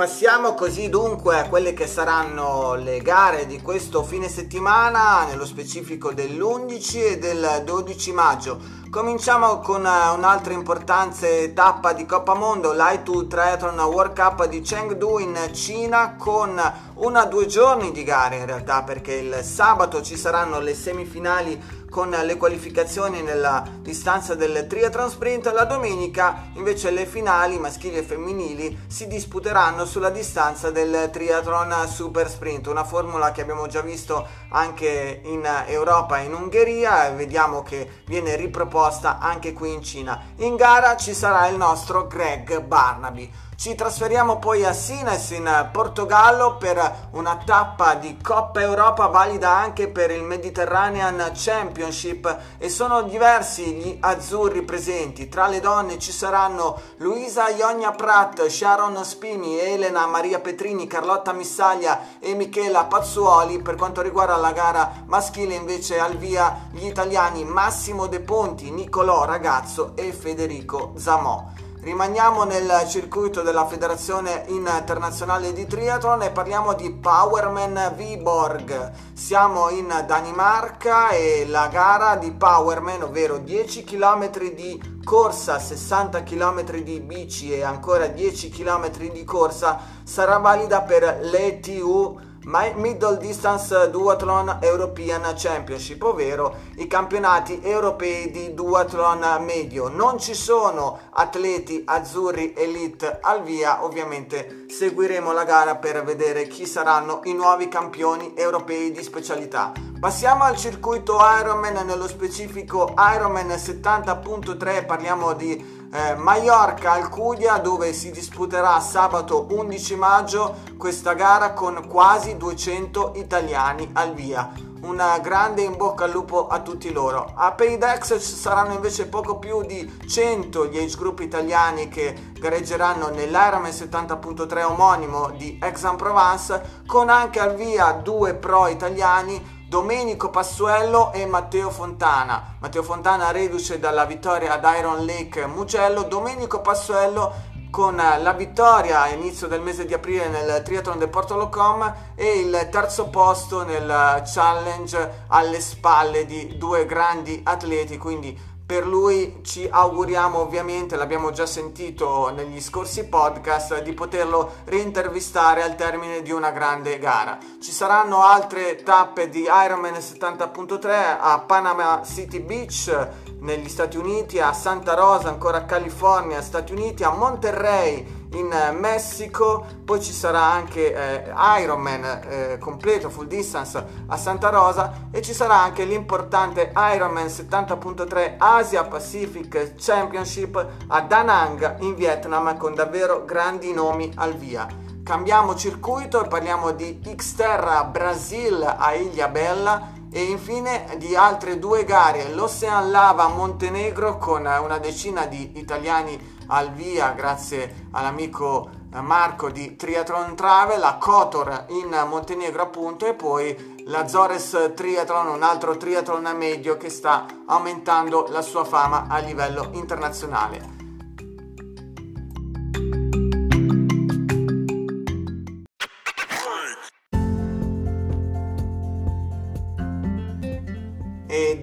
passiamo 0.00 0.54
così 0.54 0.88
dunque 0.88 1.38
a 1.38 1.46
quelle 1.46 1.74
che 1.74 1.86
saranno 1.86 2.74
le 2.74 3.02
gare 3.02 3.44
di 3.44 3.60
questo 3.60 4.02
fine 4.02 4.30
settimana, 4.30 5.26
nello 5.26 5.44
specifico 5.44 6.14
dell'11 6.14 6.96
e 7.04 7.18
del 7.18 7.62
12 7.66 8.12
maggio. 8.12 8.58
Cominciamo 8.88 9.58
con 9.58 9.84
eh, 9.84 10.08
un'altra 10.16 10.54
importante 10.54 11.52
tappa 11.52 11.92
di 11.92 12.06
Coppa 12.06 12.32
Mondo, 12.32 12.72
l'I2 12.72 13.28
Triathlon 13.28 13.78
World 13.78 14.18
Cup 14.18 14.46
di 14.46 14.62
Chengdu 14.62 15.18
in 15.18 15.36
Cina 15.52 16.16
con 16.16 16.58
una 17.00 17.24
due 17.24 17.46
giorni 17.46 17.92
di 17.92 18.04
gare 18.04 18.36
in 18.36 18.46
realtà 18.46 18.82
perché 18.82 19.14
il 19.14 19.42
sabato 19.42 20.02
ci 20.02 20.16
saranno 20.16 20.60
le 20.60 20.74
semifinali 20.74 21.78
con 21.88 22.10
le 22.10 22.36
qualificazioni 22.36 23.22
nella 23.22 23.66
distanza 23.80 24.34
del 24.34 24.66
triathlon 24.68 25.10
sprint, 25.10 25.50
la 25.52 25.64
domenica 25.64 26.50
invece 26.54 26.90
le 26.90 27.06
finali 27.06 27.58
maschili 27.58 27.96
e 27.96 28.02
femminili 28.02 28.84
si 28.86 29.08
disputeranno 29.08 29.84
sulla 29.84 30.10
distanza 30.10 30.70
del 30.70 31.08
triathlon 31.10 31.88
super 31.88 32.30
sprint, 32.30 32.68
una 32.68 32.84
formula 32.84 33.32
che 33.32 33.40
abbiamo 33.40 33.66
già 33.66 33.80
visto 33.80 34.26
anche 34.50 35.22
in 35.24 35.48
Europa 35.66 36.20
e 36.20 36.24
in 36.24 36.34
Ungheria 36.34 37.08
e 37.08 37.14
vediamo 37.14 37.62
che 37.62 38.02
viene 38.06 38.36
riproposta 38.36 39.18
anche 39.18 39.52
qui 39.52 39.72
in 39.72 39.82
Cina. 39.82 40.22
In 40.36 40.54
gara 40.54 40.96
ci 40.96 41.14
sarà 41.14 41.48
il 41.48 41.56
nostro 41.56 42.06
Greg 42.06 42.60
Barnaby. 42.60 43.48
Ci 43.60 43.74
trasferiamo 43.74 44.38
poi 44.38 44.64
a 44.64 44.72
Sines 44.72 45.32
in 45.32 45.68
Portogallo 45.70 46.56
per 46.56 47.08
una 47.10 47.36
tappa 47.44 47.92
di 47.92 48.16
Coppa 48.16 48.62
Europa 48.62 49.08
valida 49.08 49.50
anche 49.50 49.88
per 49.88 50.10
il 50.10 50.22
Mediterranean 50.22 51.32
Championship 51.34 52.38
e 52.56 52.70
sono 52.70 53.02
diversi 53.02 53.74
gli 53.74 53.98
azzurri 54.00 54.62
presenti. 54.62 55.28
Tra 55.28 55.46
le 55.46 55.60
donne 55.60 55.98
ci 55.98 56.10
saranno 56.10 56.80
Luisa 57.00 57.50
Ionia 57.50 57.90
Pratt, 57.90 58.46
Sharon 58.46 59.04
Spini, 59.04 59.58
Elena 59.58 60.06
Maria 60.06 60.40
Petrini, 60.40 60.86
Carlotta 60.86 61.34
Missaglia 61.34 62.18
e 62.18 62.32
Michela 62.32 62.84
Pazzuoli. 62.84 63.60
Per 63.60 63.74
quanto 63.74 64.00
riguarda 64.00 64.36
la 64.36 64.52
gara 64.52 65.02
maschile 65.04 65.52
invece 65.52 66.00
al 66.00 66.16
via 66.16 66.68
gli 66.70 66.86
italiani 66.86 67.44
Massimo 67.44 68.06
De 68.06 68.20
Ponti, 68.20 68.70
Nicolò 68.70 69.26
Ragazzo 69.26 69.92
e 69.96 70.14
Federico 70.14 70.94
Zamò. 70.96 71.59
Rimaniamo 71.82 72.44
nel 72.44 72.84
circuito 72.88 73.40
della 73.40 73.64
Federazione 73.64 74.44
Internazionale 74.48 75.54
di 75.54 75.66
Triathlon 75.66 76.20
e 76.20 76.30
parliamo 76.30 76.74
di 76.74 76.92
Powerman 76.92 77.94
Viborg. 77.96 78.92
Siamo 79.14 79.70
in 79.70 79.88
Danimarca 80.06 81.08
e 81.08 81.46
la 81.48 81.68
gara 81.68 82.16
di 82.16 82.32
Powerman, 82.32 83.04
ovvero 83.04 83.38
10 83.38 83.84
km 83.84 84.28
di 84.54 85.00
corsa, 85.02 85.58
60 85.58 86.22
km 86.22 86.70
di 86.82 87.00
bici 87.00 87.50
e 87.50 87.62
ancora 87.62 88.08
10 88.08 88.50
km 88.50 88.90
di 89.10 89.24
corsa, 89.24 89.80
sarà 90.04 90.36
valida 90.36 90.82
per 90.82 91.20
l'ETU 91.22 92.29
Middle 92.44 93.18
Distance 93.18 93.90
Duathlon 93.90 94.60
European 94.62 95.34
Championship, 95.36 96.02
ovvero 96.02 96.56
i 96.76 96.86
campionati 96.86 97.60
europei 97.62 98.30
di 98.30 98.54
duathlon 98.54 99.44
medio. 99.44 99.88
Non 99.88 100.18
ci 100.18 100.32
sono 100.32 100.98
atleti 101.10 101.82
azzurri 101.84 102.54
elite 102.56 103.18
al 103.20 103.42
via, 103.42 103.84
ovviamente 103.84 104.64
seguiremo 104.68 105.32
la 105.32 105.44
gara 105.44 105.76
per 105.76 106.02
vedere 106.02 106.46
chi 106.46 106.64
saranno 106.64 107.20
i 107.24 107.34
nuovi 107.34 107.68
campioni 107.68 108.32
europei 108.34 108.90
di 108.90 109.02
specialità. 109.02 109.72
Passiamo 110.00 110.44
al 110.44 110.56
circuito 110.56 111.18
Ironman, 111.40 111.84
nello 111.84 112.08
specifico 112.08 112.94
Ironman 113.14 113.48
70.3, 113.48 114.86
parliamo 114.86 115.34
di 115.34 115.79
eh, 115.92 116.14
Mallorca 116.14 116.92
Alcudia 116.92 117.58
dove 117.58 117.92
si 117.92 118.10
disputerà 118.10 118.78
sabato 118.80 119.46
11 119.50 119.96
maggio 119.96 120.56
questa 120.76 121.14
gara 121.14 121.52
con 121.52 121.86
quasi 121.88 122.36
200 122.36 123.12
italiani 123.16 123.90
al 123.94 124.14
via. 124.14 124.68
Un 124.82 125.02
grande 125.20 125.60
in 125.60 125.76
bocca 125.76 126.04
al 126.04 126.10
lupo 126.10 126.48
a 126.48 126.60
tutti 126.60 126.90
loro. 126.90 127.32
A 127.34 127.52
Paydex 127.52 128.18
ci 128.18 128.34
saranno 128.34 128.72
invece 128.72 129.08
poco 129.08 129.38
più 129.38 129.62
di 129.62 129.98
100 130.06 130.66
gli 130.68 130.78
age 130.78 130.96
group 130.96 131.20
italiani 131.20 131.88
che 131.88 132.32
gareggeranno 132.38 133.10
nell'Ironman 133.10 133.70
70.3 133.70 134.64
omonimo 134.64 135.32
di 135.36 135.58
Aix-en-Provence 135.60 136.82
con 136.86 137.10
anche 137.10 137.40
al 137.40 137.56
via 137.56 137.92
due 137.92 138.34
pro 138.34 138.68
italiani 138.68 139.58
Domenico 139.70 140.30
Passuello 140.30 141.12
e 141.12 141.26
Matteo 141.26 141.70
Fontana. 141.70 142.56
Matteo 142.58 142.82
Fontana 142.82 143.30
reduce 143.30 143.78
dalla 143.78 144.04
vittoria 144.04 144.54
ad 144.54 144.66
Iron 144.76 145.06
Lake 145.06 145.46
Mugello, 145.46 146.02
Domenico 146.02 146.60
Passuello 146.60 147.32
con 147.70 147.94
la 147.94 148.32
vittoria 148.32 149.02
a 149.02 149.10
inizio 149.10 149.46
del 149.46 149.60
mese 149.60 149.84
di 149.84 149.94
aprile 149.94 150.26
nel 150.26 150.62
triathlon 150.64 150.98
del 150.98 151.08
Porto 151.08 151.36
Locom 151.36 151.94
e 152.16 152.40
il 152.40 152.68
terzo 152.68 153.10
posto 153.10 153.62
nel 153.62 154.24
challenge 154.26 155.26
alle 155.28 155.60
spalle 155.60 156.26
di 156.26 156.56
due 156.58 156.84
grandi 156.84 157.40
atleti, 157.44 157.96
quindi 157.96 158.36
per 158.70 158.86
lui 158.86 159.40
ci 159.42 159.66
auguriamo 159.68 160.38
ovviamente, 160.38 160.94
l'abbiamo 160.94 161.32
già 161.32 161.44
sentito 161.44 162.28
negli 162.28 162.60
scorsi 162.60 163.08
podcast, 163.08 163.82
di 163.82 163.92
poterlo 163.94 164.58
reintervistare 164.66 165.64
al 165.64 165.74
termine 165.74 166.22
di 166.22 166.30
una 166.30 166.52
grande 166.52 166.96
gara. 167.00 167.36
Ci 167.60 167.72
saranno 167.72 168.22
altre 168.22 168.76
tappe 168.84 169.28
di 169.28 169.40
Ironman 169.40 169.94
70.3 169.94 171.16
a 171.18 171.40
Panama 171.40 172.02
City 172.04 172.38
Beach 172.38 173.08
negli 173.40 173.68
Stati 173.68 173.96
Uniti, 173.96 174.38
a 174.38 174.52
Santa 174.52 174.94
Rosa, 174.94 175.30
ancora 175.30 175.64
California, 175.64 176.40
Stati 176.40 176.70
Uniti, 176.70 177.02
a 177.02 177.10
Monterrey 177.10 178.19
in 178.32 178.76
Messico, 178.78 179.64
poi 179.84 180.00
ci 180.00 180.12
sarà 180.12 180.42
anche 180.42 180.92
eh, 180.92 181.32
Ironman 181.62 182.04
eh, 182.04 182.58
completo, 182.58 183.10
full 183.10 183.26
distance 183.26 183.84
a 184.06 184.16
Santa 184.16 184.50
Rosa 184.50 185.08
e 185.10 185.20
ci 185.22 185.32
sarà 185.32 185.56
anche 185.56 185.84
l'importante 185.84 186.72
Ironman 186.74 187.26
70.3 187.26 188.34
Asia 188.38 188.84
Pacific 188.84 189.74
Championship 189.76 190.66
a 190.86 191.00
Da 191.00 191.22
Nang 191.22 191.76
in 191.80 191.94
Vietnam 191.94 192.56
con 192.56 192.74
davvero 192.74 193.24
grandi 193.24 193.72
nomi 193.72 194.12
al 194.16 194.34
via. 194.34 194.66
Cambiamo 195.02 195.56
circuito 195.56 196.24
e 196.24 196.28
parliamo 196.28 196.70
di 196.70 197.00
Xterra 197.00 197.82
Brasil 197.84 198.62
a 198.62 198.94
Ilha 198.94 199.28
Bella 199.28 199.98
e 200.12 200.22
infine 200.22 200.86
di 200.98 201.14
altre 201.14 201.58
due 201.58 201.84
gare, 201.84 202.32
l'Ocean 202.34 202.90
Lava 202.90 203.28
Montenegro 203.28 204.18
con 204.18 204.44
una 204.44 204.78
decina 204.78 205.26
di 205.26 205.58
italiani 205.58 206.38
al 206.50 206.72
via 206.72 207.12
grazie 207.12 207.86
all'amico 207.92 208.70
Marco 209.00 209.50
di 209.50 209.76
Triathlon 209.76 210.34
Travel, 210.34 210.80
la 210.80 210.96
Kotor 210.98 211.66
in 211.68 211.96
Montenegro 212.08 212.62
appunto 212.62 213.06
e 213.06 213.14
poi 213.14 213.84
la 213.86 214.08
Zores 214.08 214.72
Triathlon, 214.74 215.28
un 215.28 215.42
altro 215.42 215.76
triathlon 215.76 216.34
medio 216.36 216.76
che 216.76 216.90
sta 216.90 217.26
aumentando 217.46 218.26
la 218.30 218.42
sua 218.42 218.64
fama 218.64 219.06
a 219.08 219.18
livello 219.18 219.70
internazionale. 219.72 220.79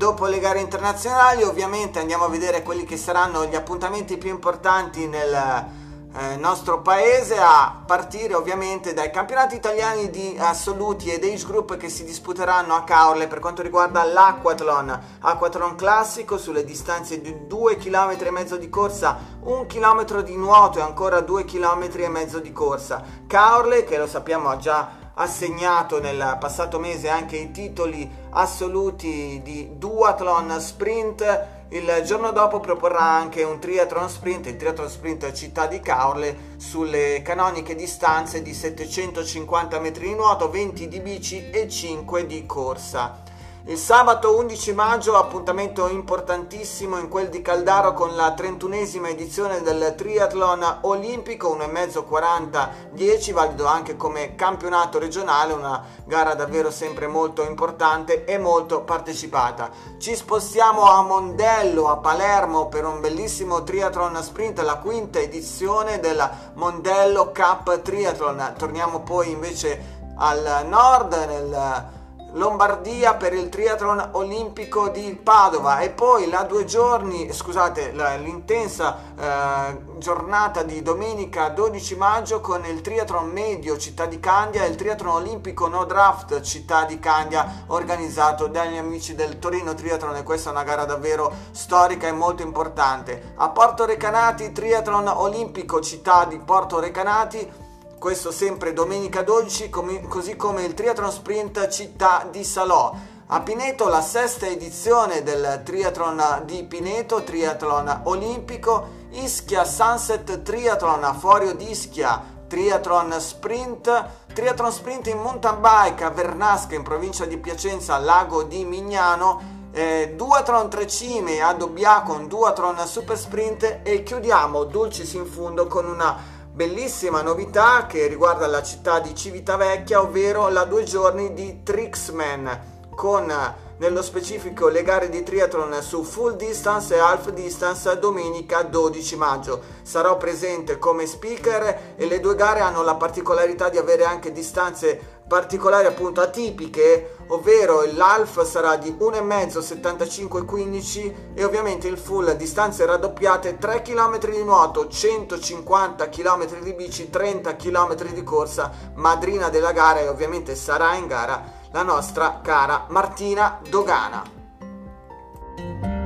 Dopo 0.08 0.26
le 0.28 0.40
gare 0.40 0.62
internazionali 0.62 1.44
ovviamente 1.44 2.00
andiamo 2.00 2.24
a 2.24 2.30
vedere 2.30 2.64
quelli 2.64 2.86
che 2.86 2.96
saranno 2.96 3.46
gli 3.46 3.56
appuntamenti 3.56 4.18
più 4.18 4.30
importanti 4.30 5.06
nel 5.06 5.34
eh, 5.34 6.38
nostro 6.38 6.82
paese 6.82 7.36
a 7.38 7.84
partire 7.86 8.34
ovviamente 8.34 8.94
dai 8.94 9.12
campionati 9.12 9.56
italiani 9.56 10.10
di 10.10 10.38
assoluti 10.40 11.12
ed 11.12 11.26
age 11.26 11.46
group 11.46 11.76
che 11.76 11.90
si 11.90 12.06
disputeranno 12.06 12.74
a 12.74 12.86
Caorle 12.86 13.28
per 13.28 13.40
quanto 13.40 13.62
riguarda 13.62 14.06
l'Aquathlon 14.06 15.00
Aquathlon 15.20 15.76
classico 15.76 16.38
sulle 16.38 16.64
distanze 16.64 17.20
di 17.20 17.46
2 17.46 17.76
km 17.76 18.16
e 18.18 18.32
mezzo 18.32 18.56
di 18.56 18.70
corsa 18.70 19.18
1 19.42 19.66
km 19.66 20.22
di 20.22 20.38
nuoto 20.38 20.80
e 20.80 20.84
ancora 20.84 21.20
2 21.20 21.44
km 21.44 21.90
e 21.98 22.08
mezzo 22.08 22.40
di 22.40 22.54
corsa. 22.54 23.04
Caorle 23.28 23.84
che 23.84 23.98
lo 23.98 24.08
sappiamo 24.08 24.48
ha 24.48 24.56
già 24.56 25.06
assegnato 25.20 26.00
nel 26.00 26.38
passato 26.40 26.80
mese 26.80 27.10
anche 27.10 27.38
i 27.38 27.52
titoli 27.52 28.10
assoluti 28.32 29.42
di 29.44 29.70
duathlon 29.78 30.60
sprint 30.60 31.56
il 31.70 32.02
giorno 32.06 32.32
dopo 32.32 32.62
proporrà 32.62 33.02
anche 33.02 33.44
un 33.44 33.60
triathlon 33.60 34.10
sprint, 34.10 34.46
il 34.46 34.56
triathlon 34.56 34.90
sprint 34.90 35.34
città 35.34 35.68
di 35.68 35.82
Caorle 35.82 36.56
sulle 36.56 37.22
canoniche 37.22 37.76
distanze 37.76 38.42
di 38.42 38.54
750 38.54 39.78
metri 39.80 40.08
di 40.08 40.16
nuoto, 40.16 40.50
20 40.50 40.88
di 40.88 41.02
bici 41.02 41.50
e 41.50 41.68
5 41.68 42.26
di 42.26 42.46
corsa. 42.46 43.27
Il 43.70 43.78
sabato 43.78 44.38
11 44.38 44.72
maggio 44.72 45.18
appuntamento 45.18 45.90
importantissimo 45.90 46.98
in 47.00 47.10
quel 47.10 47.28
di 47.28 47.42
Caldaro 47.42 47.94
con 47.94 48.16
la 48.16 48.34
31esima 48.34 49.10
edizione 49.10 49.62
del 49.62 49.94
triathlon 49.94 50.78
olimpico 50.84 51.54
1,5 51.54 52.06
40 52.06 52.70
10 52.92 53.32
valido 53.34 53.66
anche 53.66 53.98
come 53.98 54.36
campionato 54.36 55.00
regionale 55.00 55.52
una 55.52 55.84
gara 56.06 56.34
davvero 56.34 56.72
sempre 56.72 57.08
molto 57.08 57.44
importante 57.44 58.24
e 58.24 58.38
molto 58.38 58.84
partecipata. 58.84 59.70
Ci 59.98 60.16
spostiamo 60.16 60.84
a 60.84 61.02
Mondello 61.02 61.90
a 61.90 61.98
Palermo 61.98 62.70
per 62.70 62.86
un 62.86 63.02
bellissimo 63.02 63.66
triathlon 63.66 64.24
sprint 64.24 64.62
la 64.62 64.78
quinta 64.78 65.20
edizione 65.20 66.00
della 66.00 66.32
Mondello 66.54 67.34
Cup 67.36 67.82
Triathlon. 67.82 68.54
Torniamo 68.58 69.02
poi 69.02 69.30
invece 69.30 69.96
al 70.16 70.66
nord 70.66 71.14
nel 71.28 71.96
Lombardia 72.38 73.16
per 73.16 73.34
il 73.34 73.50
triathlon 73.50 74.10
olimpico 74.12 74.90
di 74.90 75.20
Padova 75.22 75.80
e 75.80 75.90
poi 75.90 76.30
la 76.30 76.44
due 76.44 76.66
giorni, 76.66 77.34
scusate, 77.34 77.92
l'intensa 77.92 78.98
eh, 79.18 79.98
giornata 79.98 80.62
di 80.62 80.84
domenica 80.84 81.50
12 81.50 81.96
maggio 81.96 82.40
con 82.40 82.64
il 82.66 82.82
triathlon 82.82 83.28
medio 83.32 83.76
Città 83.78 84.06
di 84.06 84.20
Candia 84.20 84.64
e 84.64 84.68
il 84.68 84.76
triathlon 84.76 85.16
olimpico 85.16 85.68
no 85.68 85.86
draft 85.86 86.40
Città 86.42 86.86
di 86.86 87.00
Candia 87.00 87.64
organizzato 87.68 88.46
dagli 88.46 88.78
amici 88.78 89.16
del 89.16 89.40
Torino 89.40 89.74
Triathlon 89.74 90.18
e 90.18 90.24
questa 90.24 90.50
è 90.50 90.52
una 90.52 90.64
gara 90.64 90.86
davvero 90.86 91.34
storica 91.50 92.08
e 92.08 92.12
molto 92.12 92.44
importante. 92.44 93.34
A 93.38 93.50
Porto 93.50 93.86
Recanati 93.86 94.52
triathlon 94.52 95.08
olimpico 95.08 95.82
Città 95.82 96.26
di 96.26 96.38
Porto 96.38 96.80
Recanati 96.80 97.66
questo 98.00 98.32
sempre 98.32 98.74
domenica 98.74 99.24
12, 99.24 99.70
com- 99.70 100.08
così 100.08 100.36
come 100.36 100.64
il 100.64 100.74
triathlon 100.74 101.12
sprint 101.12 101.68
città 101.68 102.28
di 102.30 102.44
Salò. 102.44 102.96
A 103.30 103.42
Pineto 103.42 103.88
la 103.90 104.02
sesta 104.02 104.46
edizione 104.48 105.24
del 105.24 105.62
triathlon 105.66 106.44
di 106.46 106.64
Pineto, 106.64 107.24
triathlon 107.24 108.02
olimpico, 108.04 108.96
Ischia 109.12 109.66
Sunset 109.66 110.44
Triathlon 110.44 111.04
a 111.04 111.14
Forio 111.14 111.54
d'Ischia, 111.54 112.24
triathlon 112.48 113.20
sprint, 113.20 114.06
triathlon 114.34 114.72
sprint 114.72 115.08
in 115.08 115.18
mountain 115.18 115.60
bike 115.60 116.04
a 116.04 116.10
Vernasca 116.10 116.76
in 116.76 116.84
provincia 116.84 117.26
di 117.26 117.38
Piacenza, 117.38 117.98
lago 117.98 118.44
di 118.44 118.64
Mignano, 118.64 119.56
eh, 119.72 120.14
duathlon 120.16 120.70
3 120.70 120.88
cime 120.88 121.42
a 121.42 121.54
Dobbiaco, 121.54 122.14
un 122.14 122.28
duathlon 122.28 122.78
super 122.86 123.18
sprint. 123.18 123.80
E 123.84 124.04
chiudiamo 124.04 124.64
dulcis 124.64 125.14
in 125.14 125.26
fundo 125.26 125.68
con 125.68 125.86
una 125.86 126.37
bellissima 126.58 127.22
novità 127.22 127.86
che 127.86 128.08
riguarda 128.08 128.48
la 128.48 128.64
città 128.64 129.00
di 129.00 129.14
Civitavecchia, 129.14 130.02
ovvero 130.02 130.50
la 130.50 130.66
due 130.66 130.82
giorni 130.84 131.32
di 131.36 131.62
Trixman. 131.62 132.76
con 132.96 133.32
nello 133.78 134.02
specifico 134.02 134.70
le 134.70 134.82
gare 134.82 135.10
di 135.10 135.22
triathlon 135.22 135.82
su 135.82 136.04
full 136.04 136.36
distance 136.36 136.96
e 136.96 137.00
half 137.00 137.30
distance 137.30 137.98
domenica 138.00 138.64
12 138.64 139.16
maggio. 139.16 139.62
Sarò 139.84 140.18
presente 140.18 140.80
come 140.80 141.06
speaker 141.06 141.94
e 141.96 142.06
le 142.08 142.20
due 142.20 142.36
gare 142.36 142.62
hanno 142.62 142.82
la 142.84 142.96
particolarità 142.96 143.70
di 143.70 143.78
avere 143.78 144.04
anche 144.04 144.32
distanze 144.32 145.16
particolari 145.28 145.86
appunto 145.86 146.22
atipiche, 146.22 147.18
ovvero 147.28 147.84
l'half 147.84 148.44
sarà 148.44 148.78
di 148.78 148.96
1,5 148.98 149.60
75 149.60 150.46
15 150.46 151.16
e 151.34 151.44
ovviamente 151.44 151.88
il 151.88 151.98
full 151.98 152.32
distanze 152.36 152.86
raddoppiate 152.86 153.58
3 153.58 153.82
km 153.82 154.20
di 154.30 154.44
nuoto, 154.44 154.88
150 154.88 156.08
km 156.10 156.60
di 156.62 156.74
bici, 156.74 157.10
30 157.10 157.56
km 157.58 157.96
di 158.14 158.24
corsa, 158.24 158.72
madrina 158.96 159.50
della 159.50 159.74
gara 159.74 160.00
e 160.00 160.08
ovviamente 160.08 160.56
sarà 160.56 160.96
in 160.96 161.08
gara 161.08 161.57
la 161.72 161.84
nostra 161.84 162.40
cara 162.42 162.86
Martina 162.90 163.60
Dogana. 163.70 165.97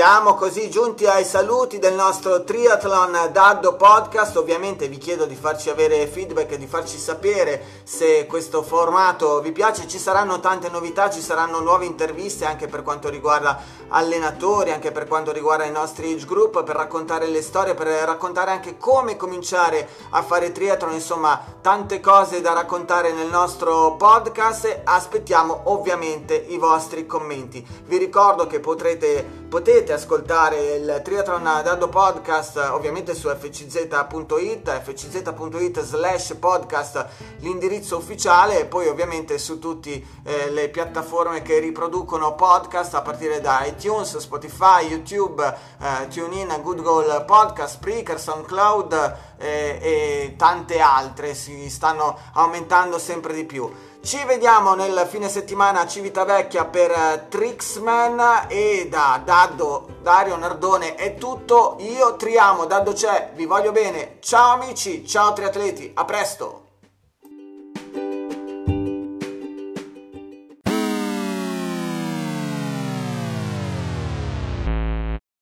Siamo 0.00 0.34
così 0.34 0.70
giunti 0.70 1.06
ai 1.06 1.26
saluti 1.26 1.78
del 1.78 1.92
nostro 1.92 2.42
Triathlon 2.42 3.28
Daddo 3.32 3.76
Podcast. 3.76 4.34
Ovviamente 4.38 4.88
vi 4.88 4.96
chiedo 4.96 5.26
di 5.26 5.34
farci 5.34 5.68
avere 5.68 6.06
feedback 6.06 6.52
e 6.52 6.56
di 6.56 6.66
farci 6.66 6.96
sapere 6.96 7.62
se 7.82 8.24
questo 8.24 8.62
formato 8.62 9.42
vi 9.42 9.52
piace. 9.52 9.86
Ci 9.86 9.98
saranno 9.98 10.40
tante 10.40 10.70
novità, 10.70 11.10
ci 11.10 11.20
saranno 11.20 11.60
nuove 11.60 11.84
interviste 11.84 12.46
anche 12.46 12.66
per 12.66 12.82
quanto 12.82 13.10
riguarda 13.10 13.60
allenatori, 13.88 14.72
anche 14.72 14.90
per 14.90 15.06
quanto 15.06 15.32
riguarda 15.32 15.64
i 15.64 15.70
nostri 15.70 16.14
age 16.14 16.24
group, 16.24 16.62
per 16.62 16.76
raccontare 16.76 17.26
le 17.26 17.42
storie, 17.42 17.74
per 17.74 17.88
raccontare 17.88 18.52
anche 18.52 18.78
come 18.78 19.18
cominciare 19.18 19.86
a 20.12 20.22
fare 20.22 20.50
triathlon. 20.50 20.94
Insomma, 20.94 21.44
tante 21.60 22.00
cose 22.00 22.40
da 22.40 22.54
raccontare 22.54 23.12
nel 23.12 23.28
nostro 23.28 23.96
podcast. 23.96 24.80
Aspettiamo 24.82 25.60
ovviamente 25.64 26.34
i 26.36 26.56
vostri 26.56 27.04
commenti. 27.04 27.62
Vi 27.84 27.98
ricordo 27.98 28.46
che 28.46 28.60
potrete 28.60 29.39
potete 29.50 29.92
ascoltare 29.92 30.76
il 30.76 31.00
Triathlon 31.02 31.42
Dado 31.42 31.88
Podcast 31.88 32.56
ovviamente 32.70 33.16
su 33.16 33.28
fcz.it, 33.28 34.80
fcz.it 34.80 35.80
slash 35.80 36.36
podcast 36.36 37.06
l'indirizzo 37.40 37.96
ufficiale 37.96 38.60
e 38.60 38.66
poi 38.66 38.86
ovviamente 38.86 39.38
su 39.38 39.58
tutte 39.58 39.90
eh, 40.22 40.50
le 40.50 40.68
piattaforme 40.68 41.42
che 41.42 41.58
riproducono 41.58 42.36
podcast 42.36 42.94
a 42.94 43.02
partire 43.02 43.40
da 43.40 43.64
iTunes, 43.64 44.18
Spotify, 44.18 44.86
YouTube, 44.86 45.42
eh, 45.80 46.06
TuneIn, 46.06 46.60
Google 46.62 47.24
Podcast, 47.24 47.74
Spreaker, 47.74 48.20
SoundCloud 48.20 49.16
eh, 49.36 49.78
e 49.82 50.34
tante 50.38 50.78
altre 50.78 51.34
si 51.34 51.68
stanno 51.68 52.16
aumentando 52.34 53.00
sempre 53.00 53.34
di 53.34 53.44
più. 53.44 53.68
Ci 54.02 54.24
vediamo 54.24 54.74
nel 54.74 55.06
fine 55.10 55.28
settimana 55.28 55.80
a 55.80 55.86
Civitavecchia 55.86 56.64
per 56.64 56.90
uh, 56.90 57.28
Trixman 57.28 58.46
e 58.48 58.88
da 58.88 59.20
Daddo 59.22 59.98
Dario 60.00 60.36
Nardone 60.36 60.94
è 60.94 61.16
tutto. 61.16 61.76
Io 61.80 62.16
triamo, 62.16 62.64
Daddo 62.64 62.92
c'è, 62.92 63.32
vi 63.34 63.44
voglio 63.44 63.72
bene. 63.72 64.16
Ciao 64.20 64.54
amici, 64.54 65.06
ciao 65.06 65.34
triatleti, 65.34 65.92
a 65.94 66.06
presto! 66.06 66.69